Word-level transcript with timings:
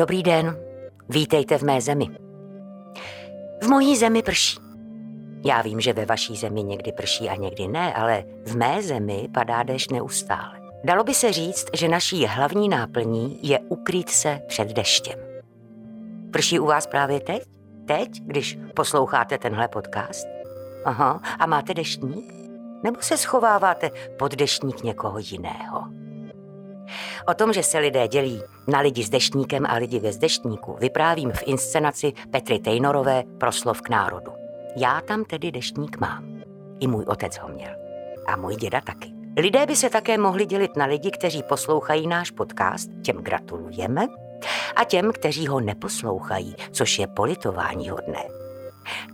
Dobrý 0.00 0.22
den, 0.22 0.56
vítejte 1.08 1.58
v 1.58 1.62
mé 1.62 1.80
zemi. 1.80 2.06
V 3.62 3.68
mojí 3.68 3.96
zemi 3.96 4.22
prší. 4.22 4.58
Já 5.44 5.62
vím, 5.62 5.80
že 5.80 5.92
ve 5.92 6.06
vaší 6.06 6.36
zemi 6.36 6.62
někdy 6.62 6.92
prší 6.92 7.28
a 7.28 7.36
někdy 7.36 7.68
ne, 7.68 7.94
ale 7.94 8.24
v 8.46 8.56
mé 8.56 8.82
zemi 8.82 9.28
padá 9.34 9.62
déšť 9.62 9.92
neustále. 9.92 10.60
Dalo 10.84 11.04
by 11.04 11.14
se 11.14 11.32
říct, 11.32 11.66
že 11.74 11.88
naší 11.88 12.26
hlavní 12.26 12.68
náplní 12.68 13.38
je 13.42 13.58
ukrýt 13.58 14.10
se 14.10 14.40
před 14.48 14.68
deštěm. 14.68 15.18
Prší 16.30 16.60
u 16.60 16.66
vás 16.66 16.86
právě 16.86 17.20
teď? 17.20 17.42
Teď, 17.86 18.08
když 18.22 18.58
posloucháte 18.74 19.38
tenhle 19.38 19.68
podcast? 19.68 20.26
Aha, 20.84 21.20
a 21.38 21.46
máte 21.46 21.74
deštník? 21.74 22.34
Nebo 22.84 23.00
se 23.00 23.16
schováváte 23.16 23.90
pod 24.18 24.34
deštník 24.34 24.82
někoho 24.82 25.18
jiného? 25.18 25.99
O 27.26 27.34
tom, 27.34 27.52
že 27.52 27.62
se 27.62 27.78
lidé 27.78 28.08
dělí 28.08 28.42
na 28.66 28.80
lidi 28.80 29.02
s 29.02 29.10
deštníkem 29.10 29.66
a 29.66 29.74
lidi 29.74 30.00
bez 30.00 30.18
deštníku, 30.18 30.76
vyprávím 30.80 31.32
v 31.32 31.42
inscenaci 31.46 32.12
Petry 32.30 32.58
Tejnorové 32.58 33.22
Proslov 33.38 33.80
k 33.80 33.88
národu. 33.88 34.32
Já 34.76 35.00
tam 35.00 35.24
tedy 35.24 35.52
deštník 35.52 35.98
mám. 35.98 36.42
I 36.80 36.86
můj 36.86 37.04
otec 37.08 37.38
ho 37.38 37.48
měl. 37.48 37.72
A 38.26 38.36
můj 38.36 38.56
děda 38.56 38.80
taky. 38.80 39.12
Lidé 39.36 39.66
by 39.66 39.76
se 39.76 39.90
také 39.90 40.18
mohli 40.18 40.46
dělit 40.46 40.76
na 40.76 40.84
lidi, 40.84 41.10
kteří 41.10 41.42
poslouchají 41.42 42.06
náš 42.06 42.30
podcast, 42.30 42.90
těm 43.02 43.16
gratulujeme, 43.16 44.06
a 44.76 44.84
těm, 44.84 45.12
kteří 45.12 45.46
ho 45.46 45.60
neposlouchají, 45.60 46.54
což 46.70 46.98
je 46.98 47.06
politování 47.06 47.88
hodné. 47.88 48.24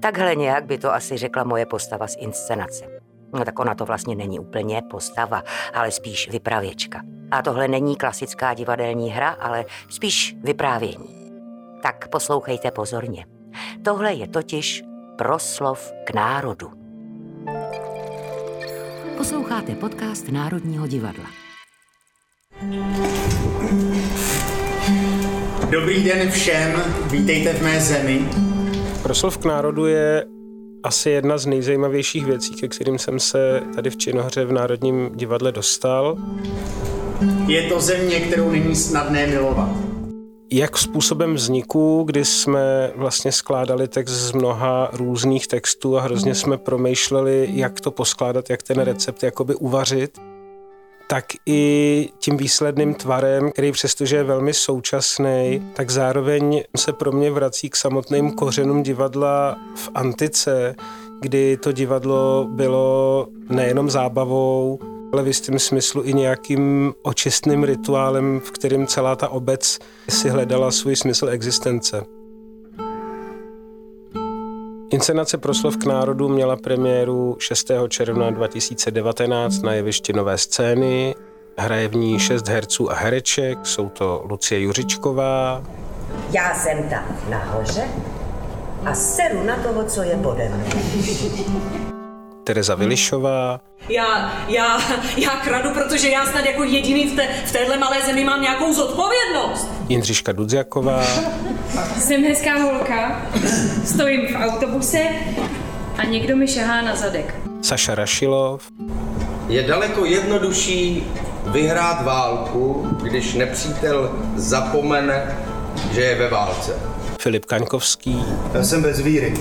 Takhle 0.00 0.34
nějak 0.34 0.64
by 0.64 0.78
to 0.78 0.95
asi 0.95 1.16
řekla 1.16 1.45
moje 1.45 1.66
postava 1.66 2.06
z 2.06 2.16
inscenace. 2.18 2.95
No 3.36 3.45
tak 3.45 3.58
ona 3.58 3.74
to 3.74 3.84
vlastně 3.84 4.16
není 4.16 4.40
úplně 4.40 4.82
postava, 4.90 5.42
ale 5.74 5.90
spíš 5.90 6.30
vypravěčka. 6.30 7.02
A 7.30 7.42
tohle 7.42 7.68
není 7.68 7.96
klasická 7.96 8.54
divadelní 8.54 9.10
hra, 9.10 9.28
ale 9.28 9.64
spíš 9.88 10.36
vyprávění. 10.45 11.30
Tak 11.82 12.09
poslouchejte 12.09 12.70
pozorně. 12.70 13.26
Tohle 13.84 14.12
je 14.12 14.29
totiž 14.29 14.82
proslov 15.18 15.92
k 16.04 16.14
národu. 16.14 16.70
Posloucháte 19.16 19.74
podcast 19.74 20.29
Národního 20.29 20.87
divadla. 20.87 21.26
Dobrý 25.70 26.04
den 26.04 26.30
všem, 26.30 26.82
vítejte 27.10 27.52
v 27.52 27.62
mé 27.62 27.80
zemi. 27.80 28.29
Proslov 29.02 29.38
k 29.38 29.45
národu 29.45 29.87
je 29.87 30.35
asi 30.87 31.10
jedna 31.10 31.38
z 31.38 31.46
nejzajímavějších 31.46 32.26
věcí, 32.26 32.54
ke 32.54 32.68
kterým 32.68 32.98
jsem 32.98 33.20
se 33.20 33.62
tady 33.74 33.90
v 33.90 33.96
Činohře 33.96 34.45
v 34.45 34.52
Národním 34.52 35.10
divadle 35.15 35.52
dostal. 35.52 36.16
Je 37.46 37.62
to 37.62 37.80
země, 37.80 38.20
kterou 38.20 38.51
není 38.51 38.76
snadné 38.76 39.26
milovat. 39.26 39.68
Jak 40.52 40.79
způsobem 40.79 41.34
vzniku, 41.34 42.02
kdy 42.07 42.24
jsme 42.24 42.92
vlastně 42.96 43.32
skládali 43.32 43.88
text 43.88 44.12
z 44.12 44.32
mnoha 44.32 44.90
různých 44.92 45.46
textů 45.46 45.98
a 45.98 46.01
hrozně 46.01 46.34
jsme 46.34 46.59
promýšleli, 46.59 47.48
jak 47.52 47.80
to 47.80 47.90
poskládat, 47.90 48.51
jak 48.51 48.62
ten 48.62 48.79
recept 48.79 49.23
jakoby 49.23 49.54
uvařit, 49.54 50.18
tak 51.07 51.24
i 51.46 52.09
tím 52.18 52.37
výsledným 52.37 52.95
tvarem, 52.95 53.52
který 53.52 53.73
přestože 53.73 54.16
je 54.16 54.24
velmi 54.24 54.54
současný, 54.54 55.63
tak 55.74 55.90
zároveň 55.90 56.63
se 56.76 56.93
pro 56.93 57.13
mě 57.13 57.30
vrací 57.30 57.71
k 57.71 57.76
samotným 57.76 58.30
kořenům 58.32 58.82
divadla 58.82 59.57
v 59.76 59.90
antice, 59.95 60.74
kdy 61.21 61.57
to 61.57 61.73
divadlo 61.73 62.46
bylo 62.51 63.26
nejenom 63.48 63.90
zábavou, 63.90 64.78
ale 65.12 65.22
v 65.22 65.26
jistém 65.26 65.59
smyslu 65.59 66.03
i 66.04 66.15
nějakým 66.15 66.94
očistným 67.03 67.65
rituálem, 67.65 68.41
v 68.44 68.50
kterém 68.50 68.87
celá 68.87 69.16
ta 69.16 69.28
obec 69.28 69.78
si 70.09 70.28
hledala 70.28 70.70
svůj 70.70 70.97
smysl 70.97 71.28
existence. 71.28 72.16
Inscenace 74.91 75.38
Proslov 75.38 75.76
k 75.76 75.84
národu 75.84 76.28
měla 76.28 76.56
premiéru 76.56 77.36
6. 77.41 77.70
června 77.88 78.30
2019 78.30 79.62
na 79.62 79.72
jevišti 79.72 80.12
Nové 80.12 80.38
scény. 80.38 81.14
Hraje 81.58 81.88
v 81.88 81.94
ní 81.94 82.19
šest 82.19 82.48
herců 82.48 82.91
a 82.91 82.94
hereček, 82.94 83.58
jsou 83.66 83.88
to 83.88 84.24
Lucie 84.28 84.60
Juřičková. 84.60 85.62
Já 86.30 86.54
jsem 86.54 86.88
tam 86.88 87.04
nahoře 87.30 87.84
a 88.84 88.94
seru 88.94 89.42
na 89.44 89.56
toho, 89.56 89.84
co 89.84 90.02
je 90.02 90.16
pode. 90.16 90.52
Tereza 92.46 92.74
Vilišová. 92.74 93.60
Já, 93.88 94.32
já, 94.48 94.78
já 95.16 95.30
kradu, 95.30 95.70
protože 95.70 96.08
já 96.08 96.26
snad 96.26 96.44
jako 96.44 96.64
jediný 96.64 97.06
v, 97.06 97.16
té, 97.16 97.28
v 97.46 97.52
téhle 97.52 97.78
malé 97.78 97.96
zemi 98.06 98.24
mám 98.24 98.42
nějakou 98.42 98.72
zodpovědnost. 98.72 99.68
Jindřiška 99.88 100.32
Dudziaková. 100.32 101.04
Jsem 101.98 102.24
hezká 102.24 102.58
holka, 102.58 103.22
stojím 103.84 104.26
v 104.26 104.36
autobuse 104.44 104.98
a 105.98 106.04
někdo 106.04 106.36
mi 106.36 106.48
šahá 106.48 106.82
na 106.82 106.96
zadek. 106.96 107.34
Saša 107.62 107.94
Rašilov. 107.94 108.62
Je 109.48 109.62
daleko 109.62 110.04
jednodušší 110.04 111.04
vyhrát 111.46 112.04
válku, 112.04 112.96
když 113.02 113.34
nepřítel 113.34 114.12
zapomene, 114.36 115.36
že 115.92 116.00
je 116.00 116.14
ve 116.14 116.28
válce. 116.28 116.72
Filip 117.20 117.44
Kaňkovský. 117.44 118.24
Já 118.54 118.64
jsem 118.64 118.82
bez 118.82 119.00
víry. 119.00 119.34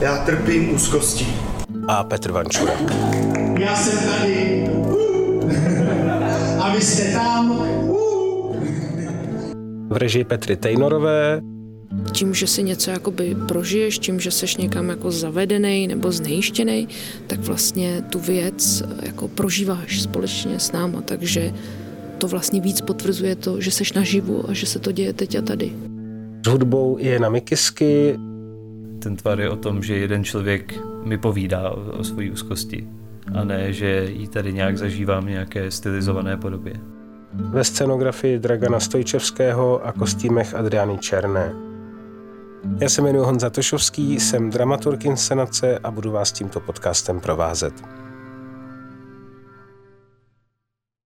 Já 0.00 0.18
trpím 0.18 0.74
úzkostí. 0.74 1.45
A 1.88 2.04
Petr 2.04 2.32
Vančura. 2.32 2.72
Já 3.58 3.76
jsem 3.76 4.08
tady. 4.08 4.68
A 6.60 6.74
vy 6.74 6.80
jste 6.80 7.12
tam. 7.12 7.58
V 9.88 9.96
režii 9.96 10.24
Petry 10.24 10.56
Tejnorové. 10.56 11.40
Tím, 12.12 12.34
že 12.34 12.46
si 12.46 12.62
něco 12.62 12.90
jakoby 12.90 13.36
prožiješ, 13.48 13.98
tím, 13.98 14.20
že 14.20 14.30
seš 14.30 14.56
někam 14.56 14.88
jako 14.88 15.10
zavedený 15.10 15.88
nebo 15.88 16.12
znejištěný, 16.12 16.88
tak 17.26 17.40
vlastně 17.40 18.02
tu 18.10 18.18
věc 18.18 18.82
jako 19.02 19.28
prožíváš 19.28 20.02
společně 20.02 20.60
s 20.60 20.72
náma, 20.72 21.00
takže 21.00 21.52
to 22.18 22.28
vlastně 22.28 22.60
víc 22.60 22.80
potvrzuje 22.80 23.36
to, 23.36 23.60
že 23.60 23.70
seš 23.70 23.92
naživu 23.92 24.50
a 24.50 24.52
že 24.52 24.66
se 24.66 24.78
to 24.78 24.92
děje 24.92 25.12
teď 25.12 25.38
a 25.38 25.42
tady. 25.42 25.72
S 26.46 26.48
hudbou 26.48 26.96
je 27.00 27.18
na 27.18 27.28
Mikisky. 27.28 28.16
Ten 29.06 29.16
tvar 29.16 29.40
je 29.40 29.50
o 29.50 29.56
tom, 29.56 29.82
že 29.82 29.96
jeden 29.96 30.24
člověk 30.24 30.74
mi 31.04 31.18
povídá 31.18 31.70
o, 31.70 31.98
o 31.98 32.04
své 32.04 32.30
úzkosti 32.30 32.88
a 33.34 33.44
ne, 33.44 33.72
že 33.72 34.04
ji 34.10 34.28
tady 34.28 34.52
nějak 34.52 34.78
zažívám 34.78 35.24
v 35.24 35.30
nějaké 35.30 35.70
stylizované 35.70 36.36
podobě. 36.36 36.74
Ve 37.32 37.64
scenografii 37.64 38.38
Dragana 38.38 38.80
Stojčevského 38.80 39.86
a 39.86 39.92
kostýmech 39.92 40.54
Adriany 40.54 40.98
Černé. 40.98 41.54
Já 42.80 42.88
se 42.88 43.02
jmenuji 43.02 43.24
Honza 43.24 43.50
Tošovský, 43.50 44.20
jsem 44.20 44.50
dramaturg 44.50 45.04
inscenace 45.04 45.78
a 45.78 45.90
budu 45.90 46.10
vás 46.10 46.32
tímto 46.32 46.60
podcastem 46.60 47.20
provázet. 47.20 47.74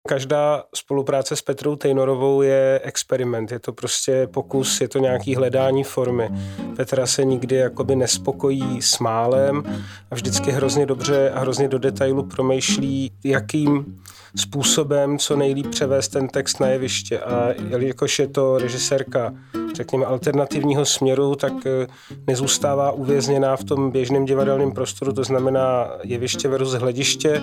Každá 0.07 0.63
spolupráce 0.75 1.35
s 1.35 1.41
Petrou 1.41 1.75
Tejnorovou 1.75 2.41
je 2.41 2.79
experiment, 2.83 3.51
je 3.51 3.59
to 3.59 3.73
prostě 3.73 4.27
pokus, 4.33 4.81
je 4.81 4.87
to 4.87 4.99
nějaký 4.99 5.35
hledání 5.35 5.83
formy. 5.83 6.29
Petra 6.75 7.05
se 7.05 7.25
nikdy 7.25 7.55
jakoby 7.55 7.95
nespokojí 7.95 8.81
s 8.81 8.99
málem 8.99 9.63
a 10.11 10.15
vždycky 10.15 10.51
hrozně 10.51 10.85
dobře 10.85 11.31
a 11.31 11.39
hrozně 11.39 11.67
do 11.67 11.79
detailu 11.79 12.23
promýšlí, 12.23 13.11
jakým 13.23 13.99
způsobem 14.35 15.17
co 15.17 15.35
nejlíp 15.35 15.67
převést 15.67 16.07
ten 16.07 16.27
text 16.27 16.59
na 16.59 16.67
jeviště. 16.67 17.19
A 17.19 17.53
jelikož 17.69 18.19
je 18.19 18.27
to 18.27 18.57
režisérka, 18.57 19.33
řekněme, 19.75 20.05
alternativního 20.05 20.85
směru, 20.85 21.35
tak 21.35 21.53
eh, 21.65 21.87
nezůstává 22.27 22.91
uvězněná 22.91 23.55
v 23.55 23.63
tom 23.63 23.91
běžném 23.91 24.25
divadelním 24.25 24.71
prostoru, 24.71 25.13
to 25.13 25.23
znamená 25.23 25.89
jeviště 26.03 26.47
versus 26.47 26.73
hlediště, 26.73 27.41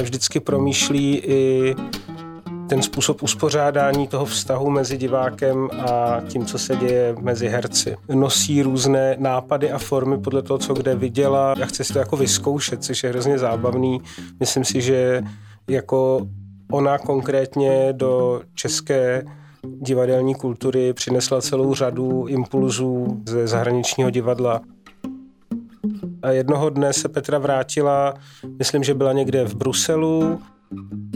vždycky 0.00 0.40
promýšlí 0.40 1.16
i 1.16 1.74
ten 2.68 2.82
způsob 2.82 3.22
uspořádání 3.22 4.08
toho 4.08 4.24
vztahu 4.24 4.70
mezi 4.70 4.98
divákem 4.98 5.68
a 5.88 6.20
tím, 6.28 6.46
co 6.46 6.58
se 6.58 6.76
děje 6.76 7.14
mezi 7.20 7.48
herci. 7.48 7.96
Nosí 8.14 8.62
různé 8.62 9.16
nápady 9.18 9.72
a 9.72 9.78
formy 9.78 10.18
podle 10.18 10.42
toho, 10.42 10.58
co 10.58 10.74
kde 10.74 10.94
viděla 10.94 11.52
a 11.52 11.66
chce 11.66 11.84
si 11.84 11.92
to 11.92 11.98
jako 11.98 12.16
vyzkoušet, 12.16 12.84
což 12.84 13.02
je 13.02 13.10
hrozně 13.10 13.38
zábavný. 13.38 14.00
Myslím 14.40 14.64
si, 14.64 14.80
že 14.80 15.22
jako 15.68 16.26
ona 16.70 16.98
konkrétně 16.98 17.88
do 17.92 18.42
české 18.54 19.24
divadelní 19.80 20.34
kultury 20.34 20.92
přinesla 20.92 21.40
celou 21.40 21.74
řadu 21.74 22.26
impulzů 22.26 23.22
ze 23.28 23.46
zahraničního 23.46 24.10
divadla. 24.10 24.60
A 26.22 26.30
jednoho 26.30 26.70
dne 26.70 26.92
se 26.92 27.08
Petra 27.08 27.38
vrátila, 27.38 28.14
myslím, 28.58 28.84
že 28.84 28.94
byla 28.94 29.12
někde 29.12 29.44
v 29.44 29.54
Bruselu, 29.54 30.40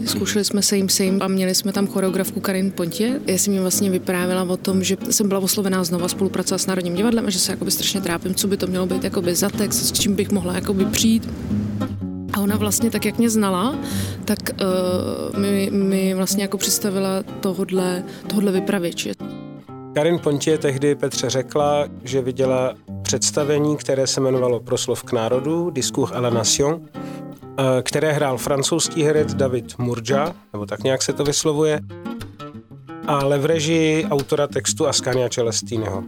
Zkoušeli 0.04 0.44
jsme 0.44 0.62
se 0.62 0.76
jim 0.76 0.88
sejm 0.88 1.22
a 1.22 1.28
měli 1.28 1.54
jsme 1.54 1.72
tam 1.72 1.86
choreografku 1.86 2.40
Karin 2.40 2.70
Pontě. 2.70 3.20
Já 3.26 3.38
jsem 3.38 3.52
jim 3.52 3.62
vlastně 3.62 3.90
vyprávěla 3.90 4.42
o 4.42 4.56
tom, 4.56 4.84
že 4.84 4.96
jsem 5.10 5.28
byla 5.28 5.40
oslovená 5.40 5.84
znova 5.84 6.08
spolupracovat 6.08 6.58
s 6.58 6.66
Národním 6.66 6.94
divadlem 6.94 7.26
a 7.26 7.30
že 7.30 7.38
se 7.38 7.52
jakoby 7.52 7.70
strašně 7.70 8.00
trápím, 8.00 8.34
co 8.34 8.48
by 8.48 8.56
to 8.56 8.66
mělo 8.66 8.86
být 8.86 9.04
jakoby 9.04 9.34
za 9.34 9.50
text, 9.50 9.76
s 9.76 9.92
čím 9.92 10.14
bych 10.14 10.30
mohla 10.30 10.54
jakoby 10.54 10.84
přijít. 10.84 11.28
A 12.32 12.40
ona 12.40 12.56
vlastně 12.56 12.90
tak, 12.90 13.04
jak 13.04 13.18
mě 13.18 13.30
znala, 13.30 13.78
tak 14.24 14.38
uh, 15.32 15.40
mi, 15.40 15.70
mi 15.72 16.14
vlastně 16.14 16.42
jako 16.42 16.58
představila 16.58 17.22
tohodle, 17.40 18.04
tohodle 18.26 18.52
vypravěče. 18.52 19.12
Karin 19.96 20.18
Pontě 20.18 20.58
tehdy 20.58 20.94
Petře 20.94 21.30
řekla, 21.30 21.88
že 22.04 22.22
viděla 22.22 22.74
představení, 23.02 23.76
které 23.76 24.06
se 24.06 24.20
jmenovalo 24.20 24.60
Proslov 24.60 25.02
k 25.02 25.12
národu, 25.12 25.70
Discours 25.70 26.12
à 26.12 26.20
la 26.20 26.30
Nation, 26.30 26.80
eh, 26.94 27.82
které 27.82 28.12
hrál 28.12 28.38
francouzský 28.38 29.02
herec 29.02 29.34
David 29.34 29.78
Murja, 29.78 30.34
nebo 30.52 30.66
tak 30.66 30.82
nějak 30.82 31.02
se 31.02 31.12
to 31.12 31.24
vyslovuje, 31.24 31.80
ale 33.06 33.38
v 33.38 33.44
režii 33.44 34.04
autora 34.04 34.46
textu 34.46 34.86
Ascania 34.86 35.28
Celestiniho. 35.28 36.04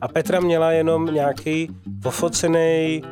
A 0.00 0.08
Petra 0.08 0.40
měla 0.40 0.72
jenom 0.72 1.14
nějaký 1.14 1.68
pofocený 2.02 3.02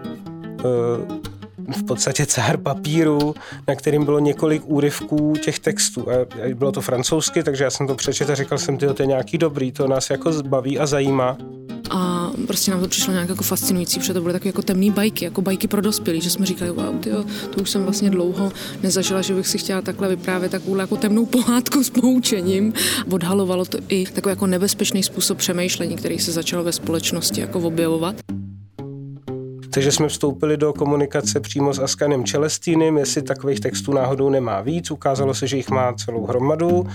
uh, 0.64 1.31
v 1.76 1.82
podstatě 1.82 2.26
cár 2.26 2.56
papíru, 2.56 3.34
na 3.68 3.74
kterým 3.74 4.04
bylo 4.04 4.18
několik 4.18 4.62
úryvků 4.66 5.34
těch 5.44 5.58
textů. 5.58 6.06
A 6.10 6.14
bylo 6.54 6.72
to 6.72 6.80
francouzsky, 6.80 7.42
takže 7.42 7.64
já 7.64 7.70
jsem 7.70 7.86
to 7.86 7.94
přečetl 7.94 8.32
a 8.32 8.34
říkal 8.34 8.58
jsem, 8.58 8.76
ty 8.76 8.86
to 8.86 9.02
je 9.02 9.06
nějaký 9.06 9.38
dobrý, 9.38 9.72
to 9.72 9.88
nás 9.88 10.10
jako 10.10 10.32
baví 10.42 10.78
a 10.78 10.86
zajímá. 10.86 11.38
A 11.90 12.30
prostě 12.46 12.70
nám 12.70 12.80
to 12.80 12.88
přišlo 12.88 13.12
nějak 13.12 13.28
jako 13.28 13.44
fascinující, 13.44 13.98
protože 13.98 14.14
to 14.14 14.20
byly 14.20 14.32
takové 14.32 14.48
jako 14.48 14.62
temné 14.62 14.90
bajky, 14.90 15.24
jako 15.24 15.42
bajky 15.42 15.68
pro 15.68 15.80
dospělí, 15.80 16.20
že 16.20 16.30
jsme 16.30 16.46
říkali, 16.46 16.70
wow, 16.70 16.98
tyjo, 16.98 17.24
to 17.50 17.62
už 17.62 17.70
jsem 17.70 17.82
vlastně 17.82 18.10
dlouho 18.10 18.52
nezažila, 18.82 19.22
že 19.22 19.34
bych 19.34 19.48
si 19.48 19.58
chtěla 19.58 19.82
takhle 19.82 20.08
vyprávět 20.08 20.52
takovou 20.52 20.76
jako 20.76 20.96
temnou 20.96 21.26
pohádku 21.26 21.84
s 21.84 21.90
poučením. 21.90 22.72
Odhalovalo 23.10 23.64
to 23.64 23.78
i 23.88 24.04
takový 24.06 24.30
jako 24.30 24.46
nebezpečný 24.46 25.02
způsob 25.02 25.38
přemýšlení, 25.38 25.96
který 25.96 26.18
se 26.18 26.32
začal 26.32 26.62
ve 26.62 26.72
společnosti 26.72 27.40
jako 27.40 27.60
objevovat. 27.60 28.16
Takže 29.74 29.92
jsme 29.92 30.08
vstoupili 30.08 30.56
do 30.56 30.72
komunikace 30.72 31.40
přímo 31.40 31.72
s 31.72 31.78
Askanem 31.78 32.24
Čelestýnem, 32.24 32.98
jestli 32.98 33.22
takových 33.22 33.60
textů 33.60 33.92
náhodou 33.92 34.30
nemá 34.30 34.60
víc. 34.60 34.90
Ukázalo 34.90 35.34
se, 35.34 35.46
že 35.46 35.56
jich 35.56 35.70
má 35.70 35.92
celou 35.92 36.26
hromadu. 36.26 36.86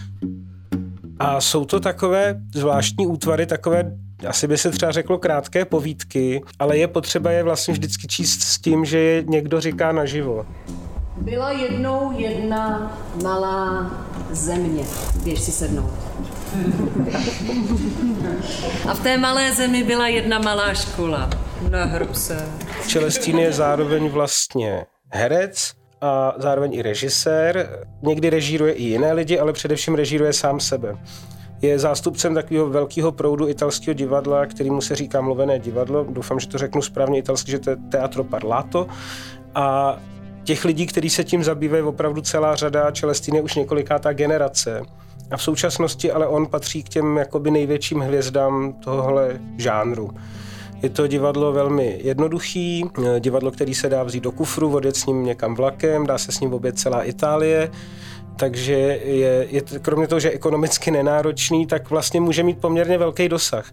A 1.19 1.41
jsou 1.41 1.65
to 1.65 1.79
takové 1.79 2.35
zvláštní 2.55 3.07
útvary, 3.07 3.45
takové, 3.45 3.91
asi 4.27 4.47
by 4.47 4.57
se 4.57 4.71
třeba 4.71 4.91
řeklo 4.91 5.17
krátké 5.17 5.65
povídky, 5.65 6.43
ale 6.59 6.77
je 6.77 6.87
potřeba 6.87 7.31
je 7.31 7.43
vlastně 7.43 7.73
vždycky 7.73 8.07
číst 8.07 8.41
s 8.41 8.59
tím, 8.59 8.85
že 8.85 8.97
je 8.97 9.23
někdo 9.23 9.61
říká 9.61 9.91
naživo. 9.91 10.45
Byla 11.21 11.51
jednou 11.51 12.11
jedna 12.17 12.97
malá 13.23 13.91
země. 14.31 14.83
Běž 15.23 15.39
si 15.39 15.51
sednout. 15.51 15.93
A 18.89 18.93
v 18.93 18.99
té 18.99 19.17
malé 19.17 19.51
zemi 19.51 19.83
byla 19.83 20.07
jedna 20.07 20.39
malá 20.39 20.73
škola. 20.73 21.29
Nehrb 21.69 22.15
se. 22.15 22.49
Čelestín 22.87 23.39
je 23.39 23.53
zároveň 23.53 24.09
vlastně 24.09 24.85
herec, 25.09 25.73
a 26.01 26.33
zároveň 26.37 26.73
i 26.73 26.81
režisér. 26.81 27.85
Někdy 28.01 28.29
režíruje 28.29 28.73
i 28.73 28.83
jiné 28.83 29.13
lidi, 29.13 29.39
ale 29.39 29.53
především 29.53 29.95
režíruje 29.95 30.33
sám 30.33 30.59
sebe. 30.59 30.95
Je 31.61 31.79
zástupcem 31.79 32.33
takového 32.33 32.69
velkého 32.69 33.11
proudu 33.11 33.49
italského 33.49 33.93
divadla, 33.93 34.45
kterýmu 34.45 34.81
se 34.81 34.95
říká 34.95 35.21
mluvené 35.21 35.59
divadlo. 35.59 36.05
Doufám, 36.09 36.39
že 36.39 36.47
to 36.47 36.57
řeknu 36.57 36.81
správně 36.81 37.19
italsky, 37.19 37.51
že 37.51 37.59
to 37.59 37.69
je 37.69 37.75
Teatro 37.91 38.23
Parlato. 38.23 38.87
A 39.55 39.97
těch 40.43 40.65
lidí, 40.65 40.87
kteří 40.87 41.09
se 41.09 41.23
tím 41.23 41.43
zabývají, 41.43 41.83
opravdu 41.83 42.21
celá 42.21 42.55
řada. 42.55 42.91
Čelestín 42.91 43.35
je 43.35 43.41
už 43.41 43.55
několikátá 43.55 44.13
generace. 44.13 44.81
A 45.31 45.37
v 45.37 45.43
současnosti 45.43 46.11
ale 46.11 46.27
on 46.27 46.47
patří 46.47 46.83
k 46.83 46.89
těm 46.89 47.17
jakoby 47.17 47.51
největším 47.51 47.99
hvězdám 47.99 48.73
tohohle 48.73 49.39
žánru. 49.57 50.09
Je 50.81 50.89
to 50.89 51.07
divadlo 51.07 51.53
velmi 51.53 51.99
jednoduchý, 52.03 52.85
divadlo, 53.19 53.51
který 53.51 53.75
se 53.75 53.89
dá 53.89 54.03
vzít 54.03 54.23
do 54.23 54.31
kufru, 54.31 54.75
odjet 54.75 54.95
s 54.95 55.05
ním 55.05 55.25
někam 55.25 55.55
vlakem, 55.55 56.07
dá 56.07 56.17
se 56.17 56.31
s 56.31 56.39
ním 56.39 56.53
obět 56.53 56.79
celá 56.79 57.03
Itálie, 57.03 57.71
takže 58.35 58.73
je, 59.03 59.47
je, 59.49 59.61
kromě 59.81 60.07
toho, 60.07 60.19
že 60.19 60.31
ekonomicky 60.31 60.91
nenáročný, 60.91 61.67
tak 61.67 61.89
vlastně 61.89 62.21
může 62.21 62.43
mít 62.43 62.61
poměrně 62.61 62.97
velký 62.97 63.29
dosah. 63.29 63.71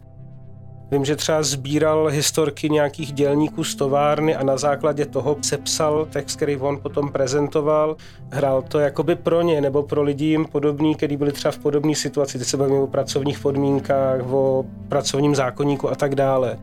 Vím, 0.90 1.04
že 1.04 1.16
třeba 1.16 1.42
sbíral 1.42 2.06
historky 2.06 2.70
nějakých 2.70 3.12
dělníků 3.12 3.64
z 3.64 3.74
továrny 3.74 4.36
a 4.36 4.42
na 4.44 4.56
základě 4.56 5.06
toho 5.06 5.36
sepsal 5.42 6.06
text, 6.06 6.36
který 6.36 6.56
on 6.56 6.80
potom 6.80 7.12
prezentoval. 7.12 7.96
Hrál 8.30 8.62
to 8.62 8.78
jakoby 8.78 9.16
pro 9.16 9.42
ně 9.42 9.60
nebo 9.60 9.82
pro 9.82 10.02
lidi 10.02 10.24
jim 10.24 10.44
podobný, 10.44 10.94
kteří 10.94 11.16
byli 11.16 11.32
třeba 11.32 11.52
v 11.52 11.58
podobné 11.58 11.94
situaci. 11.94 12.38
Teď 12.38 12.48
se 12.48 12.56
bavíme 12.56 12.78
o 12.78 12.86
pracovních 12.86 13.38
podmínkách, 13.38 14.20
o 14.32 14.64
pracovním 14.88 15.34
zákonníku 15.34 15.90
a 15.90 15.94
tak 15.94 16.14
dále. 16.14 16.58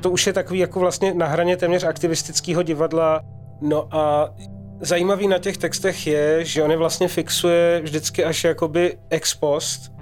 To 0.00 0.10
už 0.10 0.26
je 0.26 0.32
takový 0.32 0.58
jako 0.58 0.80
vlastně 0.80 1.14
na 1.14 1.26
hraně 1.26 1.56
téměř 1.56 1.84
aktivistického 1.84 2.62
divadla. 2.62 3.20
No 3.60 3.88
a 3.90 4.34
zajímavý 4.80 5.28
na 5.28 5.38
těch 5.38 5.56
textech 5.56 6.06
je, 6.06 6.44
že 6.44 6.62
on 6.62 6.70
je 6.70 6.76
vlastně 6.76 7.08
fixuje 7.08 7.80
vždycky 7.82 8.24
až 8.24 8.44
jakoby 8.44 8.98
ex 9.10 9.34
post, 9.34 9.92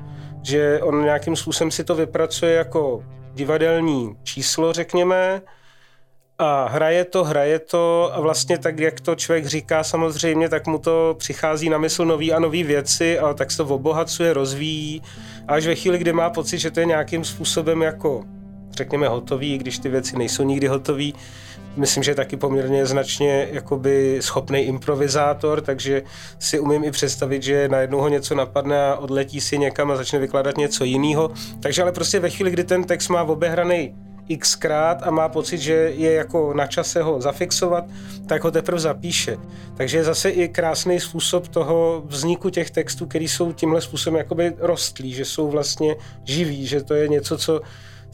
že 0.42 0.80
on 0.82 1.04
nějakým 1.04 1.36
způsobem 1.36 1.70
si 1.70 1.84
to 1.84 1.94
vypracuje 1.94 2.52
jako 2.52 3.02
divadelní 3.34 4.16
číslo, 4.22 4.72
řekněme, 4.72 5.42
a 6.38 6.68
hraje 6.68 7.04
to, 7.04 7.24
hraje 7.24 7.58
to 7.58 8.10
a 8.14 8.20
vlastně 8.20 8.58
tak, 8.58 8.78
jak 8.78 9.00
to 9.00 9.14
člověk 9.14 9.46
říká 9.46 9.84
samozřejmě, 9.84 10.48
tak 10.48 10.66
mu 10.66 10.78
to 10.78 11.14
přichází 11.18 11.68
na 11.68 11.78
mysl 11.78 12.04
nový 12.04 12.32
a 12.32 12.38
nový 12.38 12.62
věci 12.62 13.18
a 13.18 13.34
tak 13.34 13.50
se 13.50 13.56
to 13.56 13.66
obohacuje, 13.66 14.32
rozvíjí. 14.32 15.02
Až 15.48 15.66
ve 15.66 15.74
chvíli, 15.74 15.98
kdy 15.98 16.12
má 16.12 16.30
pocit, 16.30 16.58
že 16.58 16.70
to 16.70 16.80
je 16.80 16.86
nějakým 16.86 17.24
způsobem 17.24 17.82
jako 17.82 18.24
řekněme 18.70 19.08
hotový, 19.08 19.58
když 19.58 19.78
ty 19.78 19.88
věci 19.88 20.18
nejsou 20.18 20.42
nikdy 20.42 20.66
hotový, 20.66 21.14
myslím, 21.76 22.02
že 22.02 22.10
je 22.10 22.14
taky 22.14 22.36
poměrně 22.36 22.86
značně 22.86 23.48
jakoby 23.52 24.18
schopný 24.20 24.60
improvizátor, 24.60 25.60
takže 25.60 26.02
si 26.38 26.58
umím 26.58 26.84
i 26.84 26.90
představit, 26.90 27.42
že 27.42 27.68
najednou 27.68 28.00
ho 28.00 28.08
něco 28.08 28.34
napadne 28.34 28.86
a 28.86 28.96
odletí 28.96 29.40
si 29.40 29.58
někam 29.58 29.90
a 29.90 29.96
začne 29.96 30.18
vykládat 30.18 30.56
něco 30.56 30.84
jiného. 30.84 31.30
Takže 31.60 31.82
ale 31.82 31.92
prostě 31.92 32.20
ve 32.20 32.30
chvíli, 32.30 32.50
kdy 32.50 32.64
ten 32.64 32.84
text 32.84 33.08
má 33.08 33.22
obehraný 33.22 33.94
xkrát 34.38 35.02
a 35.02 35.10
má 35.10 35.28
pocit, 35.28 35.58
že 35.58 35.72
je 35.72 36.12
jako 36.12 36.54
na 36.54 36.66
čase 36.66 37.02
ho 37.02 37.20
zafixovat, 37.20 37.84
tak 38.26 38.44
ho 38.44 38.50
teprve 38.50 38.80
zapíše. 38.80 39.36
Takže 39.76 39.98
je 39.98 40.04
zase 40.04 40.30
i 40.30 40.48
krásný 40.48 41.00
způsob 41.00 41.48
toho 41.48 42.02
vzniku 42.06 42.50
těch 42.50 42.70
textů, 42.70 43.06
který 43.06 43.28
jsou 43.28 43.52
tímhle 43.52 43.80
způsobem 43.80 44.18
jakoby 44.18 44.52
rostlí, 44.58 45.12
že 45.12 45.24
jsou 45.24 45.48
vlastně 45.48 45.96
živí, 46.24 46.66
že 46.66 46.82
to 46.82 46.94
je 46.94 47.08
něco, 47.08 47.38
co 47.38 47.60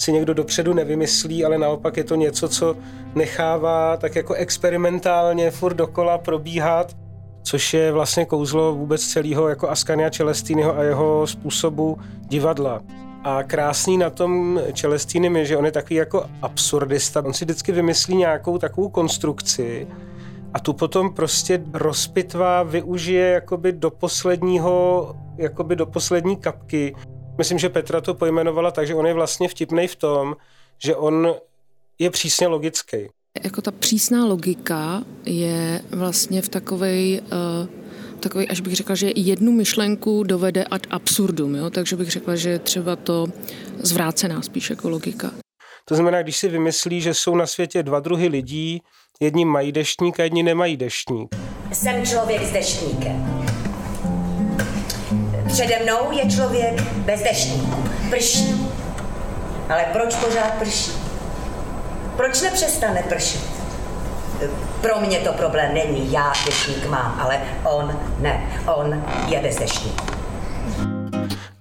si 0.00 0.12
někdo 0.12 0.34
dopředu 0.34 0.74
nevymyslí, 0.74 1.44
ale 1.44 1.58
naopak 1.58 1.96
je 1.96 2.04
to 2.04 2.14
něco, 2.14 2.48
co 2.48 2.76
nechává 3.14 3.96
tak 3.96 4.16
jako 4.16 4.34
experimentálně 4.34 5.50
furt 5.50 5.74
dokola 5.74 6.18
probíhat, 6.18 6.96
což 7.42 7.74
je 7.74 7.92
vlastně 7.92 8.24
kouzlo 8.24 8.74
vůbec 8.74 9.06
celého 9.06 9.48
jako 9.48 9.70
Askania 9.70 10.10
Celestýnyho 10.10 10.78
a 10.78 10.82
jeho 10.82 11.26
způsobu 11.26 11.98
divadla. 12.28 12.80
A 13.24 13.42
krásný 13.42 13.98
na 13.98 14.10
tom 14.10 14.60
Celestýnem 14.74 15.36
je, 15.36 15.44
že 15.44 15.56
on 15.56 15.64
je 15.64 15.72
takový 15.72 15.94
jako 15.94 16.26
absurdista. 16.42 17.24
On 17.24 17.32
si 17.32 17.44
vždycky 17.44 17.72
vymyslí 17.72 18.16
nějakou 18.16 18.58
takovou 18.58 18.88
konstrukci 18.88 19.88
a 20.54 20.60
tu 20.60 20.72
potom 20.72 21.14
prostě 21.14 21.62
rozpitvá, 21.72 22.62
využije 22.62 23.28
jakoby 23.28 23.72
do 23.72 23.90
posledního, 23.90 25.08
jakoby 25.36 25.76
do 25.76 25.86
poslední 25.86 26.36
kapky. 26.36 26.94
Myslím, 27.40 27.58
že 27.58 27.68
Petra 27.68 28.00
to 28.00 28.14
pojmenovala 28.14 28.70
tak, 28.70 28.86
že 28.86 28.94
on 28.94 29.06
je 29.06 29.14
vlastně 29.14 29.48
vtipný 29.48 29.86
v 29.86 29.96
tom, 29.96 30.36
že 30.84 30.96
on 30.96 31.34
je 31.98 32.10
přísně 32.10 32.46
logický. 32.46 32.96
Jako 33.44 33.62
ta 33.62 33.70
přísná 33.70 34.26
logika 34.26 35.02
je 35.24 35.82
vlastně 35.90 36.42
v 36.42 36.48
takovej, 36.48 37.20
uh, 37.20 37.68
takovej, 38.20 38.46
až 38.50 38.60
bych 38.60 38.76
řekla, 38.76 38.94
že 38.94 39.12
jednu 39.16 39.52
myšlenku 39.52 40.22
dovede 40.22 40.64
ad 40.64 40.86
absurdum, 40.90 41.54
jo? 41.54 41.70
takže 41.70 41.96
bych 41.96 42.10
řekla, 42.10 42.36
že 42.36 42.58
třeba 42.58 42.96
to 42.96 43.26
zvrácená 43.78 44.42
spíš 44.42 44.70
jako 44.70 44.90
logika. 44.90 45.30
To 45.84 45.94
znamená, 45.94 46.22
když 46.22 46.36
si 46.36 46.48
vymyslí, 46.48 47.00
že 47.00 47.14
jsou 47.14 47.36
na 47.36 47.46
světě 47.46 47.82
dva 47.82 48.00
druhy 48.00 48.28
lidí, 48.28 48.82
jedni 49.20 49.44
mají 49.44 49.72
deštník 49.72 50.20
a 50.20 50.22
jedni 50.22 50.42
nemají 50.42 50.76
deštník. 50.76 51.36
Jsem 51.72 52.06
člověk 52.06 52.42
s 52.42 52.52
deštníkem. 52.52 53.59
Přede 55.52 55.78
mnou 55.82 56.12
je 56.12 56.30
člověk 56.30 56.82
bez 56.82 57.22
deštníku. 57.22 57.84
Prší. 58.10 58.54
Ale 59.68 59.84
proč 59.92 60.14
pořád 60.14 60.50
prší? 60.58 60.90
Proč 62.16 62.40
nepřestane 62.40 63.02
pršet? 63.08 63.40
Pro 64.80 65.00
mě 65.00 65.18
to 65.18 65.32
problém 65.32 65.74
není, 65.74 66.12
já 66.12 66.32
deštník 66.46 66.86
mám, 66.86 67.20
ale 67.20 67.40
on 67.64 67.98
ne, 68.18 68.50
on 68.76 69.04
je 69.26 69.40
bez 69.40 69.56
deštníku. 69.56 70.04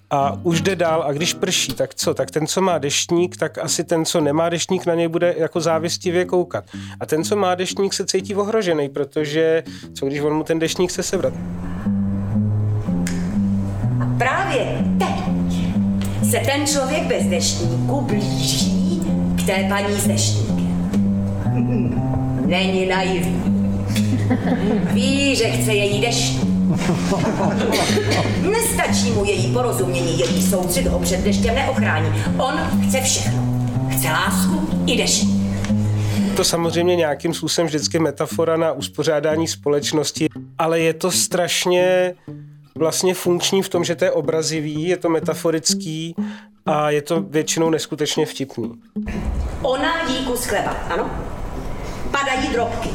A 0.09 0.37
už 0.43 0.61
jde 0.61 0.75
dál 0.75 1.03
a 1.03 1.11
když 1.11 1.33
prší, 1.33 1.73
tak 1.73 1.95
co? 1.95 2.13
Tak 2.13 2.31
ten, 2.31 2.47
co 2.47 2.61
má 2.61 2.77
deštník, 2.77 3.37
tak 3.37 3.57
asi 3.57 3.83
ten, 3.83 4.05
co 4.05 4.21
nemá 4.21 4.49
deštník, 4.49 4.85
na 4.85 4.95
něj 4.95 5.07
bude 5.07 5.35
jako 5.37 5.61
závistivě 5.61 6.25
koukat. 6.25 6.63
A 6.99 7.05
ten, 7.05 7.23
co 7.23 7.35
má 7.35 7.55
deštník, 7.55 7.93
se 7.93 8.05
cítí 8.05 8.35
ohrožený, 8.35 8.89
protože 8.89 9.63
co 9.93 10.05
když 10.05 10.19
on 10.19 10.33
mu 10.33 10.43
ten 10.43 10.59
deštník 10.59 10.91
chce 10.91 11.03
sebrat? 11.03 11.33
Právě 14.19 14.85
teď 14.97 15.09
se 16.29 16.39
ten 16.39 16.67
člověk 16.67 17.03
bez 17.03 17.25
deštníku 17.25 18.01
blíží 18.01 19.01
k 19.35 19.45
té 19.45 19.65
paní 19.69 19.95
s 19.95 20.07
deštníkem. 20.07 20.91
Není 22.45 22.85
naivní. 22.85 23.43
Ví, 24.93 25.35
že 25.35 25.45
chce 25.45 25.73
její 25.73 26.01
dešť. 26.01 26.33
Nestačí 28.51 29.11
mu 29.11 29.25
její 29.25 29.53
porozumění, 29.53 30.19
její 30.19 30.41
soucit 30.41 30.87
ho 30.87 30.99
před 30.99 31.23
deštěm 31.23 31.55
neochrání. 31.55 32.09
On 32.37 32.53
chce 32.87 33.01
všechno. 33.01 33.43
Chce 33.89 34.07
lásku 34.07 34.69
i 34.87 34.97
dešť. 34.97 35.25
To 36.35 36.43
samozřejmě 36.43 36.95
nějakým 36.95 37.33
způsobem 37.33 37.67
vždycky 37.67 37.99
metafora 37.99 38.57
na 38.57 38.71
uspořádání 38.71 39.47
společnosti, 39.47 40.27
ale 40.57 40.79
je 40.79 40.93
to 40.93 41.11
strašně 41.11 42.13
vlastně 42.75 43.13
funkční 43.13 43.61
v 43.61 43.69
tom, 43.69 43.83
že 43.83 43.95
to 43.95 44.05
je 44.05 44.11
obrazivý, 44.11 44.83
je 44.83 44.97
to 44.97 45.09
metaforický 45.09 46.15
a 46.65 46.89
je 46.89 47.01
to 47.01 47.21
většinou 47.21 47.69
neskutečně 47.69 48.25
vtipný. 48.25 48.71
Ona 49.61 50.09
jí 50.09 50.25
kus 50.25 50.45
chleba, 50.45 50.71
ano? 50.71 51.09
Padají 52.11 52.47
drobky. 52.47 52.89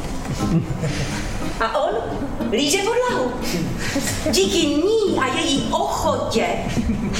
A 1.59 1.77
on 1.77 1.89
líže 2.51 2.77
podlahu. 2.77 3.31
Díky 4.31 4.67
ní 4.67 5.19
a 5.21 5.27
její 5.27 5.69
ochotě 5.71 6.45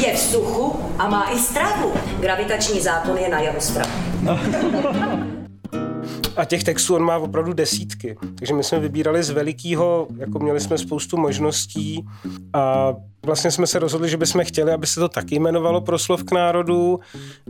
je 0.05 0.15
v 0.15 0.19
suchu 0.19 0.79
a 0.97 1.09
má 1.09 1.29
i 1.31 1.39
stravu. 1.39 1.93
Gravitační 2.19 2.81
zákon 2.81 3.17
je 3.17 3.29
na 3.29 3.39
jeho 3.39 3.61
stranu. 3.61 3.91
A 6.35 6.45
těch 6.45 6.63
textů 6.63 6.95
on 6.95 7.03
má 7.03 7.17
opravdu 7.17 7.53
desítky. 7.53 8.17
Takže 8.35 8.53
my 8.53 8.63
jsme 8.63 8.79
vybírali 8.79 9.23
z 9.23 9.29
velikého, 9.29 10.07
jako 10.17 10.39
měli 10.39 10.59
jsme 10.59 10.77
spoustu 10.77 11.17
možností 11.17 12.05
a 12.53 12.93
vlastně 13.25 13.51
jsme 13.51 13.67
se 13.67 13.79
rozhodli, 13.79 14.09
že 14.09 14.17
bychom 14.17 14.45
chtěli, 14.45 14.71
aby 14.71 14.87
se 14.87 14.99
to 14.99 15.09
taky 15.09 15.35
jmenovalo 15.35 15.81
Proslov 15.81 16.23
k 16.23 16.31
národu, 16.31 16.99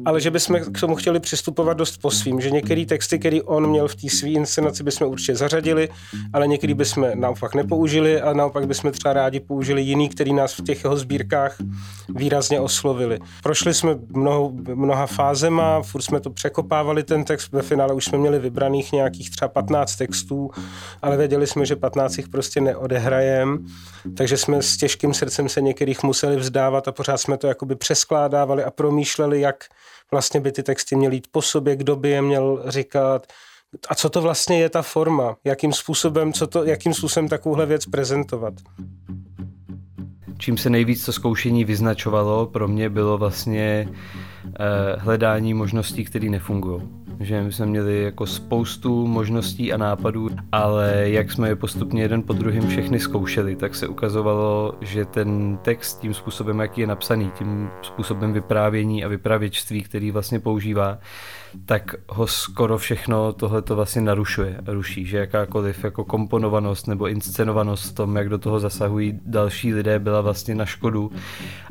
ale 0.05 0.22
že 0.22 0.32
bychom 0.32 0.60
k 0.60 0.79
tomu 0.79 0.96
chtěli 0.96 1.20
přistupovat 1.20 1.77
dost 1.77 1.98
po 1.98 2.12
svým, 2.12 2.41
že 2.41 2.51
některé 2.51 2.86
texty, 2.86 3.20
které 3.20 3.41
on 3.41 3.70
měl 3.70 3.88
v 3.88 3.96
té 3.96 4.10
své 4.10 4.29
inscenaci, 4.29 4.84
bychom 4.84 5.08
určitě 5.08 5.36
zařadili, 5.36 5.89
ale 6.34 6.48
některý 6.48 6.74
bychom 6.74 7.08
naopak 7.13 7.55
nepoužili 7.55 8.22
a 8.22 8.34
naopak 8.34 8.67
bychom 8.67 8.91
třeba 8.91 9.13
rádi 9.13 9.39
použili 9.39 9.82
jiný, 9.82 10.10
který 10.10 10.34
nás 10.34 10.58
v 10.58 10.63
těch 10.63 10.84
jeho 10.84 10.98
sbírkách 10.98 11.58
výrazně 12.10 12.60
oslovili. 12.60 13.20
Prošli 13.44 13.74
jsme 13.74 13.96
mnoho, 14.10 14.51
mnoha 14.74 15.08
fázema, 15.08 15.82
furt 15.82 16.01
jsme 16.01 16.20
to 16.20 16.29
překopávali 16.29 17.03
ten 17.03 17.24
text, 17.24 17.51
ve 17.51 17.62
finále 17.62 17.94
už 17.94 18.05
jsme 18.05 18.17
měli 18.17 18.39
vybraných 18.39 18.91
nějakých 18.91 19.29
třeba 19.29 19.50
15 19.50 19.96
textů, 19.96 20.51
ale 21.01 21.17
věděli 21.17 21.48
jsme, 21.48 21.65
že 21.65 21.75
15 21.75 22.17
jich 22.17 22.29
prostě 22.29 22.62
neodehrajem, 22.62 23.65
takže 24.17 24.38
jsme 24.38 24.62
s 24.62 24.77
těžkým 24.77 25.13
srdcem 25.13 25.50
se 25.50 25.62
některých 25.66 26.04
museli 26.04 26.36
vzdávat 26.36 26.88
a 26.88 26.92
pořád 26.92 27.18
jsme 27.18 27.38
to 27.38 27.48
jakoby 27.48 27.76
přeskládávali 27.76 28.64
a 28.64 28.72
promýšleli, 28.72 29.42
jak 29.42 29.64
vlastně 30.12 30.40
by 30.40 30.52
ty 30.52 30.64
texty 30.64 30.96
měly 30.96 31.16
jít 31.16 31.28
po 31.32 31.42
sobě, 31.42 31.76
kdo 31.76 31.96
by 31.96 32.10
je 32.10 32.22
měl 32.22 32.64
říkat, 32.68 33.28
a 33.90 33.96
co 33.96 34.10
to 34.10 34.22
vlastně 34.22 34.60
je 34.60 34.70
ta 34.70 34.82
forma, 34.82 35.38
jakým 35.44 35.74
způsobem, 35.74 36.34
co 36.34 36.48
to, 36.48 36.64
jakým 36.64 36.94
způsobem 36.94 37.30
takovouhle 37.30 37.66
věc 37.66 37.86
prezentovat. 37.86 38.54
Čím 40.38 40.58
se 40.58 40.70
nejvíc 40.70 41.06
to 41.06 41.14
zkoušení 41.14 41.66
vyznačovalo, 41.66 42.46
pro 42.46 42.68
mě 42.68 42.90
bylo 42.90 43.18
vlastně 43.18 43.90
hledání 44.98 45.54
možností, 45.54 46.06
které 46.06 46.30
nefungují. 46.30 46.82
Že 47.20 47.44
my 47.44 47.52
jsme 47.52 47.66
měli 47.66 48.04
jako 48.04 48.25
spoustu 48.25 49.08
možností 49.08 49.74
a 49.74 49.78
nápadů, 49.78 50.30
ale 50.52 51.04
jak 51.06 51.32
jsme 51.32 51.48
je 51.48 51.56
postupně 51.56 52.02
jeden 52.02 52.24
po 52.24 52.34
druhém 52.34 52.68
všechny 52.68 53.00
zkoušeli, 53.00 53.56
tak 53.56 53.75
se 53.75 53.88
ukazovalo, 53.88 54.75
že 54.82 55.06
ten 55.06 55.58
text 55.62 56.00
tím 56.00 56.14
způsobem, 56.14 56.60
jaký 56.60 56.82
je 56.82 56.88
napsaný, 56.88 57.32
tím 57.38 57.70
způsobem 57.82 58.34
vyprávění 58.34 59.04
a 59.04 59.08
vypravěčství, 59.08 59.84
který 59.84 60.12
vlastně 60.12 60.40
používá, 60.40 60.98
tak 61.66 61.96
ho 62.10 62.28
skoro 62.28 62.78
všechno 62.78 63.34
tohle 63.34 63.62
to 63.62 63.76
vlastně 63.76 64.02
narušuje, 64.02 64.58
ruší, 64.68 65.06
že 65.06 65.18
jakákoliv 65.18 65.84
jako 65.84 66.04
komponovanost 66.04 66.88
nebo 66.88 67.08
inscenovanost 67.08 67.92
v 67.92 67.96
tom, 67.96 68.16
jak 68.16 68.30
do 68.30 68.38
toho 68.38 68.60
zasahují 68.60 69.20
další 69.26 69.74
lidé, 69.74 70.00
byla 70.00 70.22
vlastně 70.22 70.56
na 70.56 70.66
škodu. 70.66 71.12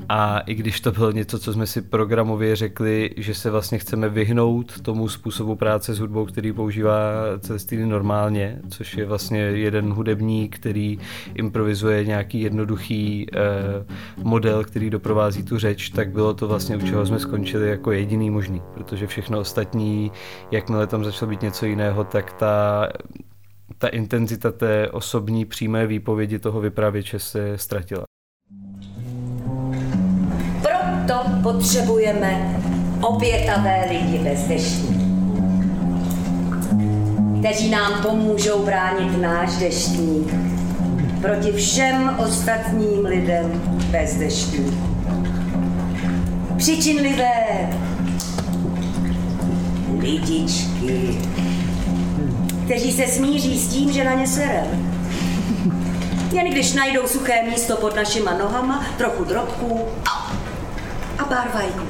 A 0.09 0.39
i 0.39 0.55
když 0.55 0.81
to 0.81 0.93
bylo 0.93 1.11
něco, 1.11 1.39
co 1.39 1.53
jsme 1.53 1.67
si 1.67 1.83
programově 1.83 2.57
řekli, 2.57 3.11
že 3.17 3.35
se 3.35 3.51
vlastně 3.51 3.79
chceme 3.79 4.09
vyhnout 4.09 4.81
tomu 4.81 5.09
způsobu 5.09 5.57
práce 5.57 5.95
s 5.95 5.99
hudbou, 5.99 6.27
který 6.27 6.53
používá 6.53 7.01
Celestiny 7.41 7.87
normálně, 7.87 8.59
což 8.69 8.97
je 8.97 9.07
vlastně 9.07 9.39
jeden 9.39 9.93
hudebník, 9.93 10.57
který 10.57 10.99
improvizuje 11.35 12.05
nějaký 12.05 12.41
jednoduchý 12.41 13.27
eh, 13.33 13.39
model, 14.23 14.65
který 14.65 14.91
doprovází 14.91 15.43
tu 15.43 15.59
řeč, 15.59 15.89
tak 15.89 16.11
bylo 16.11 16.35
to 16.35 16.49
vlastně, 16.49 16.77
u 16.77 16.81
čeho 16.81 17.07
jsme 17.07 17.19
skončili 17.19 17.69
jako 17.69 17.93
jediný 17.93 18.31
možný, 18.31 18.63
protože 18.75 19.07
všechno 19.07 19.39
ostatní 19.41 19.74
ostatní, 19.75 20.13
jakmile 20.51 20.87
tam 20.87 21.05
začalo 21.05 21.31
být 21.31 21.43
něco 21.43 21.67
jiného, 21.67 22.05
tak 22.05 22.33
ta, 22.33 22.89
ta 23.79 23.89
intenzita 23.89 24.53
té 24.53 24.91
osobní 24.91 25.45
přímé 25.45 25.87
výpovědi 25.87 26.39
toho 26.39 26.61
vypravěče 26.61 27.19
se 27.19 27.59
ztratila. 27.59 28.05
Proto 30.63 31.31
potřebujeme 31.43 32.61
obětavé 33.03 33.85
lidi 33.91 34.19
bez 34.19 34.49
deštní, 34.49 34.95
kteří 37.39 37.71
nám 37.71 38.03
pomůžou 38.03 38.65
bránit 38.65 39.21
náš 39.21 39.57
deštník 39.57 40.35
proti 41.21 41.53
všem 41.53 42.17
ostatním 42.19 43.05
lidem 43.05 43.63
bez 43.91 44.17
deštní. 44.17 44.79
Přičinlivé, 46.57 47.71
lidičky, 50.05 51.19
kteří 52.65 52.93
se 52.93 53.07
smíří 53.07 53.59
s 53.59 53.69
tím, 53.69 53.93
že 53.93 54.05
na 54.05 54.15
ně 54.15 54.27
serem. 54.27 54.95
Jen 56.33 56.51
když 56.51 56.73
najdou 56.73 57.07
suché 57.07 57.43
místo 57.43 57.77
pod 57.77 57.97
našima 57.97 58.39
nohama, 58.39 58.87
trochu 58.99 59.25
drobků 59.25 59.81
a 61.19 61.25
pár 61.25 61.49
vajků. 61.55 61.87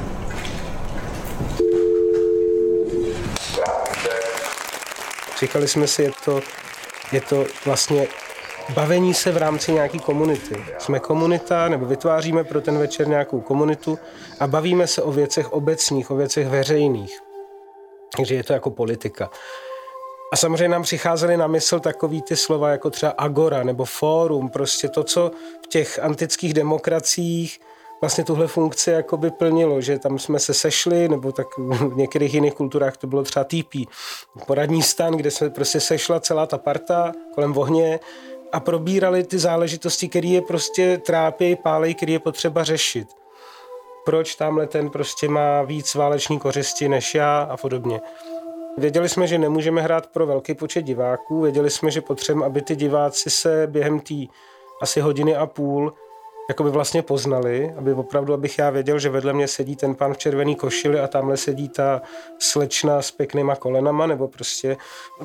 Říkali 5.41 5.69
jsme 5.69 5.87
si, 5.87 6.03
je 6.03 6.13
to, 6.25 6.41
je 7.13 7.21
to 7.21 7.45
vlastně 7.65 8.07
bavení 8.75 9.15
se 9.15 9.33
v 9.33 9.37
rámci 9.37 9.73
nějaké 9.73 9.99
komunity. 9.99 10.65
Jsme 10.79 11.01
komunita, 11.01 11.69
nebo 11.69 11.87
vytváříme 11.87 12.45
pro 12.45 12.61
ten 12.61 12.79
večer 12.79 13.09
nějakou 13.09 13.41
komunitu 13.41 13.99
a 14.41 14.47
bavíme 14.47 14.87
se 14.87 15.03
o 15.03 15.13
věcech 15.13 15.53
obecných, 15.53 16.11
o 16.11 16.17
věcech 16.17 16.49
veřejných. 16.49 17.24
Takže 18.17 18.35
je 18.35 18.45
to 18.45 18.53
jako 18.53 18.71
politika. 18.71 19.31
A 20.33 20.37
samozřejmě 20.37 20.69
nám 20.69 20.83
přicházely 20.83 21.37
na 21.37 21.47
mysl 21.47 21.81
takový 21.81 22.23
ty 22.23 22.37
slova 22.37 22.71
jako 22.71 22.91
třeba 22.91 23.13
agora 23.19 23.63
nebo 23.63 23.85
fórum, 23.85 24.49
prostě 24.49 24.89
to, 24.89 25.05
co 25.05 25.31
v 25.65 25.67
těch 25.67 25.99
antických 25.99 26.55
demokraciích 26.55 27.61
vlastně 28.01 28.25
tuhle 28.25 28.47
funkci 28.47 28.91
jakoby 28.91 29.31
plnilo, 29.31 29.81
že 29.81 29.99
tam 29.99 30.19
jsme 30.19 30.39
se 30.39 30.55
sešli, 30.55 31.09
nebo 31.09 31.33
tak 31.33 31.47
v 31.59 31.97
některých 31.97 32.35
jiných 32.35 32.55
kulturách 32.55 32.97
to 32.97 33.07
bylo 33.07 33.23
třeba 33.23 33.45
TP, 33.45 33.89
poradní 34.47 34.83
stan, 34.83 35.15
kde 35.15 35.31
se 35.31 35.51
prostě 35.51 35.81
sešla 35.81 36.21
celá 36.21 36.47
ta 36.47 36.59
parta 36.59 37.13
kolem 37.35 37.59
ohně 37.59 38.01
a 38.53 38.61
probírali 38.61 39.25
ty 39.25 39.39
záležitosti, 39.39 40.09
které 40.09 40.29
je 40.29 40.43
prostě 40.43 40.99
trápí, 40.99 41.57
pálej, 41.57 41.95
které 41.95 42.13
je 42.13 42.19
potřeba 42.19 42.65
řešit 42.65 43.09
proč 44.05 44.35
tamhle 44.35 44.67
ten 44.67 44.91
prostě 44.91 45.29
má 45.29 45.63
víc 45.63 45.95
váleční 45.95 46.39
kořisti 46.39 46.89
než 46.89 47.15
já 47.15 47.41
a 47.43 47.57
podobně. 47.57 48.01
Věděli 48.79 49.09
jsme, 49.09 49.27
že 49.27 49.39
nemůžeme 49.39 49.83
hrát 49.83 50.07
pro 50.07 50.27
velký 50.27 50.55
počet 50.55 50.83
diváků, 50.83 51.41
věděli 51.41 51.71
jsme, 51.71 51.91
že 51.91 52.01
potřebujeme, 52.01 52.47
aby 52.47 52.63
ty 52.63 52.77
diváci 52.77 53.31
se 53.31 53.67
během 53.67 54.01
té 54.01 54.15
asi 54.83 55.01
hodiny 55.01 55.37
a 55.37 55.47
půl 55.47 55.93
jako 56.49 56.65
by 56.65 56.71
vlastně 56.71 57.03
poznali, 57.03 57.75
aby 57.77 57.93
opravdu, 57.93 58.35
abych 58.35 58.59
já 58.59 58.71
věděl, 58.71 58.99
že 58.99 59.11
vedle 59.11 59.33
mě 59.33 59.49
sedí 59.49 59.77
ten 59.77 59.95
pán 59.95 60.15
v 60.15 60.19
červený 60.19 60.55
košili 60.55 61.01
a 61.01 61.07
tamhle 61.07 61.37
sedí 61.37 61.69
ta 61.69 62.03
slečna 62.39 63.03
s 63.03 63.11
pěknýma 63.11 63.57
kolenama, 63.57 64.07
nebo 64.07 64.29
prostě, 64.29 64.77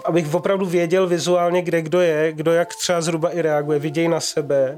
abych 0.05 0.33
opravdu 0.33 0.65
věděl 0.65 1.07
vizuálně, 1.07 1.61
kde 1.61 1.81
kdo 1.81 2.01
je, 2.01 2.33
kdo 2.33 2.51
jak 2.51 2.75
třeba 2.75 3.01
zhruba 3.01 3.29
i 3.29 3.41
reaguje, 3.41 3.79
viděj 3.79 4.07
na 4.07 4.19
sebe 4.19 4.77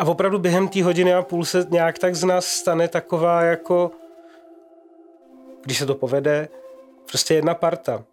a 0.00 0.04
opravdu 0.04 0.38
během 0.38 0.68
té 0.68 0.82
hodiny 0.84 1.14
a 1.14 1.22
půl 1.22 1.44
se 1.44 1.66
nějak 1.70 1.98
tak 1.98 2.14
z 2.14 2.24
nás 2.24 2.46
stane 2.46 2.88
taková 2.88 3.42
jako, 3.42 3.90
když 5.64 5.78
se 5.78 5.86
to 5.86 5.94
povede, 5.94 6.48
prostě 7.08 7.34
jedna 7.34 7.54
parta. 7.54 8.04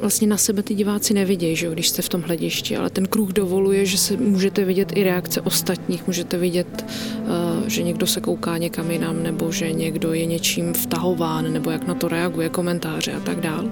Vlastně 0.00 0.26
na 0.26 0.36
sebe 0.36 0.62
ty 0.62 0.74
diváci 0.74 1.14
nevidějí, 1.14 1.56
že 1.56 1.70
když 1.70 1.88
jste 1.88 2.02
v 2.02 2.08
tom 2.08 2.22
hledišti, 2.22 2.76
ale 2.76 2.90
ten 2.90 3.06
kruh 3.06 3.32
dovoluje, 3.32 3.86
že 3.86 3.98
se 3.98 4.16
můžete 4.16 4.64
vidět 4.64 4.92
i 4.96 5.04
reakce 5.04 5.40
ostatních, 5.40 6.06
můžete 6.06 6.38
vidět, 6.38 6.84
eh, 6.86 7.70
že 7.70 7.82
někdo 7.82 8.06
se 8.06 8.20
kouká 8.20 8.58
někam 8.58 8.90
jinam, 8.90 9.22
nebo 9.22 9.52
že 9.52 9.72
někdo 9.72 10.12
je 10.12 10.26
něčím 10.26 10.74
vtahován, 10.74 11.52
nebo 11.52 11.70
jak 11.70 11.86
na 11.86 11.94
to 11.94 12.08
reaguje, 12.08 12.48
komentáře 12.48 13.12
a 13.12 13.20
tak 13.20 13.40
dál. 13.40 13.64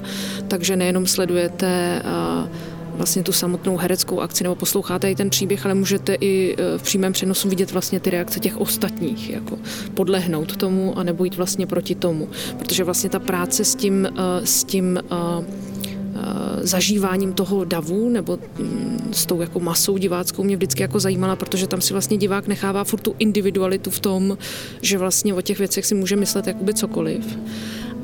Takže 0.48 0.76
nejenom 0.76 1.06
sledujete 1.06 2.02
uh, 2.04 2.75
vlastně 2.96 3.22
tu 3.22 3.32
samotnou 3.32 3.76
hereckou 3.76 4.20
akci 4.20 4.44
nebo 4.44 4.54
posloucháte 4.54 5.10
i 5.10 5.14
ten 5.14 5.30
příběh, 5.30 5.64
ale 5.64 5.74
můžete 5.74 6.14
i 6.14 6.56
e, 6.58 6.78
v 6.78 6.82
přímém 6.82 7.12
přenosu 7.12 7.48
vidět 7.48 7.72
vlastně 7.72 8.00
ty 8.00 8.10
reakce 8.10 8.40
těch 8.40 8.60
ostatních, 8.60 9.30
jako 9.30 9.58
podlehnout 9.94 10.56
tomu 10.56 10.98
a 10.98 11.02
nebo 11.02 11.24
jít 11.24 11.36
vlastně 11.36 11.66
proti 11.66 11.94
tomu. 11.94 12.28
Protože 12.58 12.84
vlastně 12.84 13.10
ta 13.10 13.18
práce 13.18 13.64
s 13.64 13.74
tím, 13.74 14.06
e, 14.06 14.46
s 14.46 14.64
tím 14.64 14.98
e, 14.98 15.02
zažíváním 16.62 17.32
toho 17.32 17.64
davu 17.64 18.08
nebo 18.08 18.38
mm, 18.58 19.10
s 19.12 19.26
tou 19.26 19.40
jako 19.40 19.60
masou 19.60 19.98
diváckou 19.98 20.42
mě 20.42 20.56
vždycky 20.56 20.82
jako 20.82 21.00
zajímala, 21.00 21.36
protože 21.36 21.66
tam 21.66 21.80
si 21.80 21.92
vlastně 21.92 22.16
divák 22.16 22.46
nechává 22.46 22.84
furt 22.84 23.00
tu 23.00 23.14
individualitu 23.18 23.90
v 23.90 24.00
tom, 24.00 24.38
že 24.82 24.98
vlastně 24.98 25.34
o 25.34 25.40
těch 25.40 25.58
věcech 25.58 25.86
si 25.86 25.94
může 25.94 26.16
myslet 26.16 26.46
jakoby 26.46 26.74
cokoliv 26.74 27.38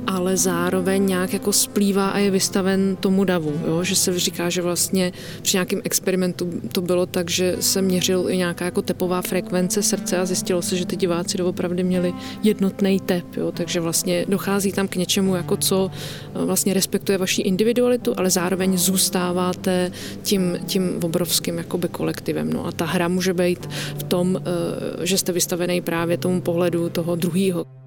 ale 0.07 0.37
zároveň 0.37 1.07
nějak 1.07 1.33
jako 1.33 1.53
splývá 1.53 2.09
a 2.09 2.19
je 2.19 2.31
vystaven 2.31 2.97
tomu 3.01 3.25
davu. 3.25 3.61
Jo? 3.67 3.85
Že 3.85 3.97
se 3.97 4.19
říká, 4.19 4.51
že 4.51 4.63
vlastně 4.63 5.13
při 5.43 5.57
nějakém 5.57 5.81
experimentu 5.85 6.51
to 6.73 6.81
bylo 6.81 7.07
tak, 7.07 7.31
že 7.31 7.57
se 7.61 7.83
měřil 7.83 8.31
i 8.31 8.37
nějaká 8.37 8.65
jako 8.65 8.83
tepová 8.83 9.23
frekvence 9.23 9.83
srdce 9.83 10.19
a 10.19 10.27
zjistilo 10.27 10.63
se, 10.63 10.77
že 10.77 10.87
ty 10.87 10.97
diváci 10.97 11.39
doopravdy 11.39 11.85
měli 11.85 12.15
jednotný 12.43 13.01
tep. 13.01 13.37
Jo? 13.37 13.53
Takže 13.53 13.81
vlastně 13.81 14.25
dochází 14.29 14.73
tam 14.73 14.89
k 14.89 14.97
něčemu, 14.97 15.37
jako 15.37 15.57
co 15.57 15.91
eh, 15.91 16.45
vlastně 16.45 16.75
respektuje 16.75 17.19
vaši 17.19 17.43
individualitu, 17.43 18.15
ale 18.17 18.31
zároveň 18.31 18.79
zůstáváte 18.79 19.93
tím, 20.23 20.59
tím 20.67 21.01
obrovským 21.03 21.59
jakoby 21.59 21.89
kolektivem. 21.89 22.53
No 22.53 22.67
a 22.67 22.73
ta 22.73 22.85
hra 22.85 23.09
může 23.09 23.35
být 23.35 23.67
v 23.99 24.03
tom, 24.03 24.41
eh, 24.41 25.07
že 25.07 25.19
jste 25.19 25.33
vystavený 25.33 25.81
právě 25.81 26.17
tomu 26.19 26.41
pohledu 26.41 26.89
toho 26.89 27.17
druhého. 27.17 27.82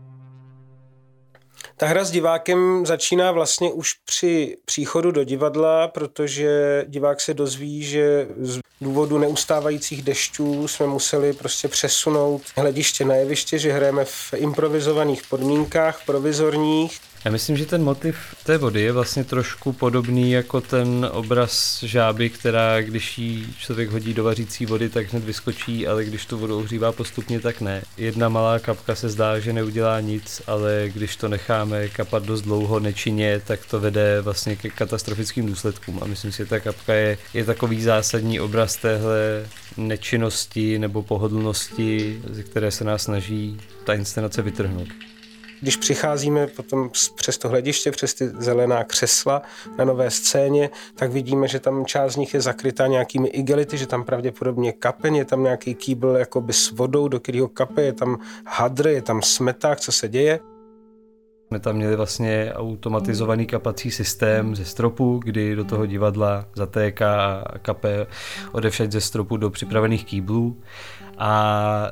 Ta 1.78 1.88
hra 1.88 2.04
s 2.04 2.12
divákem 2.12 2.86
začíná 2.86 3.32
vlastně 3.32 3.72
už 3.72 3.94
při 4.06 4.58
příchodu 4.66 5.12
do 5.12 5.24
divadla, 5.24 5.88
protože 5.88 6.84
divák 6.88 7.22
se 7.22 7.34
dozví, 7.34 7.84
že 7.84 8.28
z 8.40 8.60
důvodu 8.82 9.18
neustávajících 9.18 10.02
dešťů 10.04 10.68
jsme 10.68 10.88
museli 10.88 11.34
prostě 11.34 11.68
přesunout 11.68 12.42
hlediště 12.56 13.06
na 13.06 13.16
jeviště, 13.16 13.60
že 13.60 13.72
hrajeme 13.72 14.06
v 14.06 14.34
improvizovaných 14.36 15.24
podmínkách, 15.30 16.06
provizorních 16.06 17.00
já 17.26 17.32
myslím, 17.32 17.58
že 17.58 17.66
ten 17.66 17.84
motiv 17.84 18.18
té 18.44 18.58
vody 18.58 18.82
je 18.82 18.92
vlastně 18.92 19.24
trošku 19.24 19.74
podobný 19.74 20.32
jako 20.32 20.62
ten 20.62 21.10
obraz 21.12 21.84
žáby, 21.84 22.30
která 22.30 22.82
když 22.82 23.18
jí 23.18 23.54
člověk 23.60 23.90
hodí 23.90 24.14
do 24.14 24.24
vařící 24.24 24.66
vody, 24.66 24.90
tak 24.90 25.12
hned 25.12 25.24
vyskočí, 25.24 25.88
ale 25.88 26.06
když 26.06 26.26
tu 26.26 26.38
vodu 26.38 26.58
ohřívá 26.58 26.92
postupně, 26.92 27.40
tak 27.40 27.62
ne. 27.62 27.82
Jedna 27.98 28.30
malá 28.30 28.60
kapka 28.60 28.96
se 28.96 29.10
zdá, 29.10 29.40
že 29.40 29.54
neudělá 29.54 30.00
nic, 30.00 30.42
ale 30.48 30.90
když 30.94 31.16
to 31.16 31.28
necháme 31.28 31.88
kapat 31.88 32.24
dost 32.24 32.42
dlouho 32.42 32.80
nečinně, 32.80 33.42
tak 33.48 33.66
to 33.66 33.80
vede 33.80 34.22
vlastně 34.22 34.56
ke 34.56 34.70
katastrofickým 34.70 35.46
důsledkům. 35.46 36.00
A 36.02 36.06
myslím 36.06 36.32
si, 36.32 36.38
že 36.38 36.46
ta 36.46 36.60
kapka 36.60 36.94
je, 36.94 37.18
je 37.34 37.46
takový 37.46 37.82
zásadní 37.82 38.40
obraz 38.40 38.76
téhle 38.76 39.46
nečinnosti 39.78 40.80
nebo 40.80 41.04
pohodlnosti, 41.04 42.22
ze 42.30 42.44
které 42.44 42.72
se 42.72 42.84
nás 42.84 43.04
snaží 43.04 43.58
ta 43.84 43.94
inscenace 43.94 44.42
vytrhnout. 44.42 45.15
Když 45.66 45.78
přicházíme 45.78 46.48
potom 46.48 46.90
přes 47.16 47.38
to 47.38 47.50
hlediště, 47.50 47.92
přes 47.92 48.14
ty 48.14 48.28
zelená 48.28 48.84
křesla 48.84 49.42
na 49.78 49.86
nové 49.86 50.12
scéně, 50.12 50.70
tak 50.96 51.12
vidíme, 51.12 51.48
že 51.48 51.60
tam 51.60 51.86
část 51.86 52.14
z 52.14 52.16
nich 52.16 52.34
je 52.34 52.42
zakrytá 52.42 52.88
nějakými 52.88 53.28
igelity, 53.28 53.78
že 53.78 53.88
tam 53.88 54.04
pravděpodobně 54.04 54.72
kapen, 54.72 55.16
je 55.16 55.26
tam 55.26 55.44
nějaký 55.44 55.76
kýbl 55.76 56.08
jakoby 56.08 56.54
s 56.54 56.72
vodou, 56.72 57.08
do 57.08 57.20
kterého 57.20 57.48
kape, 57.48 57.82
je 57.82 57.94
tam 57.94 58.18
hadr, 58.46 58.88
je 58.88 59.02
tam 59.02 59.22
smeták, 59.22 59.80
co 59.80 59.92
se 59.92 60.10
děje. 60.10 60.40
Jsme 61.48 61.60
tam 61.60 61.76
měli 61.76 61.96
vlastně 61.96 62.52
automatizovaný 62.56 63.46
kapací 63.46 63.92
systém 63.92 64.56
ze 64.56 64.66
stropu, 64.66 65.22
kdy 65.24 65.56
do 65.56 65.64
toho 65.64 65.86
divadla 65.86 66.46
zatéká 66.56 67.44
a 67.50 67.58
kape 67.58 68.08
odevšať 68.52 68.92
ze 68.92 69.02
stropu 69.02 69.38
do 69.38 69.50
připravených 69.50 70.06
kýblů. 70.06 70.62
A 71.18 71.92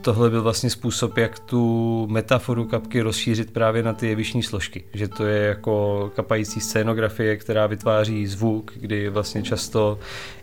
tohle 0.00 0.30
byl 0.30 0.42
vlastně 0.42 0.70
způsob, 0.70 1.16
jak 1.16 1.38
tu 1.38 2.06
metaforu 2.10 2.64
kapky 2.64 3.00
rozšířit 3.00 3.50
právě 3.50 3.82
na 3.82 3.92
ty 3.92 4.08
jevišní 4.08 4.42
složky. 4.42 4.84
Že 4.94 5.08
to 5.08 5.26
je 5.26 5.46
jako 5.46 6.10
kapající 6.16 6.60
scénografie, 6.60 7.36
která 7.36 7.66
vytváří 7.66 8.26
zvuk, 8.26 8.72
kdy 8.76 9.08
vlastně 9.08 9.42
často 9.42 9.98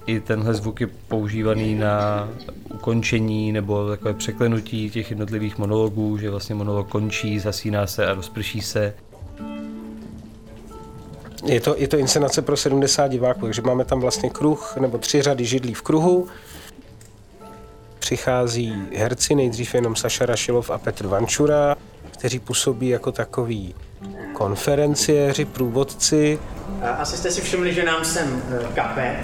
i 0.06 0.20
tenhle 0.20 0.54
zvuk 0.54 0.82
je 0.82 0.88
používaný 1.08 1.76
na 1.76 2.30
ukončení 2.74 3.52
nebo 3.52 3.90
takové 3.90 4.14
překlenutí 4.14 4.90
těch 4.90 5.10
jednotlivých 5.10 5.58
monologů, 5.58 6.18
že 6.18 6.30
vlastně 6.30 6.56
monolog 6.56 6.88
končí, 6.88 7.40
zasíná 7.40 7.88
se 7.88 8.08
a 8.08 8.14
rozprší 8.14 8.62
se. 8.62 8.94
Je 11.46 11.62
to, 11.62 11.76
je 11.78 11.88
to 11.88 11.98
inscenace 11.98 12.42
pro 12.42 12.58
70 12.58 13.08
diváků, 13.08 13.42
takže 13.42 13.62
máme 13.62 13.86
tam 13.86 14.00
vlastně 14.00 14.30
kruh 14.30 14.78
nebo 14.80 14.98
tři 14.98 15.22
řady 15.22 15.46
židlí 15.46 15.74
v 15.74 15.82
kruhu 15.82 16.28
přichází 18.00 18.88
herci, 18.96 19.36
nejdřív 19.36 19.76
jenom 19.76 19.96
Saša 19.96 20.26
Rašilov 20.26 20.70
a 20.70 20.78
Petr 20.78 21.08
Vančura, 21.08 21.76
kteří 22.12 22.40
působí 22.40 22.88
jako 22.90 23.12
takový 23.12 23.76
konferenciéři, 24.34 25.46
průvodci. 25.46 26.40
Asi 26.98 27.18
jste 27.18 27.32
si 27.32 27.42
všimli, 27.42 27.74
že 27.74 27.84
nám 27.84 28.06
sem 28.06 28.44
eh, 28.52 28.74
kape. 28.76 29.16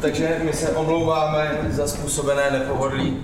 Takže 0.00 0.40
my 0.44 0.52
se 0.52 0.70
omlouváme 0.70 1.58
za 1.70 1.88
způsobené 1.88 2.50
nepohodlí 2.50 3.16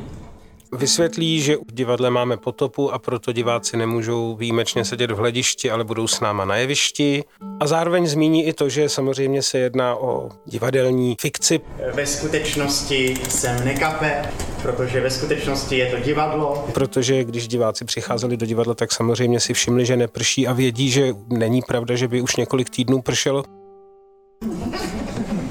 vysvětlí, 0.73 1.41
že 1.41 1.57
v 1.57 1.73
divadle 1.73 2.11
máme 2.11 2.37
potopu 2.37 2.93
a 2.93 2.99
proto 2.99 3.33
diváci 3.33 3.77
nemůžou 3.77 4.37
výjimečně 4.37 4.85
sedět 4.85 5.11
v 5.11 5.17
hledišti, 5.17 5.71
ale 5.71 5.85
budou 5.85 6.07
s 6.07 6.21
náma 6.21 6.45
na 6.45 6.57
jevišti. 6.57 7.25
A 7.61 7.67
zároveň 7.67 8.07
zmíní 8.07 8.47
i 8.47 8.53
to, 8.53 8.69
že 8.69 8.89
samozřejmě 8.89 9.43
se 9.43 9.59
jedná 9.59 9.97
o 9.97 10.29
divadelní 10.47 11.17
fikci. 11.21 11.61
Ve 11.95 12.07
skutečnosti 12.07 13.15
jsem 13.29 13.65
nekape, 13.65 14.23
protože 14.63 15.01
ve 15.01 15.11
skutečnosti 15.11 15.79
je 15.79 15.87
to 15.91 15.99
divadlo. 15.99 16.69
Protože 16.75 17.25
když 17.25 17.49
diváci 17.49 17.85
přicházeli 17.85 18.37
do 18.37 18.47
divadla, 18.47 18.75
tak 18.75 18.93
samozřejmě 18.93 19.41
si 19.41 19.55
všimli, 19.55 19.87
že 19.87 19.97
neprší 19.97 20.47
a 20.47 20.53
vědí, 20.53 20.91
že 20.91 21.15
není 21.29 21.63
pravda, 21.63 21.97
že 21.97 22.09
by 22.09 22.21
už 22.21 22.37
několik 22.37 22.71
týdnů 22.71 23.03
pršelo. 23.03 23.45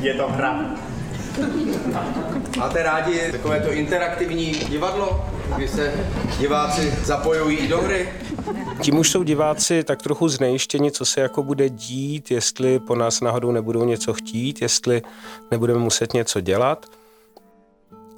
Je 0.02 0.14
to 0.14 0.28
hra. 0.28 0.76
Máte 2.58 2.84
rádi 2.84 3.32
takové 3.32 3.60
to 3.60 3.72
interaktivní 3.72 4.52
divadlo, 4.52 5.26
kdy 5.56 5.68
se 5.68 5.94
diváci 6.40 6.94
zapojují 7.04 7.58
i 7.58 7.68
do 7.68 7.82
hry? 7.82 8.10
Tím 8.82 8.98
už 8.98 9.12
jsou 9.12 9.24
diváci 9.24 9.84
tak 9.84 10.02
trochu 10.02 10.30
znejištěni, 10.30 10.92
co 10.92 11.06
se 11.06 11.22
jako 11.22 11.44
bude 11.44 11.70
dít, 11.70 12.32
jestli 12.32 12.80
po 12.80 12.96
nás 12.96 13.22
náhodou 13.22 13.52
nebudou 13.52 13.86
něco 13.86 14.14
chtít, 14.14 14.62
jestli 14.62 15.02
nebudeme 15.52 15.80
muset 15.80 16.14
něco 16.14 16.42
dělat. 16.42 16.86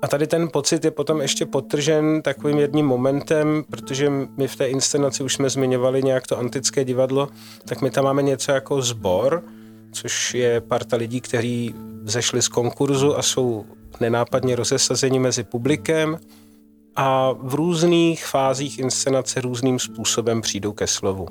A 0.01 0.07
tady 0.07 0.27
ten 0.27 0.49
pocit 0.49 0.85
je 0.85 0.91
potom 0.91 1.21
ještě 1.21 1.45
potržen 1.45 2.21
takovým 2.21 2.57
jedním 2.57 2.85
momentem, 2.85 3.63
protože 3.69 4.09
my 4.37 4.47
v 4.47 4.55
té 4.55 4.67
inscenaci 4.67 5.23
už 5.23 5.33
jsme 5.33 5.49
zmiňovali 5.49 6.03
nějak 6.03 6.27
to 6.27 6.39
antické 6.39 6.83
divadlo, 6.85 7.29
tak 7.65 7.81
my 7.81 7.91
tam 7.91 8.03
máme 8.03 8.21
něco 8.21 8.51
jako 8.51 8.81
sbor, 8.81 9.43
což 9.91 10.33
je 10.33 10.61
parta 10.61 10.97
lidí, 10.97 11.21
kteří 11.21 11.75
vzešli 12.03 12.41
z 12.41 12.47
konkurzu 12.47 13.17
a 13.17 13.21
jsou 13.21 13.65
nenápadně 13.99 14.55
rozesazeni 14.55 15.19
mezi 15.19 15.43
publikem 15.43 16.19
a 16.95 17.31
v 17.31 17.53
různých 17.53 18.25
fázích 18.25 18.79
inscenace 18.79 19.41
různým 19.41 19.79
způsobem 19.79 20.41
přijdou 20.41 20.71
ke 20.73 20.87
slovu. 20.87 21.27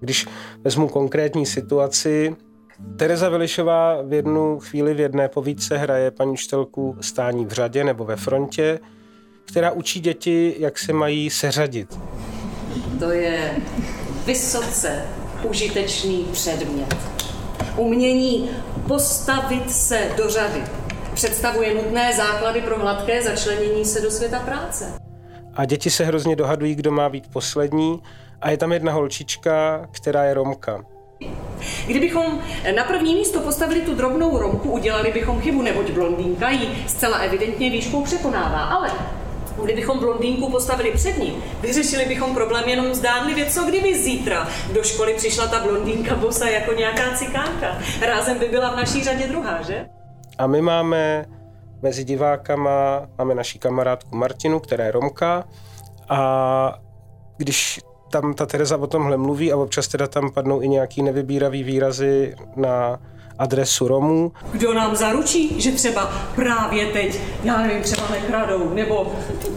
Když 0.00 0.26
vezmu 0.64 0.88
konkrétní 0.88 1.46
situaci, 1.46 2.36
Tereza 2.96 3.28
Velišová 3.28 4.02
v 4.02 4.12
jednu 4.12 4.58
chvíli 4.58 4.94
v 4.94 5.00
jedné 5.00 5.28
povídce 5.28 5.76
hraje 5.76 6.10
paní 6.10 6.32
učitelku 6.32 6.96
stání 7.00 7.46
v 7.46 7.52
řadě 7.52 7.84
nebo 7.84 8.04
ve 8.04 8.16
frontě, 8.16 8.78
která 9.44 9.70
učí 9.70 10.00
děti, 10.00 10.56
jak 10.58 10.78
se 10.78 10.92
mají 10.92 11.30
seřadit. 11.30 11.98
To 12.98 13.10
je 13.10 13.56
vysoce 14.26 15.02
užitečný 15.48 16.26
předmět. 16.32 16.96
Umění 17.78 18.50
postavit 18.88 19.70
se 19.70 20.10
do 20.16 20.30
řady 20.30 20.64
představuje 21.14 21.74
nutné 21.74 22.12
základy 22.16 22.60
pro 22.60 22.78
hladké 22.78 23.22
začlenění 23.22 23.84
se 23.84 24.00
do 24.00 24.10
světa 24.10 24.38
práce. 24.38 24.92
A 25.54 25.64
děti 25.64 25.90
se 25.90 26.04
hrozně 26.04 26.36
dohadují, 26.36 26.74
kdo 26.74 26.90
má 26.90 27.08
být 27.08 27.32
poslední. 27.32 28.02
A 28.40 28.50
je 28.50 28.56
tam 28.56 28.72
jedna 28.72 28.92
holčička, 28.92 29.86
která 29.90 30.24
je 30.24 30.34
Romka. 30.34 30.84
Kdybychom 31.86 32.40
na 32.76 32.84
první 32.84 33.14
místo 33.14 33.40
postavili 33.40 33.80
tu 33.80 33.94
drobnou 33.94 34.38
Romku, 34.38 34.70
udělali 34.70 35.12
bychom 35.12 35.40
chybu, 35.40 35.62
neboť 35.62 35.90
blondýnka 35.90 36.50
ji 36.50 36.84
zcela 36.86 37.18
evidentně 37.18 37.70
výškou 37.70 38.04
překonává. 38.04 38.64
Ale 38.64 38.90
Kdybychom 39.64 39.98
blondýnku 39.98 40.50
postavili 40.50 40.90
před 40.90 41.18
ní, 41.18 41.36
vyřešili 41.60 42.04
bychom 42.04 42.34
problém 42.34 42.68
jenom 42.68 42.94
zdánlivě, 42.94 43.46
co 43.46 43.64
kdyby 43.64 43.98
zítra 43.98 44.48
do 44.74 44.82
školy 44.82 45.14
přišla 45.14 45.46
ta 45.46 45.62
blondýnka 45.62 46.14
bosa 46.14 46.48
jako 46.48 46.72
nějaká 46.72 47.14
cikánka. 47.14 47.78
Rázem 48.06 48.38
by 48.38 48.48
byla 48.48 48.72
v 48.72 48.76
naší 48.76 49.04
řadě 49.04 49.28
druhá, 49.28 49.62
že? 49.62 49.86
A 50.38 50.46
my 50.46 50.62
máme 50.62 51.26
mezi 51.82 52.04
divákama, 52.04 53.08
máme 53.18 53.34
naší 53.34 53.58
kamarádku 53.58 54.16
Martinu, 54.16 54.60
která 54.60 54.84
je 54.84 54.92
Romka 54.92 55.44
a 56.08 56.80
když 57.36 57.80
tam 58.10 58.34
ta 58.34 58.46
Tereza 58.46 58.76
o 58.76 58.86
tomhle 58.86 59.16
mluví 59.16 59.52
a 59.52 59.56
občas 59.56 59.88
teda 59.88 60.06
tam 60.06 60.30
padnou 60.30 60.62
i 60.62 60.68
nějaký 60.68 61.02
nevybíravý 61.02 61.62
výrazy 61.62 62.34
na 62.56 63.00
adresu 63.38 63.88
Romů. 63.88 64.32
Kdo 64.52 64.74
nám 64.74 64.96
zaručí, 64.96 65.60
že 65.60 65.72
třeba 65.72 66.12
právě 66.34 66.86
teď, 66.86 67.20
já 67.44 67.62
nevím, 67.62 67.82
třeba 67.82 68.02
nekradou, 68.10 68.74
nebo 68.74 69.12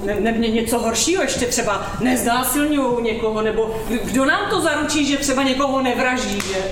ne, 0.05 0.15
ne, 0.19 0.31
ne, 0.31 0.47
něco 0.47 0.79
horšího, 0.79 1.23
ještě 1.23 1.45
třeba 1.45 1.87
neznásilňují 1.99 3.03
někoho, 3.03 3.41
nebo 3.41 3.75
kdo 4.03 4.25
nám 4.25 4.49
to 4.49 4.61
zaručí, 4.61 5.05
že 5.05 5.17
třeba 5.17 5.43
někoho 5.43 5.81
nevraždí, 5.81 6.41
že? 6.41 6.63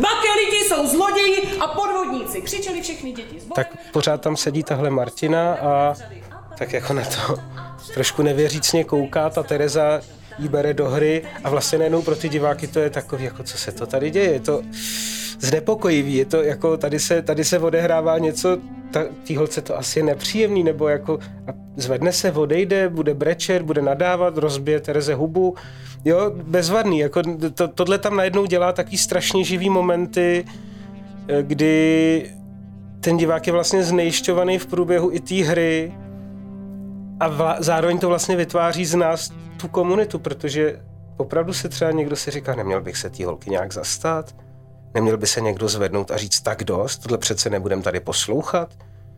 Bakeliti 0.00 0.64
jsou 0.68 0.86
zloději 0.86 1.58
a 1.60 1.66
podvodníci, 1.66 2.42
křičeli 2.42 2.82
všechny 2.82 3.12
děti. 3.12 3.38
Tak 3.54 3.68
pořád 3.92 4.20
tam 4.20 4.36
sedí 4.36 4.62
tahle 4.62 4.90
Martina 4.90 5.54
a 5.54 5.94
tak 6.58 6.72
jako 6.72 6.92
na 6.92 7.02
to 7.02 7.36
trošku 7.94 8.22
nevěřícně 8.22 8.84
kouká, 8.84 9.30
ta 9.30 9.42
Tereza 9.42 10.00
jí 10.38 10.48
bere 10.48 10.74
do 10.74 10.88
hry 10.88 11.22
a 11.44 11.50
vlastně 11.50 11.78
najednou 11.78 12.02
pro 12.02 12.16
ty 12.16 12.28
diváky 12.28 12.66
to 12.66 12.80
je 12.80 12.90
takový, 12.90 13.24
jako 13.24 13.42
co 13.42 13.58
se 13.58 13.72
to 13.72 13.86
tady 13.86 14.10
děje, 14.10 14.32
je 14.32 14.40
to 14.40 14.62
znepokojivý, 15.40 16.14
je 16.14 16.24
to 16.24 16.42
jako 16.42 16.76
tady 16.76 16.98
se, 16.98 17.22
tady 17.22 17.44
se 17.44 17.58
odehrává 17.58 18.18
něco, 18.18 18.58
ta, 18.90 19.04
tý 19.24 19.36
holce 19.36 19.60
to 19.62 19.78
asi 19.78 19.98
je 19.98 20.02
nepříjemný, 20.02 20.64
nebo 20.64 20.88
jako 20.88 21.18
a 21.46 21.50
zvedne 21.76 22.12
se, 22.12 22.32
odejde, 22.32 22.88
bude 22.88 23.14
brečet, 23.14 23.62
bude 23.62 23.82
nadávat, 23.82 24.38
rozbije 24.38 24.80
Tereze 24.80 25.14
hubu, 25.14 25.54
jo, 26.04 26.32
bezvadný, 26.34 26.98
jako 26.98 27.22
to, 27.54 27.68
tohle 27.68 27.98
tam 27.98 28.16
najednou 28.16 28.46
dělá 28.46 28.72
taky 28.72 28.98
strašně 28.98 29.44
živý 29.44 29.70
momenty, 29.70 30.44
eh, 31.28 31.42
kdy 31.42 32.30
ten 33.00 33.16
divák 33.16 33.46
je 33.46 33.52
vlastně 33.52 33.84
znejišťovaný 33.84 34.58
v 34.58 34.66
průběhu 34.66 35.12
i 35.12 35.20
té 35.20 35.34
hry 35.34 35.92
a 37.20 37.28
vla, 37.28 37.56
zároveň 37.58 37.98
to 37.98 38.08
vlastně 38.08 38.36
vytváří 38.36 38.84
z 38.84 38.94
nás 38.94 39.32
tu 39.56 39.68
komunitu, 39.68 40.18
protože 40.18 40.80
opravdu 41.16 41.52
se 41.52 41.68
třeba 41.68 41.90
někdo 41.90 42.16
si 42.16 42.30
říká, 42.30 42.54
neměl 42.54 42.80
bych 42.80 42.96
se 42.96 43.10
té 43.10 43.24
holky 43.24 43.50
nějak 43.50 43.72
zastat, 43.72 44.34
neměl 44.94 45.16
by 45.16 45.26
se 45.26 45.40
někdo 45.40 45.68
zvednout 45.68 46.10
a 46.10 46.16
říct 46.16 46.40
tak 46.40 46.64
dost, 46.64 46.98
tohle 46.98 47.18
přece 47.18 47.50
nebudem 47.50 47.82
tady 47.82 48.00
poslouchat, 48.00 48.74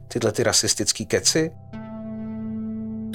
tyhle 0.08 0.32
ty 0.32 0.42
rasistický 0.42 1.06
keci 1.06 1.50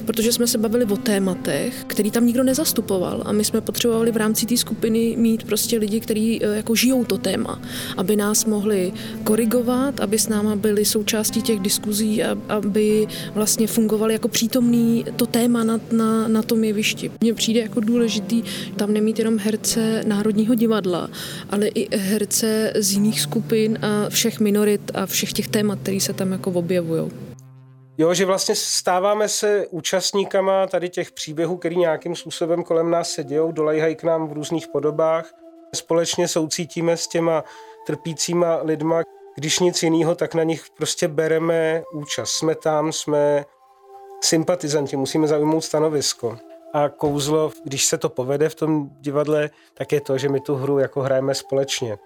protože 0.05 0.31
jsme 0.31 0.47
se 0.47 0.57
bavili 0.57 0.85
o 0.85 0.97
tématech, 0.97 1.83
který 1.87 2.11
tam 2.11 2.25
nikdo 2.25 2.43
nezastupoval 2.43 3.23
a 3.25 3.31
my 3.31 3.43
jsme 3.43 3.61
potřebovali 3.61 4.11
v 4.11 4.17
rámci 4.17 4.45
té 4.45 4.57
skupiny 4.57 5.15
mít 5.17 5.43
prostě 5.43 5.77
lidi, 5.77 5.99
kteří 5.99 6.43
eh, 6.43 6.55
jako 6.55 6.75
žijou 6.75 7.05
to 7.05 7.17
téma, 7.17 7.61
aby 7.97 8.15
nás 8.15 8.45
mohli 8.45 8.93
korigovat, 9.23 9.99
aby 9.99 10.19
s 10.19 10.27
náma 10.27 10.55
byli 10.55 10.85
součástí 10.85 11.41
těch 11.41 11.59
diskuzí, 11.59 12.23
aby 12.49 13.07
vlastně 13.33 13.67
fungovali 13.67 14.13
jako 14.13 14.27
přítomný 14.27 15.05
to 15.15 15.25
téma 15.25 15.63
na, 15.63 15.79
na, 15.91 16.27
na 16.27 16.41
tom 16.41 16.63
jevišti. 16.63 17.11
Mně 17.21 17.33
přijde 17.33 17.59
jako 17.59 17.79
důležitý 17.79 18.43
tam 18.75 18.93
nemít 18.93 19.19
jenom 19.19 19.37
herce 19.37 20.03
Národního 20.07 20.55
divadla, 20.55 21.09
ale 21.49 21.67
i 21.67 21.97
herce 21.97 22.73
z 22.75 22.91
jiných 22.91 23.21
skupin 23.21 23.79
a 23.81 24.09
všech 24.09 24.39
minorit 24.39 24.91
a 24.93 25.05
všech 25.05 25.33
těch 25.33 25.47
témat, 25.47 25.79
které 25.83 25.99
se 25.99 26.13
tam 26.13 26.31
jako 26.31 26.51
objevují. 26.51 27.32
Jo, 27.97 28.13
že 28.13 28.25
vlastně 28.25 28.55
stáváme 28.55 29.29
se 29.29 29.67
účastníkama 29.67 30.67
tady 30.67 30.89
těch 30.89 31.11
příběhů, 31.11 31.57
který 31.57 31.77
nějakým 31.77 32.15
způsobem 32.15 32.63
kolem 32.63 32.91
nás 32.91 33.09
se 33.09 33.23
dějou, 33.23 33.51
dolejhají 33.51 33.95
k 33.95 34.03
nám 34.03 34.27
v 34.27 34.33
různých 34.33 34.67
podobách. 34.67 35.33
Společně 35.75 36.27
soucítíme 36.27 36.97
s 36.97 37.07
těma 37.07 37.43
trpícíma 37.87 38.59
lidma. 38.63 39.01
Když 39.35 39.59
nic 39.59 39.83
jiného, 39.83 40.15
tak 40.15 40.33
na 40.33 40.43
nich 40.43 40.63
prostě 40.77 41.07
bereme 41.07 41.83
účast. 41.93 42.31
Jsme 42.31 42.55
tam, 42.55 42.91
jsme 42.91 43.45
sympatizanti, 44.23 44.97
musíme 44.97 45.27
zaujmout 45.27 45.63
stanovisko. 45.63 46.37
A 46.73 46.89
kouzlo, 46.89 47.51
když 47.63 47.85
se 47.85 47.97
to 47.97 48.09
povede 48.09 48.49
v 48.49 48.55
tom 48.55 48.89
divadle, 48.99 49.49
tak 49.73 49.91
je 49.91 50.01
to, 50.01 50.17
že 50.17 50.29
my 50.29 50.39
tu 50.39 50.55
hru 50.55 50.79
jako 50.79 51.01
hrajeme 51.01 51.35
společně. 51.35 51.97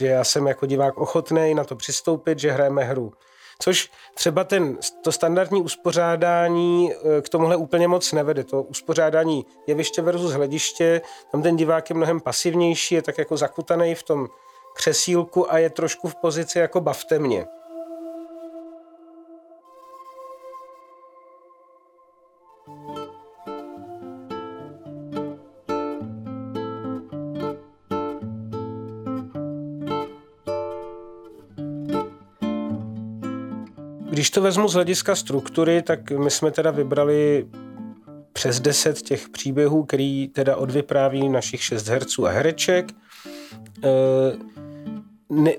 Že 0.00 0.06
já 0.06 0.24
jsem 0.24 0.46
jako 0.46 0.66
divák 0.66 0.98
ochotný 0.98 1.54
na 1.54 1.64
to 1.64 1.76
přistoupit, 1.76 2.38
že 2.38 2.52
hrajeme 2.52 2.84
hru. 2.84 3.12
Což 3.62 3.90
třeba 4.14 4.44
ten, 4.44 4.78
to 5.02 5.12
standardní 5.12 5.62
uspořádání 5.62 6.92
eh, 6.92 7.22
k 7.22 7.28
tomuhle 7.28 7.56
úplně 7.56 7.88
moc 7.88 8.12
nevede. 8.12 8.44
To 8.44 8.62
uspořádání 8.62 9.46
jeviště 9.66 10.02
versus 10.02 10.32
hlediště, 10.32 11.00
tam 11.32 11.42
ten 11.42 11.56
divák 11.56 11.90
je 11.90 11.96
mnohem 11.96 12.20
pasivnější, 12.20 12.94
je 12.94 13.02
tak 13.02 13.18
jako 13.18 13.36
zakutaný 13.36 13.94
v 13.94 14.02
tom 14.02 14.28
křesílku 14.74 15.52
a 15.52 15.58
je 15.58 15.70
trošku 15.70 16.08
v 16.08 16.14
pozici 16.14 16.58
jako 16.58 16.80
bavte 16.80 17.18
mě. 17.18 17.46
Když 34.12 34.30
to 34.30 34.42
vezmu 34.42 34.68
z 34.68 34.74
hlediska 34.74 35.16
struktury, 35.16 35.82
tak 35.82 36.10
my 36.10 36.30
jsme 36.30 36.50
teda 36.50 36.70
vybrali 36.70 37.46
přes 38.32 38.60
deset 38.60 39.02
těch 39.02 39.28
příběhů, 39.28 39.84
který 39.84 40.28
teda 40.28 40.56
odvypráví 40.56 41.28
našich 41.28 41.62
šest 41.62 41.88
herců 41.88 42.26
a 42.26 42.30
hereček. 42.30 42.92
E, 43.84 43.90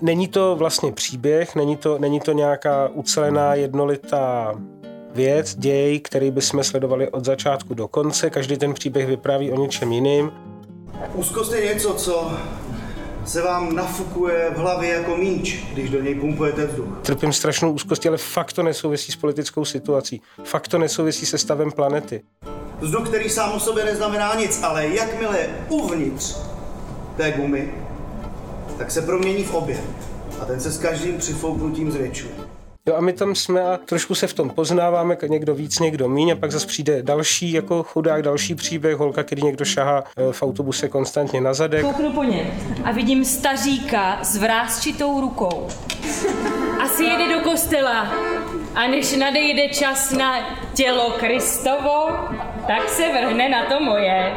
není 0.02 0.28
to 0.28 0.56
vlastně 0.56 0.92
příběh, 0.92 1.56
není 1.56 1.78
to, 1.78 2.00
není 2.00 2.20
to 2.20 2.32
nějaká 2.32 2.88
ucelená 2.88 3.56
jednolitá 3.56 4.56
věc, 5.14 5.56
děj, 5.56 6.00
který 6.00 6.32
bychom 6.32 6.64
sledovali 6.64 7.10
od 7.10 7.26
začátku 7.26 7.74
do 7.74 7.88
konce. 7.88 8.30
Každý 8.30 8.58
ten 8.58 8.74
příběh 8.74 9.08
vypráví 9.08 9.52
o 9.52 9.62
něčem 9.62 9.92
jiným. 9.92 10.32
Úzkost 11.14 11.54
je 11.54 11.74
něco, 11.74 11.94
co 11.94 12.32
se 13.26 13.42
vám 13.42 13.76
nafukuje 13.76 14.52
v 14.56 14.58
hlavě 14.58 14.90
jako 14.90 15.18
míč, 15.18 15.66
když 15.74 15.90
do 15.90 16.02
něj 16.02 16.16
pumpujete 16.16 16.66
vzduch. 16.66 16.88
Trpím 17.02 17.34
strašnou 17.34 17.72
úzkostí, 17.72 18.08
ale 18.08 18.18
fakt 18.18 18.54
to 18.54 18.64
nesouvisí 18.64 19.12
s 19.12 19.16
politickou 19.16 19.66
situací. 19.66 20.22
Fakt 20.44 20.68
to 20.68 20.78
nesouvisí 20.78 21.26
se 21.26 21.38
stavem 21.38 21.72
planety. 21.72 22.22
Vzduch, 22.82 23.10
který 23.10 23.30
sám 23.30 23.52
o 23.52 23.60
sobě 23.60 23.86
neznamená 23.86 24.36
nic, 24.36 24.64
ale 24.64 24.88
jakmile 24.88 25.48
uvnitř 25.70 26.38
té 27.18 27.32
gumy, 27.32 27.74
tak 28.78 28.92
se 28.92 29.02
promění 29.02 29.44
v 29.44 29.54
objem. 29.54 29.84
A 30.42 30.46
ten 30.46 30.60
se 30.60 30.72
s 30.72 30.78
každým 30.78 31.18
přifouknutím 31.18 31.92
zvětšuje. 31.92 32.43
Jo 32.88 32.96
a 32.96 33.02
my 33.02 33.14
tam 33.14 33.36
jsme 33.36 33.62
a 33.62 33.78
trošku 33.86 34.16
se 34.16 34.28
v 34.28 34.34
tom 34.34 34.50
poznáváme, 34.50 35.18
někdo 35.28 35.56
víc, 35.56 35.80
někdo 35.80 36.10
míň 36.10 36.32
a 36.32 36.36
pak 36.36 36.52
zase 36.52 36.68
přijde 36.68 37.04
další 37.04 37.52
jako 37.52 37.84
chudák, 37.84 38.22
další 38.22 38.56
příběh, 38.56 38.98
holka, 38.98 39.24
který 39.24 39.44
někdo 39.44 39.66
šahá 39.66 40.04
eh, 40.18 40.34
v 40.34 40.44
autobuse 40.44 40.90
konstantně 40.90 41.42
na 41.42 41.54
zadek. 41.54 41.82
Kouknu 41.82 42.12
po 42.12 42.24
něm 42.24 42.48
a 42.84 42.92
vidím 42.92 43.26
staříka 43.26 44.20
s 44.24 44.38
vrázčitou 44.38 45.22
rukou. 45.22 45.68
Asi 46.80 47.04
jede 47.04 47.36
do 47.36 47.40
kostela 47.42 48.14
a 48.76 48.88
než 48.88 49.16
nadejde 49.16 49.70
čas 49.70 50.12
na 50.12 50.58
tělo 50.74 51.12
Kristovo, 51.12 52.08
tak 52.68 52.90
se 52.90 53.04
vrhne 53.08 53.50
na 53.50 53.66
to 53.66 53.80
moje. 53.80 54.34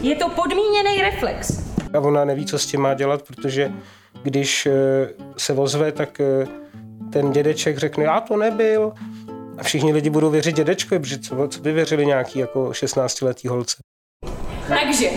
Je 0.00 0.16
to 0.16 0.28
podmíněný 0.28 1.02
reflex 1.02 1.63
a 1.94 2.00
ona 2.00 2.24
neví, 2.24 2.46
co 2.46 2.58
s 2.58 2.66
tím 2.66 2.80
má 2.80 2.94
dělat, 2.94 3.22
protože 3.22 3.72
když 4.22 4.66
eh, 4.66 4.72
se 5.36 5.52
ozve, 5.52 5.92
tak 5.92 6.20
eh, 6.20 6.46
ten 7.12 7.30
dědeček 7.30 7.78
řekne, 7.78 8.04
já 8.04 8.20
to 8.20 8.36
nebyl. 8.36 8.92
A 9.58 9.62
všichni 9.62 9.92
lidi 9.92 10.10
budou 10.10 10.30
věřit 10.30 10.56
dědečkovi, 10.56 10.98
protože 11.00 11.18
co, 11.18 11.48
co 11.48 11.60
by 11.60 11.72
věřili 11.72 12.06
nějaký 12.06 12.38
jako 12.38 12.68
16-letý 12.68 13.48
holce. 13.48 13.76
Takže, 14.68 15.08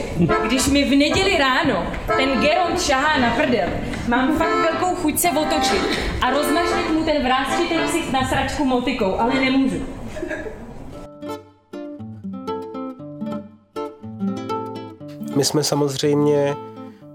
když 0.48 0.68
mi 0.68 0.86
v 0.86 0.96
neděli 0.96 1.38
ráno 1.38 1.94
ten 2.18 2.42
Geront 2.42 2.82
šahá 2.82 3.20
na 3.20 3.36
prdel, 3.36 3.70
mám 4.08 4.38
fakt 4.38 4.56
velkou 4.56 4.96
chuť 4.96 5.20
se 5.20 5.30
otočit 5.30 5.82
a 6.22 6.30
rozmažnit 6.30 6.90
mu 6.94 7.04
ten 7.04 7.24
vrázčitý 7.24 7.76
ksicht 7.88 8.13
na 8.13 8.28
sračku 8.28 8.66
motikou, 8.66 9.20
ale 9.20 9.34
nemůžu. 9.34 9.86
My 15.38 15.45
jsme 15.45 15.63
samozřejmě 15.63 16.56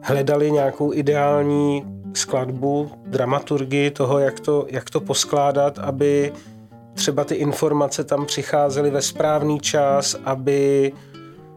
hledali 0.01 0.51
nějakou 0.51 0.93
ideální 0.93 1.85
skladbu, 2.15 2.91
dramaturgii 3.07 3.91
toho, 3.91 4.19
jak 4.19 4.41
to, 4.41 4.67
jak 4.69 4.91
to 4.91 5.01
poskládat, 5.01 5.79
aby 5.79 6.33
třeba 6.95 7.25
ty 7.25 7.35
informace 7.35 8.05
tam 8.05 8.27
přicházely 8.27 8.91
ve 8.91 9.03
správný 9.03 9.61
čas, 9.61 10.17
aby 10.25 10.93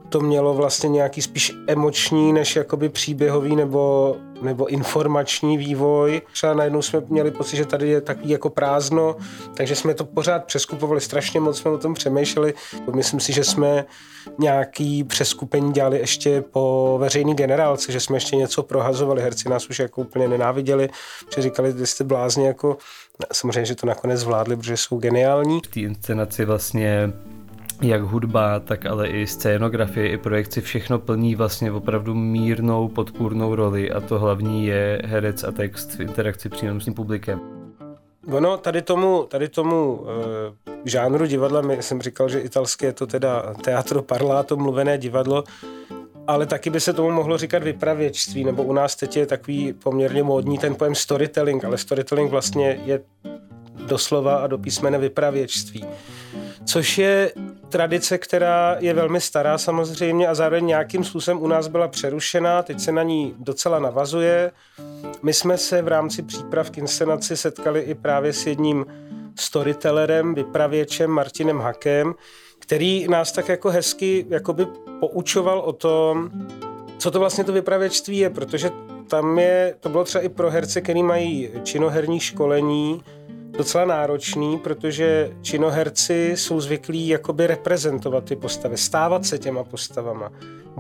to 0.10 0.20
mělo 0.20 0.54
vlastně 0.54 0.90
nějaký 0.90 1.22
spíš 1.22 1.54
emoční 1.68 2.34
než 2.34 2.56
jakoby 2.56 2.90
příběhový 2.90 3.56
nebo, 3.56 4.16
nebo 4.42 4.66
informační 4.66 5.58
vývoj. 5.58 6.22
Třeba 6.34 6.54
najednou 6.54 6.82
jsme 6.82 7.02
měli 7.10 7.32
pocit, 7.32 7.58
že 7.58 7.66
tady 7.66 7.90
je 7.90 8.02
takový 8.02 8.30
jako 8.30 8.50
prázdno, 8.50 9.16
takže 9.54 9.76
jsme 9.76 9.94
to 9.94 10.06
pořád 10.06 10.46
přeskupovali, 10.46 11.02
strašně 11.02 11.40
moc 11.40 11.58
jsme 11.58 11.72
o 11.72 11.78
tom 11.78 11.94
přemýšleli. 11.94 12.54
Myslím 12.94 13.20
si, 13.20 13.34
že 13.34 13.44
jsme 13.44 13.86
nějaký 14.38 15.04
přeskupení 15.04 15.74
dělali 15.74 16.00
ještě 16.00 16.42
po 16.42 16.98
veřejný 17.00 17.34
generálce, 17.34 17.92
že 17.92 18.00
jsme 18.00 18.18
ještě 18.18 18.36
něco 18.36 18.64
prohazovali, 18.64 19.22
herci 19.22 19.50
nás 19.50 19.70
už 19.70 19.80
jako 19.80 20.02
úplně 20.02 20.28
nenáviděli, 20.28 20.90
že 21.36 21.42
říkali, 21.42 21.74
že 21.78 21.86
jste 21.86 22.04
blázni 22.04 22.46
jako 22.46 22.78
samozřejmě, 23.34 23.66
že 23.66 23.76
to 23.76 23.88
nakonec 23.88 24.20
zvládli, 24.20 24.56
protože 24.56 24.78
jsou 24.78 24.98
geniální. 24.98 25.60
V 25.66 25.68
té 25.68 25.80
inscenaci 25.80 26.46
vlastně 26.46 27.14
jak 27.82 28.02
hudba, 28.02 28.60
tak 28.60 28.86
ale 28.86 29.08
i 29.08 29.28
scénografie, 29.28 30.10
i 30.10 30.18
projekci, 30.18 30.62
všechno 30.62 31.00
plní 31.00 31.36
vlastně 31.36 31.72
opravdu 31.72 32.16
mírnou 32.16 32.88
podpůrnou 32.88 33.56
roli 33.56 33.92
a 33.92 34.02
to 34.02 34.20
hlavní 34.20 34.66
je 34.66 35.02
herec 35.06 35.44
a 35.44 35.52
text 35.52 35.96
v 35.96 36.02
interakci 36.02 36.50
přímo 36.50 36.80
s 36.80 36.86
tím 36.86 36.94
publikem. 36.94 37.40
Ono 38.32 38.58
tady 38.58 38.82
tomu, 38.82 39.24
tady 39.30 39.50
tomu 39.50 39.94
uh, 39.94 40.08
žánru 40.86 41.26
divadla, 41.26 41.62
my 41.62 41.78
jsem 41.82 42.02
říkal, 42.02 42.30
že 42.30 42.40
italské 42.40 42.86
je 42.86 42.94
to 42.94 43.08
teda 43.08 43.54
teatro 43.64 44.02
parlato, 44.02 44.58
mluvené 44.58 44.98
divadlo, 44.98 45.44
ale 46.28 46.46
taky 46.46 46.70
by 46.70 46.80
se 46.80 46.94
tomu 46.94 47.12
mohlo 47.12 47.38
říkat 47.38 47.64
vypravěčství, 47.64 48.44
nebo 48.44 48.64
u 48.64 48.74
nás 48.74 48.96
teď 48.96 49.18
je 49.18 49.26
takový 49.26 49.74
poměrně 49.74 50.24
módní 50.24 50.58
ten 50.58 50.76
pojem 50.76 50.96
storytelling, 50.96 51.66
ale 51.66 51.78
storytelling 51.78 52.32
vlastně 52.32 52.80
je 52.86 53.02
doslova 53.88 54.36
a 54.36 54.48
do 54.48 54.58
písmene 54.58 54.98
vypravěčství. 54.98 55.86
Což 56.66 56.98
je 56.98 57.32
tradice, 57.70 58.18
která 58.18 58.76
je 58.80 58.94
velmi 58.94 59.22
stará 59.22 59.58
samozřejmě 59.58 60.28
a 60.28 60.36
zároveň 60.36 60.66
nějakým 60.66 61.04
způsobem 61.04 61.42
u 61.42 61.48
nás 61.48 61.68
byla 61.68 61.88
přerušená, 61.88 62.64
teď 62.64 62.80
se 62.80 62.92
na 62.92 63.04
ní 63.04 63.36
docela 63.40 63.80
navazuje. 63.80 64.52
My 65.24 65.34
jsme 65.34 65.58
se 65.58 65.82
v 65.82 65.88
rámci 65.88 66.24
příprav 66.24 66.70
k 66.70 66.78
inscenaci 66.78 67.38
setkali 67.38 67.82
i 67.82 67.96
právě 67.96 68.34
s 68.34 68.46
jedním 68.46 68.86
storytellerem, 69.40 70.36
vypravěčem 70.36 71.12
Martinem 71.12 71.60
Hakem, 71.60 72.16
který 72.60 73.08
nás 73.08 73.32
tak 73.32 73.50
jako 73.50 73.70
hezky 73.70 74.26
jakoby 74.30 74.68
poučoval 75.00 75.60
o 75.60 75.74
tom, 75.74 76.32
co 76.98 77.12
to 77.12 77.20
vlastně 77.20 77.44
to 77.44 77.54
vypravěčství 77.54 78.18
je, 78.18 78.30
protože 78.30 78.70
tam 79.08 79.40
je, 79.40 79.76
to 79.80 79.90
bylo 79.90 80.04
třeba 80.04 80.24
i 80.24 80.30
pro 80.30 80.52
herce, 80.52 80.82
který 80.82 81.04
mají 81.04 81.50
činoherní 81.64 82.20
školení, 82.20 83.04
docela 83.58 83.86
náročný, 83.86 84.60
protože 84.60 85.32
činoherci 85.42 86.32
jsou 86.36 86.60
zvyklí 86.60 87.08
jakoby 87.08 87.48
reprezentovat 87.48 88.26
ty 88.26 88.36
postavy, 88.36 88.78
stávat 88.78 89.26
se 89.26 89.38
těma 89.38 89.64
postavama, 89.64 90.32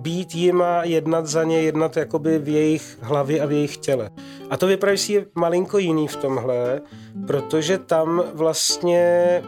být 0.01 0.35
jima, 0.35 0.83
jednat 0.83 1.27
za 1.27 1.43
ně, 1.43 1.61
jednat 1.61 1.97
jakoby 1.97 2.39
v 2.39 2.47
jejich 2.47 2.97
hlavě 3.01 3.41
a 3.41 3.45
v 3.45 3.51
jejich 3.51 3.77
těle. 3.77 4.09
A 4.49 4.57
to 4.57 4.67
si 4.95 5.13
je 5.13 5.25
malinko 5.35 5.77
jiný 5.77 6.07
v 6.07 6.15
tomhle, 6.15 6.81
protože 7.27 7.77
tam 7.77 8.23
vlastně 8.33 9.41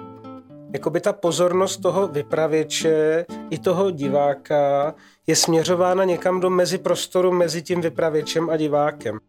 jakoby 0.74 1.02
ta 1.02 1.14
pozornost 1.14 1.78
toho 1.78 2.08
vypravěče 2.08 3.26
i 3.50 3.60
toho 3.60 3.92
diváka 3.92 4.96
je 5.28 5.36
směřována 5.36 6.04
někam 6.04 6.40
do 6.40 6.50
meziprostoru 6.50 7.32
mezi 7.32 7.62
tím 7.62 7.82
vypravěčem 7.82 8.50
a 8.50 8.58
divákem 8.58 9.20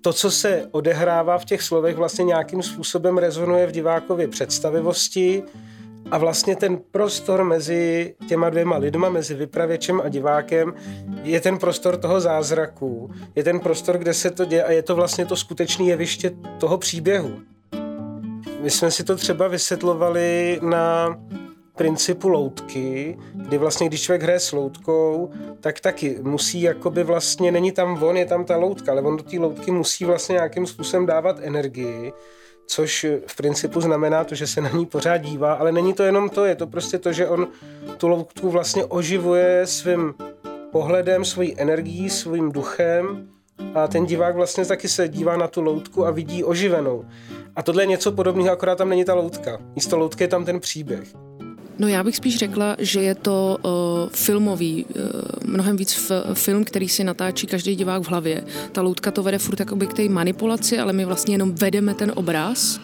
to, 0.00 0.12
co 0.12 0.30
se 0.30 0.68
odehrává 0.70 1.38
v 1.38 1.44
těch 1.44 1.62
slovech, 1.62 1.96
vlastně 1.96 2.24
nějakým 2.24 2.62
způsobem 2.62 3.18
rezonuje 3.18 3.66
v 3.66 3.72
divákově 3.72 4.28
představivosti 4.28 5.42
a 6.10 6.18
vlastně 6.18 6.56
ten 6.56 6.78
prostor 6.90 7.44
mezi 7.44 8.14
těma 8.28 8.50
dvěma 8.50 8.76
lidma, 8.76 9.08
mezi 9.08 9.34
vypravěčem 9.34 10.00
a 10.04 10.08
divákem, 10.08 10.74
je 11.22 11.40
ten 11.40 11.58
prostor 11.58 11.96
toho 11.96 12.20
zázraku, 12.20 13.10
je 13.34 13.44
ten 13.44 13.60
prostor, 13.60 13.98
kde 13.98 14.14
se 14.14 14.30
to 14.30 14.44
děje 14.44 14.64
a 14.64 14.72
je 14.72 14.82
to 14.82 14.94
vlastně 14.96 15.26
to 15.26 15.36
skutečné 15.36 15.84
jeviště 15.84 16.32
toho 16.58 16.78
příběhu. 16.78 17.40
My 18.62 18.70
jsme 18.70 18.90
si 18.90 19.04
to 19.04 19.16
třeba 19.16 19.48
vysvětlovali 19.48 20.60
na 20.62 21.16
principu 21.80 22.28
loutky, 22.28 23.18
kdy 23.34 23.58
vlastně, 23.58 23.88
když 23.88 24.02
člověk 24.02 24.22
hraje 24.22 24.40
s 24.40 24.52
loutkou, 24.52 25.30
tak 25.60 25.80
taky 25.80 26.18
musí, 26.22 26.62
jakoby 26.62 27.04
vlastně, 27.04 27.52
není 27.52 27.72
tam 27.72 28.02
on, 28.02 28.16
je 28.16 28.26
tam 28.26 28.44
ta 28.44 28.56
loutka, 28.56 28.92
ale 28.92 29.02
on 29.02 29.16
do 29.16 29.22
té 29.22 29.38
loutky 29.38 29.70
musí 29.70 30.04
vlastně 30.04 30.32
nějakým 30.32 30.66
způsobem 30.66 31.06
dávat 31.06 31.36
energii, 31.42 32.12
což 32.66 33.06
v 33.26 33.36
principu 33.36 33.80
znamená 33.80 34.24
to, 34.24 34.34
že 34.34 34.46
se 34.46 34.60
na 34.60 34.70
ní 34.70 34.86
pořád 34.86 35.16
dívá, 35.16 35.52
ale 35.52 35.72
není 35.72 35.94
to 35.94 36.02
jenom 36.02 36.28
to, 36.28 36.44
je 36.44 36.54
to 36.54 36.66
prostě 36.66 36.98
to, 36.98 37.12
že 37.12 37.28
on 37.28 37.48
tu 37.96 38.08
loutku 38.08 38.50
vlastně 38.50 38.84
oživuje 38.84 39.66
svým 39.66 40.14
pohledem, 40.72 41.24
svojí 41.24 41.60
energií, 41.60 42.10
svým 42.10 42.52
duchem 42.52 43.28
a 43.74 43.88
ten 43.88 44.06
divák 44.06 44.34
vlastně 44.34 44.64
taky 44.64 44.88
se 44.88 45.08
dívá 45.08 45.36
na 45.36 45.48
tu 45.48 45.62
loutku 45.62 46.06
a 46.06 46.10
vidí 46.10 46.44
oživenou. 46.44 47.04
A 47.56 47.62
tohle 47.62 47.82
je 47.82 47.86
něco 47.86 48.12
podobného, 48.12 48.52
akorát 48.52 48.78
tam 48.78 48.88
není 48.88 49.04
ta 49.04 49.14
loutka. 49.14 49.58
Místo 49.74 49.98
loutky 49.98 50.24
je 50.24 50.28
tam 50.28 50.44
ten 50.44 50.60
příběh. 50.60 51.29
No 51.80 51.88
já 51.88 52.04
bych 52.04 52.16
spíš 52.16 52.38
řekla, 52.38 52.76
že 52.78 53.00
je 53.02 53.14
to 53.14 53.58
uh, 53.62 53.70
filmový, 54.12 54.84
uh, 54.84 55.02
mnohem 55.44 55.76
víc 55.76 55.92
f- 55.92 56.24
film, 56.34 56.64
který 56.64 56.88
si 56.88 57.04
natáčí 57.04 57.46
každý 57.46 57.76
divák 57.76 58.02
v 58.02 58.08
hlavě. 58.08 58.44
Ta 58.72 58.82
loutka 58.82 59.10
to 59.10 59.22
vede 59.22 59.38
furt 59.38 59.60
jakoby 59.60 59.86
k 59.86 59.94
té 59.94 60.08
manipulaci, 60.08 60.78
ale 60.78 60.92
my 60.92 61.04
vlastně 61.04 61.34
jenom 61.34 61.54
vedeme 61.54 61.94
ten 61.94 62.12
obraz 62.14 62.80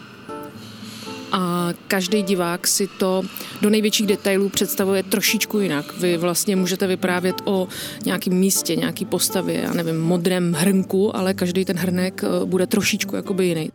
a 1.31 1.69
každý 1.87 2.23
divák 2.23 2.67
si 2.67 2.87
to 2.87 3.23
do 3.61 3.69
největších 3.69 4.07
detailů 4.07 4.49
představuje 4.49 5.03
trošičku 5.03 5.59
jinak. 5.59 5.97
Vy 5.97 6.17
vlastně 6.17 6.55
můžete 6.55 6.87
vyprávět 6.87 7.35
o 7.45 7.67
nějakém 8.05 8.33
místě, 8.33 8.75
nějaký 8.75 9.05
postavě, 9.05 9.61
já 9.61 9.73
nevím, 9.73 10.01
modrém 10.01 10.53
hrnku, 10.53 11.15
ale 11.15 11.33
každý 11.33 11.65
ten 11.65 11.77
hrnek 11.77 12.23
eh, 12.23 12.45
bude 12.45 12.67
trošičku 12.67 13.15
jakoby 13.15 13.45
jiný. 13.45 13.71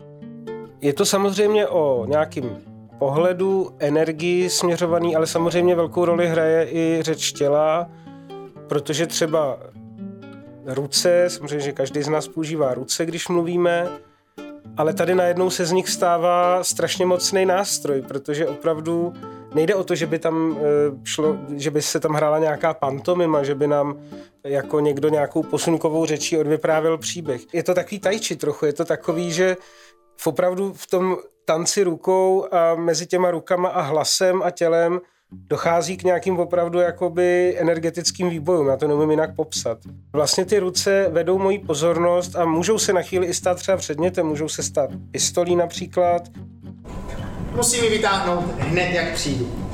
Je 0.80 0.92
to 0.92 1.04
samozřejmě 1.04 1.66
o 1.66 2.06
nějakým 2.08 2.71
pohledu 2.98 3.70
energii 3.78 4.50
směřovaný, 4.50 5.16
ale 5.16 5.26
samozřejmě 5.26 5.74
velkou 5.74 6.05
roli 6.05 6.28
hraje 6.28 6.68
i 6.70 6.98
řeč 7.00 7.33
těla, 7.33 7.90
protože 8.68 9.07
třeba 9.07 9.59
ruce, 10.66 11.24
samozřejmě, 11.28 11.61
že 11.61 11.72
každý 11.72 12.02
z 12.02 12.09
nás 12.09 12.28
používá 12.28 12.74
ruce, 12.74 13.07
když 13.07 13.28
mluvíme, 13.28 13.88
ale 14.76 14.94
tady 14.94 15.14
najednou 15.14 15.50
se 15.50 15.66
z 15.66 15.72
nich 15.72 15.88
stává 15.88 16.64
strašně 16.64 17.07
mocný 17.07 17.46
nástroj, 17.46 18.02
protože 18.02 18.46
opravdu 18.46 19.12
nejde 19.55 19.74
o 19.74 19.85
to, 19.85 19.94
že 19.94 20.07
by 20.07 20.18
tam 20.18 20.57
e, 20.59 20.62
šlo, 21.05 21.37
že 21.57 21.70
by 21.70 21.83
se 21.83 22.00
tam 22.00 22.12
hrála 22.12 22.38
nějaká 22.38 22.74
pantomima, 22.74 23.42
že 23.42 23.55
by 23.55 23.66
nám 23.66 24.00
jako 24.44 24.81
někdo 24.81 25.09
nějakou 25.09 25.42
posunkovou 25.42 26.07
řečí 26.07 26.38
odvyprávěl 26.38 26.98
příběh. 26.98 27.42
Je 27.52 27.62
to 27.62 27.74
takový 27.74 27.98
tajči 27.98 28.37
trochu, 28.37 28.66
je 28.66 28.72
to 28.72 28.85
takový, 28.85 29.33
že 29.33 29.57
v 30.16 30.26
opravdu 30.26 30.72
v 30.72 30.87
tom 30.87 31.16
tanci 31.44 31.83
rukou 31.83 32.46
a 32.55 32.74
mezi 32.74 33.07
těma 33.07 33.31
rukama 33.31 33.68
a 33.68 33.81
hlasem 33.81 34.42
a 34.42 34.50
tělem 34.50 35.00
dochází 35.33 35.96
k 35.96 36.05
nějakým 36.05 36.38
opravdu 36.38 36.78
jakoby 36.78 37.57
energetickým 37.59 38.31
výbojům, 38.31 38.68
já 38.68 38.76
to 38.76 38.88
nemůžu 38.88 39.11
jinak 39.11 39.37
popsat. 39.37 39.78
Vlastně 40.12 40.44
ty 40.44 40.59
ruce 40.59 41.09
vedou 41.11 41.38
moji 41.38 41.59
pozornost 41.59 42.37
a 42.37 42.44
můžou 42.44 42.78
se 42.78 42.92
na 42.92 43.02
chvíli 43.02 43.26
i 43.26 43.35
stát 43.35 43.59
třeba 43.59 43.76
předmětem, 43.76 44.26
můžou 44.26 44.48
se 44.48 44.62
stát 44.62 44.90
pistolí 45.11 45.57
například. 45.57 46.22
Musím 47.57 47.85
ji 47.85 47.90
vytáhnout 47.90 48.44
hned, 48.59 48.92
jak 48.92 49.14
přijdu. 49.14 49.71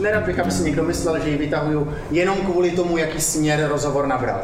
Nerad 0.00 0.24
bych, 0.24 0.38
aby 0.38 0.50
si 0.50 0.62
někdo 0.62 0.82
myslel, 0.82 1.20
že 1.24 1.30
ji 1.30 1.36
vytahuju 1.36 1.92
jenom 2.10 2.38
kvůli 2.38 2.70
tomu, 2.70 2.98
jaký 2.98 3.20
směr 3.20 3.68
rozhovor 3.68 4.06
nabral. 4.06 4.40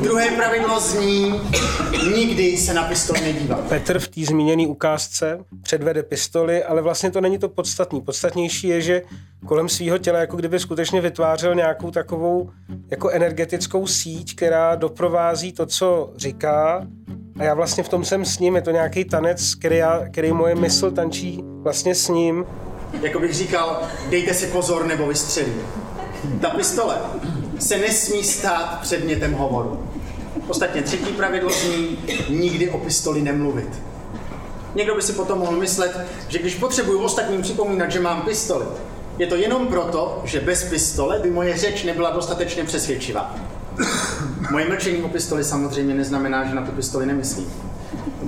Druhé 0.00 0.30
pravidlo 0.30 0.80
zní, 0.80 1.40
nikdy 2.16 2.56
se 2.56 2.74
na 2.74 2.82
pistoli 2.82 3.20
nedívat. 3.20 3.60
Petr 3.60 3.98
v 3.98 4.08
té 4.08 4.20
zmíněné 4.24 4.66
ukázce 4.66 5.38
předvede 5.62 6.02
pistoli, 6.02 6.64
ale 6.64 6.82
vlastně 6.82 7.10
to 7.10 7.20
není 7.20 7.38
to 7.38 7.48
podstatný. 7.48 8.00
Podstatnější 8.00 8.68
je, 8.68 8.80
že 8.80 9.02
kolem 9.46 9.68
svého 9.68 9.98
těla 9.98 10.18
jako 10.18 10.36
kdyby 10.36 10.58
skutečně 10.58 11.00
vytvářel 11.00 11.54
nějakou 11.54 11.90
takovou 11.90 12.50
jako 12.90 13.10
energetickou 13.10 13.86
síť, 13.86 14.36
která 14.36 14.74
doprovází 14.74 15.52
to, 15.52 15.66
co 15.66 16.12
říká 16.16 16.86
a 17.38 17.44
já 17.44 17.54
vlastně 17.54 17.82
v 17.82 17.88
tom 17.88 18.04
jsem 18.04 18.24
s 18.24 18.38
ním, 18.38 18.56
je 18.56 18.62
to 18.62 18.70
nějaký 18.70 19.04
tanec, 19.04 19.54
který, 19.54 19.76
já, 19.76 20.08
který 20.12 20.32
moje 20.32 20.54
mysl 20.54 20.90
tančí 20.90 21.40
vlastně 21.62 21.94
s 21.94 22.08
ním 22.08 22.44
jako 23.02 23.18
bych 23.18 23.34
říkal, 23.34 23.82
dejte 24.10 24.34
si 24.34 24.46
pozor 24.46 24.86
nebo 24.86 25.06
vystřelím. 25.06 25.62
Ta 26.40 26.50
pistole 26.50 26.96
se 27.58 27.78
nesmí 27.78 28.24
stát 28.24 28.78
předmětem 28.82 29.34
hovoru. 29.34 29.86
Ostatně 30.48 30.82
třetí 30.82 31.12
pravidlo 31.12 31.50
zní 31.50 31.98
nikdy 32.28 32.70
o 32.70 32.78
pistoli 32.78 33.22
nemluvit. 33.22 33.68
Někdo 34.74 34.94
by 34.94 35.02
si 35.02 35.12
potom 35.12 35.38
mohl 35.38 35.56
myslet, 35.56 36.06
že 36.28 36.38
když 36.38 36.54
potřebuju 36.54 37.02
ostatním 37.02 37.42
připomínat, 37.42 37.90
že 37.90 38.00
mám 38.00 38.22
pistoli, 38.22 38.66
je 39.18 39.26
to 39.26 39.36
jenom 39.36 39.66
proto, 39.66 40.22
že 40.24 40.40
bez 40.40 40.64
pistole 40.64 41.18
by 41.18 41.30
moje 41.30 41.56
řeč 41.56 41.84
nebyla 41.84 42.10
dostatečně 42.10 42.64
přesvědčivá. 42.64 43.34
Moje 44.50 44.68
mlčení 44.68 45.02
o 45.02 45.08
pistoli 45.08 45.44
samozřejmě 45.44 45.94
neznamená, 45.94 46.44
že 46.44 46.54
na 46.54 46.62
tu 46.62 46.72
pistoli 46.72 47.06
nemyslím. 47.06 47.52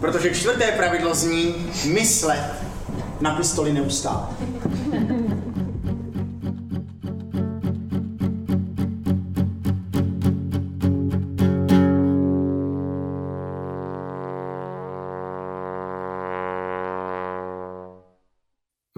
Protože 0.00 0.34
čtvrté 0.34 0.72
pravidlo 0.72 1.14
zní 1.14 1.54
myslet 1.84 2.52
na 3.20 3.34
pistoli 3.34 3.72
neustále. 3.72 4.26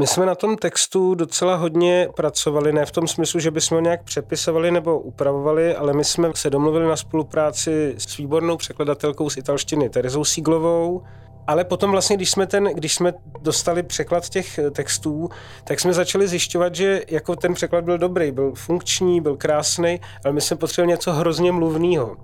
My 0.03 0.07
jsme 0.07 0.27
na 0.27 0.35
tom 0.35 0.57
textu 0.57 1.15
docela 1.15 1.57
hodně 1.57 2.09
pracovali, 2.17 2.73
ne 2.73 2.87
v 2.87 2.91
tom 2.91 3.09
smyslu, 3.09 3.41
že 3.41 3.51
bychom 3.51 3.77
ho 3.77 3.81
nějak 3.81 4.05
přepisovali 4.05 4.71
nebo 4.71 5.01
upravovali, 5.01 5.77
ale 5.77 5.93
my 5.93 6.05
jsme 6.05 6.31
se 6.35 6.51
domluvili 6.51 6.89
na 6.89 6.97
spolupráci 6.97 7.95
s 7.99 8.17
výbornou 8.17 8.57
překladatelkou 8.57 9.31
z 9.31 9.37
italštiny 9.37 9.89
Terezou 9.89 10.25
Síglovou, 10.25 11.03
ale 11.47 11.65
potom 11.65 11.91
vlastně, 11.91 12.17
když 12.17 12.31
jsme, 12.31 12.47
ten, 12.47 12.65
když 12.65 12.95
jsme 12.95 13.13
dostali 13.41 13.83
překlad 13.83 14.29
těch 14.29 14.61
textů, 14.73 15.29
tak 15.65 15.81
jsme 15.81 15.93
začali 15.93 16.29
zjišťovat, 16.29 16.75
že 16.75 17.03
jako 17.09 17.37
ten 17.37 17.55
překlad 17.55 17.85
byl 17.85 17.99
dobrý, 17.99 18.33
byl 18.33 18.53
funkční, 18.55 19.21
byl 19.21 19.37
krásný, 19.37 20.01
ale 20.25 20.33
my 20.33 20.41
jsme 20.41 20.57
potřebovali 20.57 20.93
něco 20.93 21.13
hrozně 21.13 21.53
mluvného. 21.53 22.17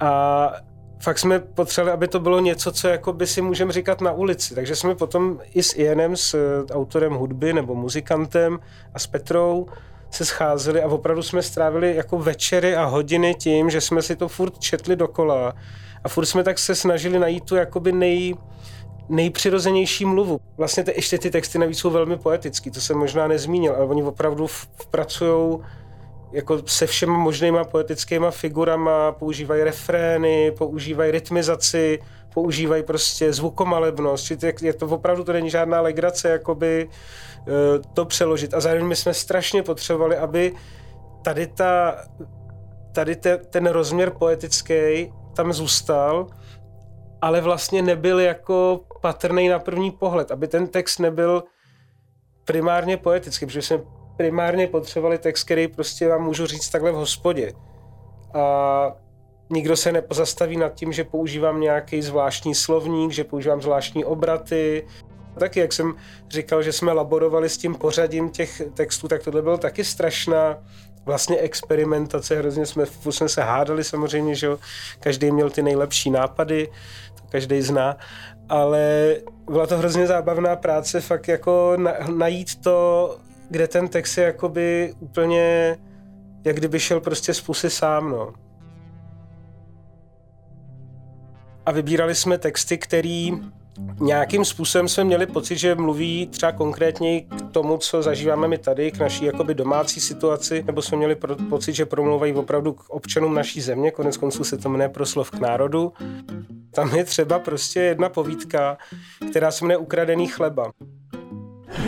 A 0.00 0.52
fakt 1.00 1.18
jsme 1.18 1.38
potřebovali, 1.38 1.92
aby 1.92 2.08
to 2.08 2.20
bylo 2.20 2.40
něco, 2.40 2.72
co 2.72 2.88
jako 2.88 3.12
by 3.12 3.26
si 3.26 3.42
můžeme 3.42 3.72
říkat 3.72 4.00
na 4.00 4.12
ulici. 4.12 4.54
Takže 4.54 4.76
jsme 4.76 4.94
potom 4.94 5.40
i 5.54 5.62
s 5.62 5.76
Ianem, 5.76 6.16
s 6.16 6.36
autorem 6.72 7.14
hudby 7.14 7.52
nebo 7.52 7.74
muzikantem 7.74 8.58
a 8.94 8.98
s 8.98 9.06
Petrou 9.06 9.66
se 10.10 10.24
scházeli 10.24 10.82
a 10.82 10.88
opravdu 10.88 11.22
jsme 11.22 11.42
strávili 11.42 11.96
jako 11.96 12.18
večery 12.18 12.76
a 12.76 12.84
hodiny 12.84 13.34
tím, 13.34 13.70
že 13.70 13.80
jsme 13.80 14.02
si 14.02 14.16
to 14.16 14.28
furt 14.28 14.58
četli 14.58 14.96
dokola 14.96 15.54
a 16.04 16.08
furt 16.08 16.26
jsme 16.26 16.42
tak 16.42 16.58
se 16.58 16.74
snažili 16.74 17.18
najít 17.18 17.44
tu 17.44 17.56
jakoby 17.56 17.92
nej, 17.92 18.34
nejpřirozenější 19.08 20.04
mluvu. 20.04 20.40
Vlastně 20.56 20.84
ty, 20.84 20.92
ještě 20.96 21.18
ty 21.18 21.30
texty 21.30 21.58
navíc 21.58 21.78
jsou 21.78 21.90
velmi 21.90 22.16
poetický, 22.16 22.70
to 22.70 22.80
jsem 22.80 22.98
možná 22.98 23.28
nezmínil, 23.28 23.74
ale 23.74 23.84
oni 23.84 24.02
opravdu 24.02 24.46
pracují 24.90 25.58
jako 26.32 26.62
se 26.66 26.86
všemi 26.86 27.12
možnýma 27.12 27.64
poetickýma 27.64 28.30
figurama, 28.30 29.12
používají 29.12 29.62
refrény, 29.62 30.52
používají 30.58 31.10
rytmizaci, 31.10 31.98
používají 32.34 32.82
prostě 32.82 33.32
zvukomalebnost, 33.32 34.24
či 34.24 34.36
je 34.62 34.72
to 34.72 34.86
opravdu 34.86 35.24
to 35.24 35.32
není 35.32 35.50
žádná 35.50 35.80
legrace, 35.80 36.28
jakoby 36.28 36.88
eh, 36.88 37.50
to 37.94 38.04
přeložit. 38.04 38.54
A 38.54 38.60
zároveň 38.60 38.86
my 38.86 38.96
jsme 38.96 39.14
strašně 39.14 39.62
potřebovali, 39.62 40.16
aby 40.16 40.52
tady 41.22 41.46
ta, 41.46 41.96
tady 42.92 43.16
te, 43.16 43.36
ten 43.36 43.66
rozměr 43.66 44.10
poetický 44.10 45.12
tam 45.38 45.52
zůstal, 45.52 46.26
ale 47.22 47.40
vlastně 47.40 47.82
nebyl 47.82 48.20
jako 48.20 48.80
patrný 49.00 49.48
na 49.48 49.58
první 49.58 49.90
pohled, 49.90 50.30
aby 50.30 50.48
ten 50.48 50.66
text 50.66 50.98
nebyl 50.98 51.44
primárně 52.44 52.96
poetický, 52.96 53.46
protože 53.46 53.62
jsme 53.62 53.78
primárně 54.16 54.66
potřebovali 54.66 55.18
text, 55.18 55.44
který 55.44 55.68
prostě 55.68 56.08
vám 56.08 56.24
můžu 56.24 56.46
říct 56.46 56.68
takhle 56.68 56.92
v 56.92 56.94
hospodě. 56.94 57.52
A 58.34 58.42
nikdo 59.50 59.76
se 59.76 59.92
nepozastaví 59.92 60.56
nad 60.56 60.74
tím, 60.74 60.92
že 60.92 61.04
používám 61.04 61.60
nějaký 61.60 62.02
zvláštní 62.02 62.54
slovník, 62.54 63.12
že 63.12 63.24
používám 63.24 63.62
zvláštní 63.62 64.04
obraty. 64.04 64.86
Taky, 65.38 65.60
jak 65.60 65.72
jsem 65.72 65.94
říkal, 66.30 66.62
že 66.62 66.72
jsme 66.72 66.92
laborovali 66.92 67.48
s 67.48 67.58
tím 67.58 67.74
pořadím 67.74 68.30
těch 68.30 68.62
textů, 68.74 69.08
tak 69.08 69.22
tohle 69.22 69.42
bylo 69.42 69.58
taky 69.58 69.84
strašná 69.84 70.58
vlastně 71.08 71.38
experimentace, 71.38 72.38
hrozně 72.38 72.66
jsme, 72.66 72.86
jsme 73.10 73.28
se 73.28 73.42
hádali 73.42 73.84
samozřejmě, 73.84 74.34
že 74.34 74.48
každý 75.00 75.30
měl 75.30 75.50
ty 75.50 75.62
nejlepší 75.62 76.10
nápady, 76.10 76.68
to 77.14 77.22
každý 77.28 77.62
zná, 77.62 77.96
ale 78.48 79.16
byla 79.50 79.66
to 79.66 79.78
hrozně 79.78 80.06
zábavná 80.06 80.56
práce, 80.56 81.00
fakt 81.00 81.28
jako 81.28 81.72
na, 81.76 81.92
najít 82.16 82.60
to, 82.60 83.16
kde 83.50 83.68
ten 83.68 83.88
text 83.88 84.18
je 84.18 84.24
jakoby 84.24 84.94
úplně, 85.00 85.76
jak 86.44 86.56
kdyby 86.56 86.80
šel 86.80 87.00
prostě 87.00 87.34
z 87.34 87.40
pusy 87.40 87.70
sám, 87.70 88.10
no. 88.10 88.32
A 91.66 91.72
vybírali 91.72 92.14
jsme 92.14 92.38
texty, 92.38 92.78
který 92.78 93.32
nějakým 94.00 94.44
způsobem 94.44 94.88
jsme 94.88 95.04
měli 95.04 95.26
pocit, 95.26 95.58
že 95.58 95.74
mluví 95.74 96.26
třeba 96.26 96.52
konkrétně 96.52 97.20
k 97.20 97.52
tomu, 97.52 97.78
co 97.78 98.02
zažíváme 98.02 98.48
my 98.48 98.58
tady, 98.58 98.90
k 98.90 98.98
naší 98.98 99.24
jakoby 99.24 99.54
domácí 99.54 100.00
situaci, 100.00 100.64
nebo 100.66 100.82
jsme 100.82 100.96
měli 100.96 101.14
pro, 101.14 101.36
pocit, 101.36 101.72
že 101.72 101.86
promluvají 101.86 102.34
opravdu 102.34 102.72
k 102.72 102.90
občanům 102.90 103.34
naší 103.34 103.60
země, 103.60 103.90
konec 103.90 104.16
konců 104.16 104.44
se 104.44 104.58
to 104.58 104.68
jmenuje 104.68 104.88
proslov 104.88 105.30
k 105.30 105.38
národu. 105.38 105.92
Tam 106.74 106.94
je 106.94 107.04
třeba 107.04 107.38
prostě 107.38 107.80
jedna 107.80 108.08
povídka, 108.08 108.78
která 109.30 109.50
se 109.50 109.64
jmenuje 109.64 109.78
Ukradený 109.78 110.26
chleba. 110.26 110.72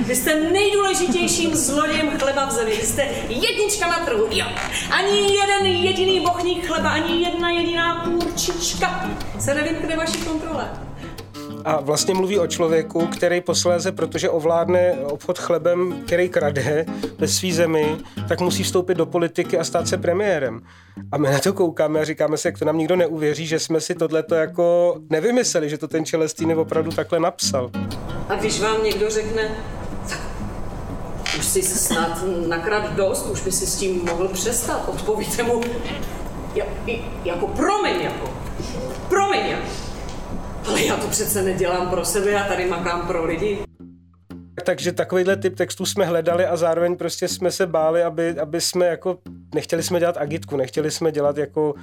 Vy 0.06 0.16
jste 0.16 0.40
nejdůležitějším 0.40 1.54
zlodějem 1.54 2.10
chleba 2.18 2.46
v 2.46 2.52
zemi. 2.52 2.70
Vy 2.70 2.86
jste 2.86 3.02
jednička 3.28 3.88
na 3.88 4.04
trhu, 4.04 4.26
jo. 4.30 4.46
Ani 4.90 5.34
jeden 5.34 5.66
jediný 5.66 6.20
bochník 6.20 6.66
chleba, 6.66 6.90
ani 6.90 7.22
jedna 7.22 7.50
jediná 7.50 8.04
kurčička 8.04 9.10
se 9.38 9.54
nevymkne 9.54 9.96
vaší 9.96 10.18
kontrole 10.24 10.89
a 11.64 11.80
vlastně 11.80 12.14
mluví 12.14 12.38
o 12.38 12.46
člověku, 12.46 13.06
který 13.06 13.40
posléze, 13.40 13.92
protože 13.92 14.30
ovládne 14.30 14.92
obchod 14.92 15.38
chlebem, 15.38 16.02
který 16.06 16.28
krade 16.28 16.86
ve 17.18 17.28
své 17.28 17.52
zemi, 17.52 17.96
tak 18.28 18.40
musí 18.40 18.62
vstoupit 18.62 18.94
do 18.94 19.06
politiky 19.06 19.58
a 19.58 19.64
stát 19.64 19.88
se 19.88 19.98
premiérem. 19.98 20.60
A 21.12 21.18
my 21.18 21.30
na 21.30 21.38
to 21.38 21.52
koukáme 21.52 22.00
a 22.00 22.04
říkáme 22.04 22.36
si, 22.36 22.48
jak 22.48 22.58
to 22.58 22.64
nám 22.64 22.78
nikdo 22.78 22.96
neuvěří, 22.96 23.46
že 23.46 23.58
jsme 23.58 23.80
si 23.80 23.94
tohleto 23.94 24.34
jako 24.34 24.96
nevymysleli, 25.10 25.70
že 25.70 25.78
to 25.78 25.88
ten 25.88 26.04
Čelestýn 26.04 26.52
opravdu 26.52 26.90
takhle 26.90 27.20
napsal. 27.20 27.70
A 28.28 28.34
když 28.34 28.60
vám 28.60 28.84
někdo 28.84 29.10
řekne, 29.10 29.50
už 31.38 31.44
si 31.44 31.62
snad 31.62 32.24
nakrát 32.46 32.92
dost, 32.92 33.26
už 33.26 33.42
by 33.42 33.52
si 33.52 33.66
s 33.66 33.76
tím 33.76 34.04
mohl 34.04 34.28
přestat, 34.28 34.88
odpovíte 34.88 35.42
mu, 35.42 35.60
jako 37.24 37.46
promiň, 37.46 38.00
jako, 38.00 38.30
promiň, 39.08 39.46
jako. 39.46 39.89
Ale 40.66 40.84
já 40.84 40.96
to 40.96 41.08
přece 41.08 41.42
nedělám 41.42 41.90
pro 41.90 42.04
sebe, 42.04 42.30
já 42.30 42.44
tady 42.44 42.66
makám 42.66 43.06
pro 43.06 43.24
lidi. 43.24 43.58
Takže 44.64 44.92
takovýhle 44.92 45.36
typ 45.36 45.56
textů 45.56 45.86
jsme 45.86 46.04
hledali 46.04 46.46
a 46.46 46.56
zároveň 46.56 46.96
prostě 46.96 47.28
jsme 47.28 47.50
se 47.50 47.66
báli, 47.66 48.02
aby, 48.02 48.38
aby 48.38 48.60
jsme 48.60 48.86
jako, 48.86 49.18
nechtěli 49.54 49.82
jsme 49.82 50.00
dělat 50.00 50.16
agitku, 50.16 50.56
nechtěli 50.56 50.90
jsme 50.90 51.12
dělat 51.12 51.38
jako 51.38 51.74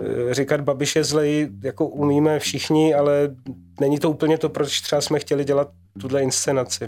eh, 0.00 0.34
říkat 0.34 0.60
Babiš 0.60 0.96
je 0.96 1.04
zlej, 1.04 1.48
jako 1.62 1.86
umíme 1.86 2.38
všichni, 2.38 2.94
ale 2.94 3.36
není 3.80 3.98
to 3.98 4.10
úplně 4.10 4.38
to, 4.38 4.48
proč 4.48 4.80
třeba 4.80 5.00
jsme 5.00 5.18
chtěli 5.18 5.44
dělat 5.44 5.70
tuhle 6.00 6.22
inscenaci. 6.22 6.86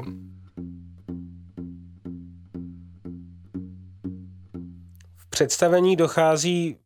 V 5.16 5.30
představení 5.30 5.96
dochází 5.96 6.76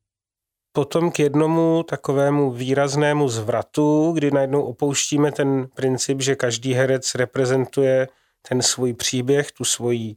potom 0.77 1.11
k 1.11 1.19
jednomu 1.19 1.83
takovému 1.83 2.51
výraznému 2.51 3.29
zvratu, 3.29 4.13
kdy 4.13 4.31
najednou 4.31 4.63
opouštíme 4.63 5.33
ten 5.33 5.69
princip, 5.75 6.21
že 6.21 6.37
každý 6.37 6.75
herec 6.75 7.15
reprezentuje 7.15 8.09
ten 8.49 8.63
svůj 8.63 8.93
příběh, 8.93 9.53
tu 9.53 9.65
svoji 9.65 10.15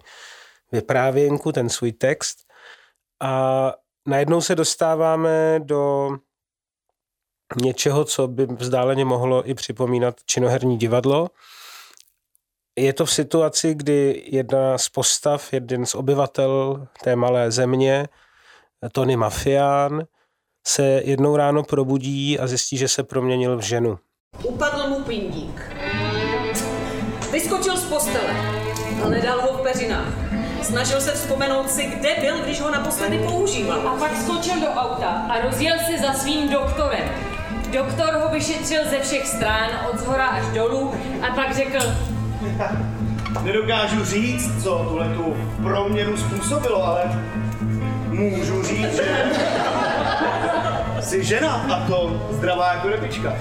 vyprávěnku, 0.72 1.52
ten 1.52 1.69
svůj 1.69 1.91
text 1.91 2.38
a 3.24 3.74
najednou 4.08 4.41
se 4.41 4.56
dostáváme 4.56 5.60
do 5.63 6.10
něčeho, 7.62 8.06
co 8.06 8.28
by 8.28 8.45
vzdáleně 8.45 9.06
mohlo 9.06 9.50
i 9.50 9.54
připomínat 9.54 10.15
činoherní 10.26 10.78
divadlo. 10.78 11.30
Je 12.76 12.93
to 12.93 13.06
v 13.06 13.13
situaci, 13.13 13.74
kdy 13.76 14.24
jedna 14.28 14.78
z 14.78 14.89
postav, 14.89 15.54
jeden 15.54 15.86
z 15.86 15.95
obyvatel 15.95 16.88
té 17.04 17.15
malé 17.15 17.52
země, 17.52 18.08
Tony 18.91 19.15
Mafián, 19.15 20.04
se 20.69 21.01
jednou 21.05 21.36
ráno 21.36 21.63
probudí 21.63 22.39
a 22.39 22.47
zjistí, 22.47 22.77
že 22.77 22.88
se 22.88 23.03
proměnil 23.03 23.58
v 23.58 23.62
ženu. 23.62 23.97
Upadl 24.43 24.89
mu 24.89 24.99
pindík. 25.03 25.62
Vyskočil 27.32 27.77
z 27.77 27.84
postele 27.84 28.34
a 29.05 29.10
nedal 29.10 29.41
ho 29.41 29.58
v 29.58 29.62
peřinách. 29.62 30.13
Snažil 30.62 31.01
se 31.01 31.12
vzpomenout 31.12 31.69
si, 31.69 31.84
kde 31.86 32.15
byl, 32.21 32.39
když 32.43 32.62
ho 32.62 32.71
naposledy 32.71 33.17
používal. 33.17 33.88
A 33.88 33.95
pak 33.95 34.12
skočil 34.21 34.60
do 34.60 34.67
auta 34.67 35.08
a 35.08 35.41
rozjel 35.41 35.77
si 35.86 35.99
za 36.01 36.13
svým 36.13 36.49
doktorem. 36.49 37.10
Doktor 37.71 38.13
ho 38.13 38.29
vyšetřil 38.29 38.82
ze 38.89 38.99
všech 38.99 39.27
stran, 39.27 39.69
od 39.91 39.99
zhora 39.99 40.27
až 40.27 40.45
dolů 40.47 40.93
a 41.21 41.36
pak 41.36 41.55
řekl... 41.55 41.79
Nedokážu 43.43 44.05
říct, 44.05 44.63
co 44.63 44.86
tuhle 44.89 45.10
tu 45.15 45.36
proměnu 45.63 46.17
způsobilo, 46.17 46.84
ale 46.84 47.01
můžu 48.08 48.63
říct, 48.63 48.95
že 48.95 49.25
jsi 51.10 51.24
žena 51.24 51.52
a 51.52 51.88
to 51.88 52.22
zdravá 52.32 52.74
jako 52.74 52.89
repička. 52.89 53.36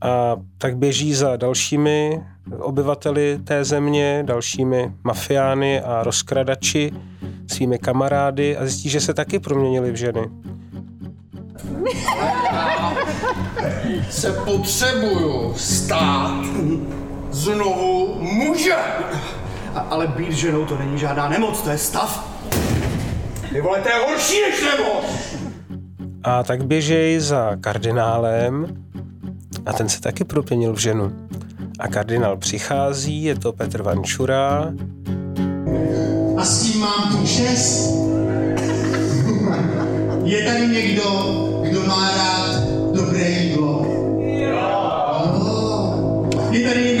A 0.00 0.36
tak 0.58 0.76
běží 0.76 1.14
za 1.14 1.36
dalšími 1.36 2.22
obyvateli 2.58 3.38
té 3.44 3.64
země, 3.64 4.22
dalšími 4.26 4.92
mafiány 5.04 5.80
a 5.80 6.02
rozkradači, 6.02 6.92
svými 7.46 7.78
kamarády 7.78 8.56
a 8.56 8.66
zjistí, 8.66 8.88
že 8.88 9.00
se 9.00 9.14
taky 9.14 9.38
proměnili 9.38 9.92
v 9.92 9.94
ženy. 9.94 10.20
se 14.10 14.32
potřebuju 14.32 15.54
stát 15.56 16.44
znovu 17.30 18.18
muže. 18.20 18.76
A, 19.74 19.80
ale 19.80 20.06
být 20.06 20.32
ženou 20.32 20.64
to 20.64 20.78
není 20.78 20.98
žádná 20.98 21.28
nemoc, 21.28 21.62
to 21.62 21.70
je 21.70 21.78
stav. 21.78 22.28
Ty 23.52 23.60
vole, 23.60 23.80
to 23.80 23.88
je 23.88 23.94
horší 23.94 24.40
než 24.50 24.64
nemoc. 24.64 25.37
A 26.28 26.42
tak 26.42 26.64
běžej 26.64 27.20
za 27.20 27.56
kardinálem 27.60 28.66
a 29.66 29.72
ten 29.72 29.88
se 29.88 30.00
taky 30.00 30.24
proměnil 30.24 30.72
v 30.72 30.78
ženu. 30.78 31.12
A 31.78 31.88
kardinál 31.88 32.36
přichází, 32.36 33.24
je 33.24 33.34
to 33.34 33.52
Petr 33.52 33.82
Vančura. 33.82 34.72
A 36.36 36.44
s 36.44 36.62
tím 36.62 36.80
mám 36.80 37.16
tu 37.16 37.26
čest. 37.26 37.90
Je 40.24 40.44
tady 40.44 40.68
někdo, 40.68 41.02
kdo 41.62 41.82
má 41.82 42.10
rád 42.10 42.62
dobré 42.94 43.30
jídlo? 43.30 43.86
Jo. 44.20 44.58
žena? 46.52 46.97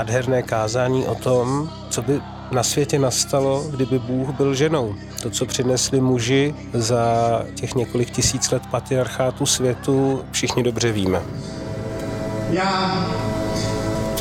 Nádherné 0.00 0.42
kázání 0.42 1.06
o 1.06 1.14
tom, 1.14 1.70
co 1.90 2.02
by 2.02 2.20
na 2.52 2.62
světě 2.62 2.98
nastalo, 2.98 3.64
kdyby 3.70 3.98
Bůh 3.98 4.28
byl 4.28 4.54
ženou. 4.54 4.94
To, 5.22 5.30
co 5.30 5.46
přinesli 5.46 6.00
muži 6.00 6.54
za 6.74 7.04
těch 7.54 7.74
několik 7.74 8.10
tisíc 8.10 8.50
let 8.50 8.62
patriarchátu 8.70 9.46
světu, 9.46 10.24
všichni 10.32 10.62
dobře 10.62 10.92
víme. 10.92 11.22
Já, 12.50 12.98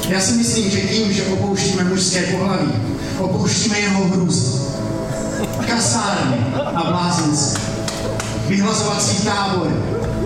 já 0.09 0.19
si 0.19 0.33
myslím, 0.33 0.69
že 0.69 0.81
tím, 0.81 1.13
že 1.13 1.23
opouštíme 1.25 1.83
mužské 1.83 2.21
pohlaví, 2.21 2.71
opouštíme 3.19 3.79
jeho 3.79 4.03
hrůzy. 4.03 4.59
Kasárny 5.67 6.37
a 6.75 6.83
blázince, 6.91 7.59
vyhlazovací 8.47 9.25
tábory, 9.25 9.73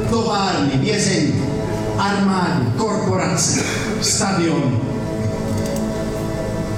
továrny, 0.09 0.71
vězení, 0.75 1.45
armády, 1.97 2.65
korporace, 2.77 3.63
stadiony. 4.01 4.92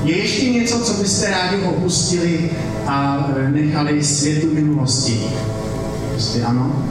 Je 0.06 0.18
ještě 0.18 0.50
něco, 0.50 0.80
co 0.80 0.94
byste 0.94 1.30
rádi 1.32 1.64
opustili 1.64 2.50
a 2.88 3.28
nechali 3.50 4.04
světu 4.04 4.48
minulosti? 4.54 5.22
Prostě 6.12 6.44
ano, 6.44 6.86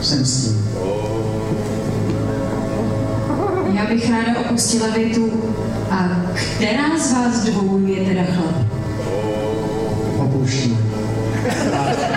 jsem 0.00 0.24
s 0.24 0.44
tím. 0.44 0.64
Já 3.74 3.86
bych 3.86 4.10
ráda 4.10 4.40
opustila 4.40 4.86
větu, 4.88 5.32
a 5.90 6.08
která 6.56 6.98
z 6.98 7.12
vás 7.12 7.44
dvou 7.44 7.86
je 7.86 8.04
teda 8.04 8.22
chlap? 8.24 8.66
Opouštíme. 10.18 10.76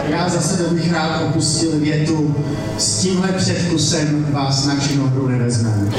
A 0.04 0.10
já 0.10 0.30
za 0.30 0.42
sebe 0.42 0.70
bych 0.70 0.94
rád 0.94 1.22
opustil 1.22 1.80
větu, 1.80 2.36
s 2.78 3.00
tímhle 3.00 3.28
předkusem 3.28 4.28
vás 4.32 4.66
na 4.66 4.76
činohru 4.76 5.28
nevezmeme. 5.28 5.92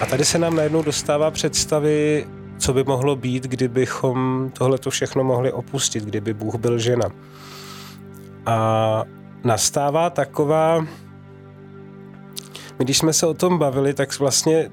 A 0.00 0.06
tady 0.06 0.24
se 0.24 0.38
nám 0.38 0.56
najednou 0.56 0.82
dostává 0.82 1.30
představy, 1.30 2.26
co 2.58 2.72
by 2.72 2.84
mohlo 2.84 3.16
být, 3.16 3.44
kdybychom 3.44 4.50
tohleto 4.58 4.90
všechno 4.90 5.24
mohli 5.24 5.52
opustit, 5.52 6.04
kdyby 6.04 6.34
Bůh 6.34 6.54
byl 6.54 6.78
žena. 6.78 7.08
A 8.46 9.04
nastává 9.44 10.10
taková... 10.10 10.80
My 12.78 12.84
když 12.84 12.98
jsme 12.98 13.12
se 13.12 13.26
o 13.26 13.34
tom 13.34 13.58
bavili, 13.58 13.94
tak 13.94 14.18
vlastně 14.18 14.70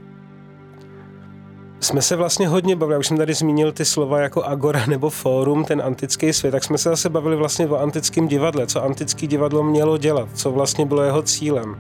jsme 1.80 2.02
se 2.02 2.16
vlastně 2.16 2.48
hodně 2.48 2.76
bavili, 2.76 2.94
já 2.94 3.00
už 3.00 3.08
jsem 3.08 3.18
tady 3.18 3.34
zmínil 3.34 3.72
ty 3.72 3.86
slova 3.86 4.20
jako 4.20 4.44
agora 4.44 4.86
nebo 4.86 5.10
fórum, 5.10 5.66
ten 5.66 5.82
antický 5.82 6.34
svět, 6.34 6.52
tak 6.52 6.64
jsme 6.64 6.78
se 6.78 6.90
zase 6.90 7.10
bavili 7.10 7.36
vlastně 7.36 7.68
o 7.68 7.78
antickém 7.78 8.28
divadle, 8.28 8.68
co 8.68 8.84
antický 8.84 9.28
divadlo 9.28 9.64
mělo 9.64 9.98
dělat, 9.98 10.30
co 10.34 10.52
vlastně 10.52 10.86
bylo 10.86 11.02
jeho 11.02 11.22
cílem 11.22 11.76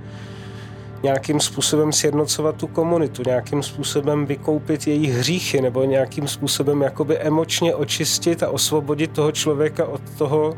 nějakým 1.05 1.39
způsobem 1.39 1.93
sjednocovat 1.93 2.55
tu 2.55 2.67
komunitu, 2.67 3.23
nějakým 3.25 3.63
způsobem 3.63 4.25
vykoupit 4.25 4.87
její 4.87 5.07
hříchy 5.07 5.61
nebo 5.61 5.83
nějakým 5.83 6.27
způsobem 6.27 6.81
jakoby 6.81 7.17
emočně 7.17 7.75
očistit 7.75 8.43
a 8.43 8.49
osvobodit 8.49 9.11
toho 9.11 9.31
člověka 9.31 9.85
od 9.85 10.01
toho, 10.17 10.57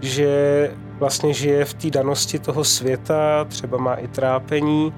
že 0.00 0.70
vlastně 0.98 1.34
žije 1.34 1.64
v 1.64 1.74
té 1.74 1.90
danosti 1.90 2.38
toho 2.38 2.64
světa, 2.64 3.44
třeba 3.44 3.78
má 3.78 3.94
i 3.94 4.08
trápení 4.08 4.92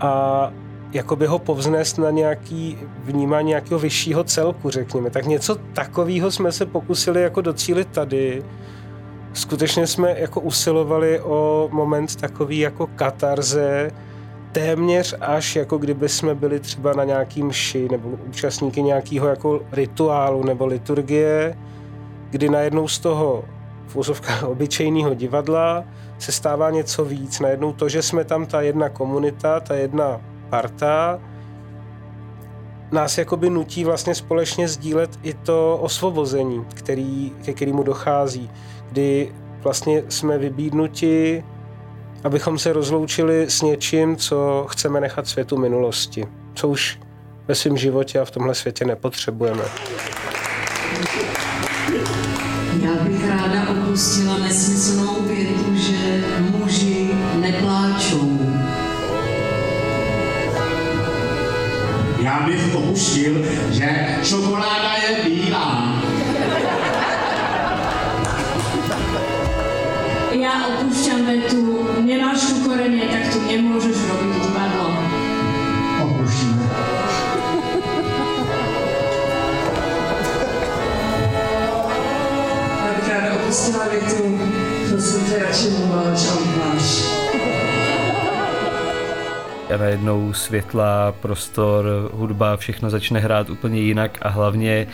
a 0.00 0.52
jakoby 0.92 1.26
ho 1.26 1.38
povznést 1.38 1.98
na 1.98 2.10
nějaký 2.10 2.78
vnímání 3.04 3.48
nějakého 3.48 3.80
vyššího 3.80 4.24
celku, 4.24 4.70
řekněme. 4.70 5.10
Tak 5.10 5.26
něco 5.26 5.56
takového 5.72 6.30
jsme 6.30 6.52
se 6.52 6.66
pokusili 6.66 7.22
jako 7.22 7.40
docílit 7.40 7.88
tady, 7.88 8.42
skutečně 9.34 9.86
jsme 9.86 10.14
jako 10.18 10.40
usilovali 10.40 11.20
o 11.20 11.68
moment 11.72 12.16
takový 12.16 12.58
jako 12.58 12.86
katarze, 12.86 13.90
téměř 14.52 15.14
až 15.20 15.56
jako 15.56 15.78
kdyby 15.78 16.08
jsme 16.08 16.34
byli 16.34 16.60
třeba 16.60 16.92
na 16.92 17.04
nějaký 17.04 17.42
mši 17.42 17.88
nebo 17.88 18.08
účastníky 18.28 18.82
nějakého 18.82 19.28
jako 19.28 19.60
rituálu 19.72 20.44
nebo 20.44 20.66
liturgie, 20.66 21.58
kdy 22.30 22.48
najednou 22.48 22.88
z 22.88 22.98
toho 22.98 23.44
v 23.86 23.96
úzovkách 23.96 24.42
obyčejného 24.48 25.14
divadla 25.14 25.84
se 26.18 26.32
stává 26.32 26.70
něco 26.70 27.04
víc. 27.04 27.40
Najednou 27.40 27.72
to, 27.72 27.88
že 27.88 28.02
jsme 28.02 28.24
tam 28.24 28.46
ta 28.46 28.60
jedna 28.60 28.88
komunita, 28.88 29.60
ta 29.60 29.74
jedna 29.74 30.20
parta, 30.50 31.20
nás 32.92 33.18
jakoby 33.18 33.50
nutí 33.50 33.84
vlastně 33.84 34.14
společně 34.14 34.68
sdílet 34.68 35.18
i 35.22 35.34
to 35.34 35.78
osvobození, 35.82 36.64
který, 36.74 37.32
ke 37.44 37.52
kterému 37.52 37.82
dochází 37.82 38.50
kdy 38.94 39.32
vlastně 39.62 40.02
jsme 40.08 40.38
vybídnuti, 40.38 41.44
abychom 42.24 42.58
se 42.58 42.72
rozloučili 42.72 43.50
s 43.50 43.62
něčím, 43.62 44.16
co 44.16 44.66
chceme 44.68 45.00
nechat 45.00 45.28
světu 45.28 45.56
minulosti, 45.56 46.26
co 46.54 46.68
už 46.68 47.00
ve 47.48 47.54
svém 47.54 47.76
životě 47.76 48.20
a 48.20 48.24
v 48.24 48.30
tomhle 48.30 48.54
světě 48.54 48.84
nepotřebujeme. 48.84 49.62
Opustil, 63.04 63.44
že 63.70 64.16
čokoláda 64.24 64.96
je 64.96 65.12
bílá. 65.24 66.00
Já 70.32 70.66
opúšťam 70.66 71.26
vetu, 71.26 71.88
nemáš 72.00 72.40
tu 72.40 72.54
korene, 72.64 73.04
tak 73.04 73.28
tu 73.32 73.38
nemôžeš 73.44 73.96
robiť 74.08 74.32
divadlo. 74.40 74.88
Opustíme. 76.00 76.64
Já 83.04 83.20
ráda 83.20 83.34
opustila 83.36 83.84
větu, 83.88 84.40
prosím 84.88 85.20
tě, 85.28 85.38
radši 85.44 85.68
mluváš 85.70 86.28
a 86.28 86.34
máš. 86.56 87.13
A 89.74 89.76
najednou 89.76 90.32
světla, 90.32 91.12
prostor, 91.12 92.10
hudba, 92.12 92.56
všechno 92.56 92.90
začne 92.90 93.20
hrát 93.20 93.50
úplně 93.50 93.80
jinak 93.80 94.18
a 94.22 94.28
hlavně 94.28 94.86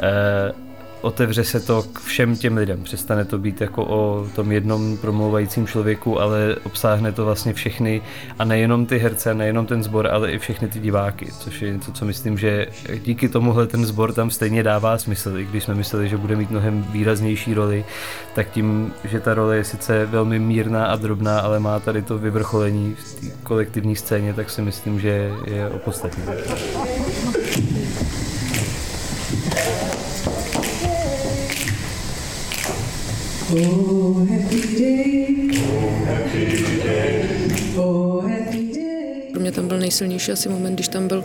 eh, 0.00 0.65
otevře 1.06 1.44
se 1.44 1.60
to 1.60 1.82
k 1.82 2.00
všem 2.00 2.36
těm 2.36 2.56
lidem. 2.56 2.82
Přestane 2.82 3.24
to 3.24 3.38
být 3.38 3.60
jako 3.60 3.84
o 3.84 4.26
tom 4.34 4.52
jednom 4.52 4.96
promlouvajícím 4.96 5.66
člověku, 5.66 6.20
ale 6.20 6.56
obsáhne 6.64 7.12
to 7.12 7.24
vlastně 7.24 7.52
všechny 7.52 8.02
a 8.38 8.44
nejenom 8.44 8.86
ty 8.86 8.98
herce, 8.98 9.34
nejenom 9.34 9.66
ten 9.66 9.82
sbor, 9.82 10.06
ale 10.06 10.32
i 10.32 10.38
všechny 10.38 10.68
ty 10.68 10.80
diváky, 10.80 11.26
což 11.38 11.62
je 11.62 11.72
něco, 11.72 11.92
co 11.92 12.04
myslím, 12.04 12.38
že 12.38 12.66
díky 13.04 13.28
tomuhle 13.28 13.66
ten 13.66 13.86
sbor 13.86 14.12
tam 14.12 14.30
stejně 14.30 14.62
dává 14.62 14.98
smysl, 14.98 15.38
i 15.38 15.44
když 15.44 15.64
jsme 15.64 15.74
mysleli, 15.74 16.08
že 16.08 16.16
bude 16.16 16.36
mít 16.36 16.50
mnohem 16.50 16.82
výraznější 16.82 17.54
roli, 17.54 17.84
tak 18.34 18.50
tím, 18.50 18.92
že 19.04 19.20
ta 19.20 19.34
role 19.34 19.56
je 19.56 19.64
sice 19.64 20.06
velmi 20.06 20.38
mírná 20.38 20.86
a 20.86 20.96
drobná, 20.96 21.40
ale 21.40 21.60
má 21.60 21.80
tady 21.80 22.02
to 22.02 22.18
vyvrcholení 22.18 22.94
v 22.98 23.20
té 23.20 23.26
kolektivní 23.42 23.96
scéně, 23.96 24.34
tak 24.34 24.50
si 24.50 24.62
myslím, 24.62 25.00
že 25.00 25.30
je 25.46 25.68
opodstatné. 25.68 26.24
Pro 33.46 33.56
mě 39.40 39.52
tam 39.52 39.68
byl 39.68 39.78
nejsilnější 39.78 40.32
asi 40.32 40.48
moment, 40.48 40.74
když 40.74 40.88
tam 40.88 41.08
byl 41.08 41.18
uh, 41.18 41.24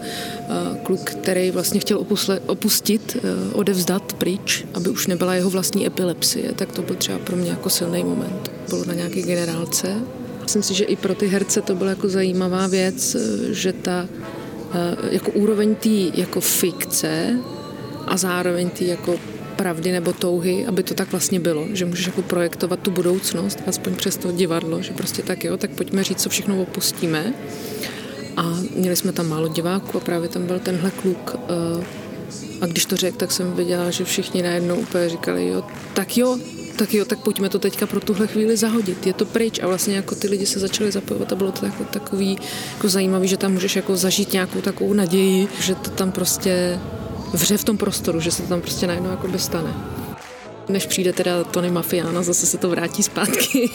kluk, 0.78 1.02
který 1.02 1.52
vlastně 1.52 1.80
chtěl 1.80 2.00
opusle, 2.00 2.40
opustit, 2.40 3.16
uh, 3.16 3.60
odevzdat 3.60 4.14
pryč, 4.14 4.66
aby 4.74 4.90
už 4.90 5.08
nebyla 5.08 5.36
jeho 5.36 5.50
vlastní 5.50 5.88
epilepsie, 5.88 6.54
tak 6.54 6.72
to 6.72 6.82
byl 6.82 6.96
třeba 6.96 7.20
pro 7.20 7.36
mě 7.36 7.50
jako 7.50 7.70
silný 7.70 8.04
moment. 8.04 8.52
Bylo 8.70 8.86
na 8.86 8.94
nějaké 8.94 9.22
generálce. 9.22 9.96
Myslím 10.42 10.64
si, 10.64 10.74
že 10.74 10.84
i 10.84 10.96
pro 10.96 11.16
ty 11.16 11.28
herce 11.28 11.62
to 11.62 11.76
byla 11.76 11.90
jako 11.90 12.10
zajímavá 12.10 12.68
věc, 12.68 13.16
že 13.52 13.74
ta 13.74 14.08
jako 15.12 15.32
úroveň 15.32 15.76
té 15.76 16.22
jako 16.22 16.42
fikce 16.42 17.40
a 18.08 18.18
zároveň 18.18 18.70
ty 18.70 18.88
jako 18.88 19.20
pravdy 19.62 19.92
nebo 19.92 20.14
touhy, 20.14 20.66
aby 20.66 20.84
to 20.84 20.94
tak 20.94 21.12
vlastně 21.12 21.40
bylo, 21.40 21.68
že 21.74 21.86
můžeš 21.86 22.06
jako 22.06 22.22
projektovat 22.22 22.80
tu 22.80 22.92
budoucnost, 22.92 23.60
aspoň 23.68 23.96
přes 23.96 24.18
to 24.18 24.32
divadlo, 24.32 24.82
že 24.82 24.94
prostě 24.94 25.22
tak 25.22 25.44
jo, 25.44 25.58
tak 25.58 25.72
pojďme 25.72 26.04
říct, 26.04 26.22
co 26.22 26.30
všechno 26.30 26.62
opustíme. 26.62 27.34
A 28.38 28.58
měli 28.76 28.96
jsme 28.96 29.12
tam 29.12 29.30
málo 29.30 29.48
diváků 29.48 29.98
a 29.98 30.00
právě 30.00 30.30
tam 30.30 30.46
byl 30.46 30.60
tenhle 30.60 30.92
kluk, 30.92 31.36
eh, 31.50 32.02
A 32.62 32.66
když 32.66 32.86
to 32.86 32.98
řekl, 32.98 33.18
tak 33.18 33.32
jsem 33.32 33.54
viděla, 33.54 33.90
že 33.92 34.06
všichni 34.06 34.42
najednou 34.42 34.76
úplně 34.76 35.10
říkali, 35.10 35.48
jo, 35.48 35.64
tak 35.94 36.18
jo, 36.18 36.38
tak 36.76 36.94
jo, 36.94 37.06
tak 37.06 37.20
pojďme 37.20 37.50
to 37.50 37.60
teďka 37.60 37.86
pro 37.86 38.00
tuhle 38.00 38.28
chvíli 38.28 38.58
zahodit. 38.58 39.08
Je 39.08 39.14
to 39.14 39.26
pryč 39.26 39.60
a 39.64 39.68
vlastně 39.68 39.96
jako 39.96 40.16
ty 40.16 40.28
lidi 40.28 40.46
se 40.46 40.60
začali 40.60 40.92
zapojovat 40.92 41.34
a 41.34 41.36
bylo 41.36 41.52
to 41.52 41.66
jako 41.66 41.84
takový 41.84 42.38
jako 42.74 42.90
zajímavý, 42.90 43.28
že 43.28 43.38
tam 43.38 43.54
můžeš 43.54 43.76
jako 43.76 43.98
zažít 43.98 44.34
nějakou 44.34 44.62
takovou 44.62 44.94
naději, 44.94 45.48
že 45.60 45.76
to 45.76 45.90
tam 45.90 46.12
prostě 46.12 46.80
vře 47.34 47.58
v 47.58 47.64
tom 47.64 47.78
prostoru, 47.78 48.20
že 48.20 48.32
se 48.32 48.42
to 48.42 48.50
tam 48.50 48.62
prostě 48.62 48.88
najednou 48.88 49.10
jako 49.10 49.40
stane. 49.40 49.74
Než 50.70 50.86
přijde 50.86 51.14
teda 51.14 51.44
Tony 51.44 51.72
Mafiana, 51.72 52.24
zase 52.24 52.46
se 52.46 52.58
to 52.58 52.70
vrátí 52.70 53.04
zpátky. 53.04 53.70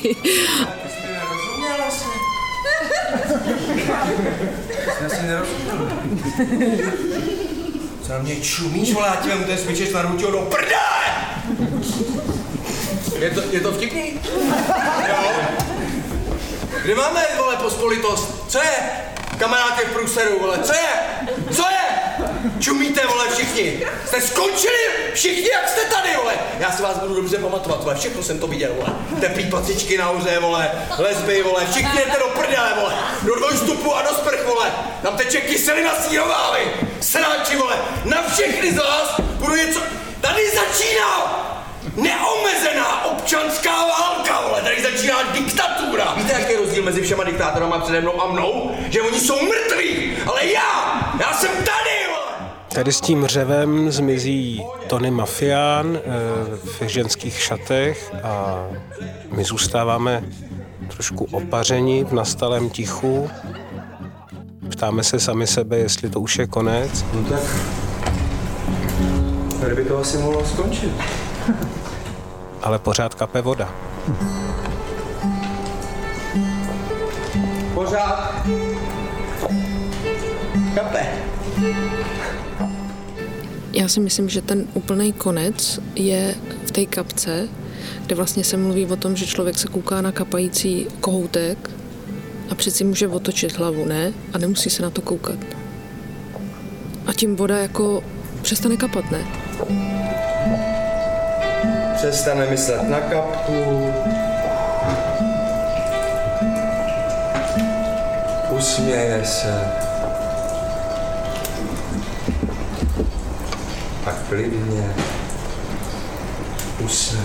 Já 5.02 5.08
si 5.08 5.22
nerozuměl. 5.26 5.46
Co 8.02 8.12
na 8.12 8.18
mě 8.18 8.36
čumíš, 8.36 8.92
vole, 8.92 9.06
já 9.08 9.16
ti 9.16 9.28
vemu 9.28 9.44
ten 9.44 9.58
smyčec 9.58 9.92
na 9.92 10.02
ručo 10.02 10.30
do 10.30 10.38
prdele! 10.38 11.06
Je 13.18 13.30
to, 13.30 13.42
je 13.50 13.60
to 13.60 13.72
vtipný? 13.72 14.20
Jo? 15.08 15.32
Kde 16.82 16.94
máme, 16.94 17.24
vole, 17.38 17.56
pospolitost? 17.56 18.34
Co 18.48 18.58
je? 18.58 18.74
Kamarád 19.38 19.80
v 19.80 19.92
průseru, 19.92 20.38
vole, 20.40 20.58
co 20.58 20.72
je? 20.72 20.88
Čumíte, 22.60 23.06
vole, 23.06 23.24
všichni. 23.34 23.86
Jste 24.06 24.20
skončili 24.20 24.76
všichni, 25.14 25.48
jak 25.52 25.68
jste 25.68 25.80
tady, 25.80 26.16
vole. 26.16 26.34
Já 26.58 26.72
si 26.72 26.82
vás 26.82 26.98
budu 26.98 27.14
dobře 27.14 27.38
pamatovat, 27.38 27.82
vole, 27.82 27.94
všechno 27.94 28.22
jsem 28.22 28.38
to 28.38 28.46
viděl, 28.46 28.70
vole. 28.74 28.88
Teplý 29.20 29.50
pacičky 29.50 29.98
nahoře, 29.98 30.38
vole, 30.38 30.70
lesby, 30.98 31.42
vole, 31.42 31.66
všichni 31.70 31.98
jdete 31.98 32.18
do 32.18 32.26
prdele, 32.26 32.72
vole. 32.80 32.94
Do 33.22 33.34
dvojstupu 33.34 33.96
a 33.96 34.02
do 34.02 34.08
sprch, 34.08 34.46
vole. 34.46 34.72
Tam 35.02 35.16
teče 35.16 35.40
kyselina 35.40 35.94
sírová, 35.94 36.54
vy. 36.54 36.88
Sráči, 37.00 37.56
vole. 37.56 37.76
Na 38.04 38.22
všechny 38.32 38.72
z 38.72 38.78
vás 38.78 39.20
budu 39.20 39.54
něco... 39.54 39.80
Tady 40.20 40.42
začíná 40.50 41.42
neomezená 41.96 43.04
občanská 43.04 43.86
válka, 43.86 44.40
vole, 44.40 44.62
tady 44.62 44.82
začíná 44.82 45.22
diktatura. 45.32 46.14
Víte, 46.16 46.32
jaký 46.32 46.52
je 46.52 46.58
rozdíl 46.58 46.82
mezi 46.82 47.02
všema 47.02 47.24
diktátorama 47.24 47.78
přede 47.78 48.00
mnou 48.00 48.22
a 48.22 48.26
mnou? 48.26 48.76
Že 48.90 49.02
oni 49.02 49.20
jsou 49.20 49.42
mrtví, 49.42 50.16
ale 50.26 50.46
já, 50.46 51.00
já 51.20 51.32
jsem 51.32 51.50
tady. 51.50 51.95
Tady 52.76 52.92
s 52.92 53.00
tím 53.00 53.26
řevem 53.26 53.90
zmizí 53.90 54.64
Tony 54.86 55.10
Mafián 55.10 55.96
eh, 55.96 56.00
v 56.56 56.82
ženských 56.82 57.40
šatech 57.40 58.14
a 58.22 58.64
my 59.36 59.44
zůstáváme 59.44 60.24
trošku 60.88 61.24
opaření 61.24 62.04
v 62.04 62.12
nastalém 62.12 62.70
tichu. 62.70 63.30
Ptáme 64.70 65.04
se 65.04 65.20
sami 65.20 65.46
sebe, 65.46 65.78
jestli 65.78 66.10
to 66.10 66.20
už 66.20 66.38
je 66.38 66.46
konec. 66.46 67.04
No 67.14 67.22
tak, 67.22 67.42
tady 69.60 69.74
by 69.74 69.84
to 69.84 69.98
asi 69.98 70.18
mohlo 70.18 70.46
skončit. 70.46 70.92
Ale 72.62 72.78
pořád 72.78 73.14
kape 73.14 73.40
voda. 73.42 73.74
Pořád. 77.74 78.46
Kape. 80.74 81.06
Já 83.76 83.88
si 83.88 84.00
myslím, 84.00 84.28
že 84.28 84.42
ten 84.42 84.64
úplný 84.74 85.12
konec 85.12 85.80
je 85.94 86.34
v 86.66 86.70
té 86.70 86.86
kapce, 86.86 87.48
kde 88.06 88.14
vlastně 88.14 88.44
se 88.44 88.56
mluví 88.56 88.86
o 88.86 88.96
tom, 88.96 89.16
že 89.16 89.26
člověk 89.26 89.58
se 89.58 89.68
kouká 89.68 90.00
na 90.00 90.12
kapající 90.12 90.86
kohoutek 91.00 91.70
a 92.50 92.54
přeci 92.54 92.84
může 92.84 93.08
otočit 93.08 93.58
hlavu, 93.58 93.84
ne? 93.84 94.12
A 94.32 94.38
nemusí 94.38 94.70
se 94.70 94.82
na 94.82 94.90
to 94.90 95.02
koukat. 95.02 95.38
A 97.06 97.12
tím 97.12 97.36
voda 97.36 97.58
jako 97.58 98.02
přestane 98.42 98.76
kapat, 98.76 99.04
ne? 99.10 99.24
Přestane 101.96 102.50
myslet 102.50 102.88
na 102.88 103.00
kapku. 103.00 103.92
Usměje 108.50 109.24
se. 109.24 109.95
Klidně 114.28 114.94
usne. 116.84 117.20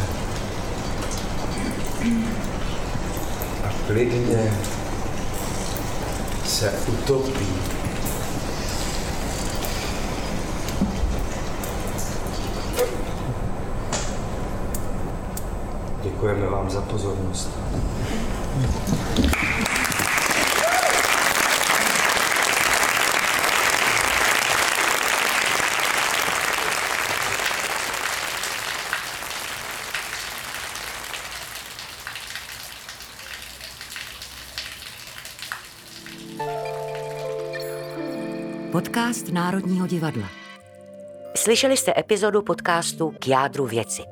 A 3.63 3.69
klidně 3.87 4.53
se 6.45 6.73
utopí. 6.87 7.47
Děkujeme 16.03 16.45
vám 16.45 16.69
za 16.69 16.81
pozornost. 16.81 17.49
Podcast 39.01 39.33
Národního 39.33 39.87
divadla. 39.87 40.27
Slyšeli 41.35 41.77
jste 41.77 41.93
epizodu 41.97 42.41
podcastu 42.41 43.13
K 43.19 43.27
jádru 43.27 43.65
věci. 43.65 44.03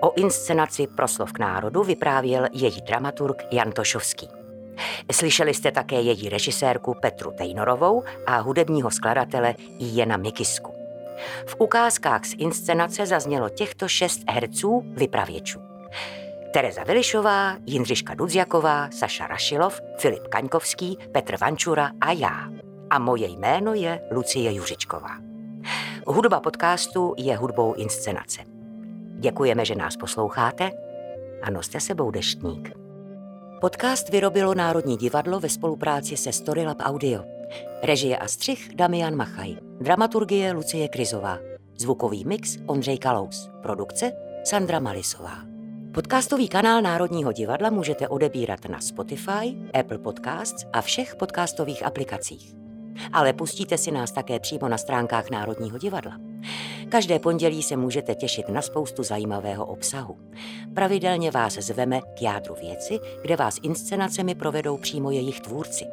O 0.00 0.14
inscenaci 0.16 0.86
Proslov 0.86 1.32
k 1.32 1.38
národu 1.38 1.82
vyprávěl 1.82 2.46
její 2.52 2.82
dramaturg 2.82 3.42
Jan 3.52 3.72
Tošovský. 3.72 4.28
Slyšeli 5.12 5.54
jste 5.54 5.70
také 5.70 6.00
její 6.00 6.28
režisérku 6.28 6.94
Petru 7.02 7.30
Tejnorovou 7.30 8.02
a 8.26 8.38
hudebního 8.38 8.90
skladatele 8.90 9.54
Jena 9.78 10.16
Mikisku. 10.16 10.74
V 11.46 11.56
ukázkách 11.58 12.24
z 12.24 12.34
inscenace 12.38 13.06
zaznělo 13.06 13.48
těchto 13.48 13.88
šest 13.88 14.20
herců 14.30 14.82
vypravěčů. 14.94 15.60
Tereza 16.52 16.84
Vilišová, 16.84 17.56
Jindřiška 17.66 18.14
Dudziaková, 18.14 18.88
Saša 18.90 19.26
Rašilov, 19.26 19.80
Filip 19.98 20.28
Kaňkovský, 20.28 20.98
Petr 21.12 21.36
Vančura 21.40 21.90
a 22.00 22.12
já. 22.12 22.59
A 22.90 22.98
moje 22.98 23.28
jméno 23.28 23.74
je 23.74 24.00
Lucie 24.10 24.52
Juřičková. 24.52 25.16
Hudba 26.06 26.40
podcastu 26.40 27.14
je 27.18 27.36
hudbou 27.36 27.74
inscenace. 27.74 28.40
Děkujeme, 29.18 29.64
že 29.64 29.74
nás 29.74 29.96
posloucháte 29.96 30.70
a 31.42 31.50
noste 31.50 31.80
sebou 31.80 32.10
deštník. 32.10 32.72
Podcast 33.60 34.08
vyrobilo 34.08 34.54
Národní 34.54 34.96
divadlo 34.96 35.40
ve 35.40 35.48
spolupráci 35.48 36.16
se 36.16 36.32
Storylab 36.32 36.76
Audio. 36.80 37.24
Režie 37.82 38.18
a 38.18 38.28
střih 38.28 38.70
Damian 38.74 39.16
Machaj. 39.16 39.56
Dramaturgie 39.80 40.52
Lucie 40.52 40.88
Krizová. 40.88 41.38
Zvukový 41.78 42.24
mix 42.24 42.58
Ondřej 42.66 42.98
Kalous. 42.98 43.50
Produkce 43.62 44.12
Sandra 44.44 44.80
Malisová. 44.80 45.38
Podcastový 45.94 46.48
kanál 46.48 46.82
Národního 46.82 47.32
divadla 47.32 47.70
můžete 47.70 48.08
odebírat 48.08 48.64
na 48.68 48.80
Spotify, 48.80 49.56
Apple 49.80 49.98
Podcasts 49.98 50.66
a 50.72 50.80
všech 50.80 51.16
podcastových 51.16 51.86
aplikacích. 51.86 52.59
Ale 53.12 53.32
pustíte 53.32 53.78
si 53.78 53.90
nás 53.90 54.12
také 54.12 54.40
přímo 54.40 54.68
na 54.68 54.78
stránkách 54.78 55.30
Národního 55.30 55.78
divadla. 55.78 56.12
Každé 56.88 57.18
pondělí 57.18 57.62
se 57.62 57.76
můžete 57.76 58.14
těšit 58.14 58.48
na 58.48 58.62
spoustu 58.62 59.02
zajímavého 59.02 59.66
obsahu. 59.66 60.18
Pravidelně 60.74 61.30
vás 61.30 61.54
zveme 61.54 62.00
k 62.00 62.22
jádru 62.22 62.54
věci, 62.54 62.98
kde 63.22 63.36
vás 63.36 63.58
inscenacemi 63.62 64.34
provedou 64.34 64.76
přímo 64.76 65.10
jejich 65.10 65.40
tvůrci. 65.40 65.84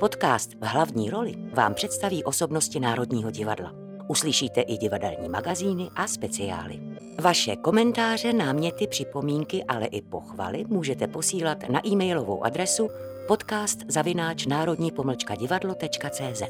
Podcast 0.00 0.50
v 0.54 0.64
hlavní 0.64 1.10
roli 1.10 1.34
vám 1.54 1.74
představí 1.74 2.24
osobnosti 2.24 2.80
Národního 2.80 3.30
divadla. 3.30 3.72
Uslyšíte 4.08 4.60
i 4.60 4.76
divadelní 4.76 5.28
magazíny 5.28 5.88
a 5.96 6.06
speciály. 6.06 6.80
Vaše 7.20 7.56
komentáře, 7.56 8.32
náměty, 8.32 8.86
připomínky, 8.86 9.64
ale 9.64 9.86
i 9.86 10.02
pochvaly 10.02 10.64
můžete 10.68 11.06
posílat 11.06 11.68
na 11.68 11.86
e-mailovou 11.86 12.44
adresu 12.44 12.88
podcast 13.28 13.78
zavináč 13.88 14.46
národní 14.46 14.90
divadlo.cz. 15.34 16.42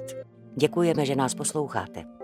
Děkujeme, 0.57 1.07
že 1.07 1.17
nás 1.17 1.35
posloucháte. 1.35 2.20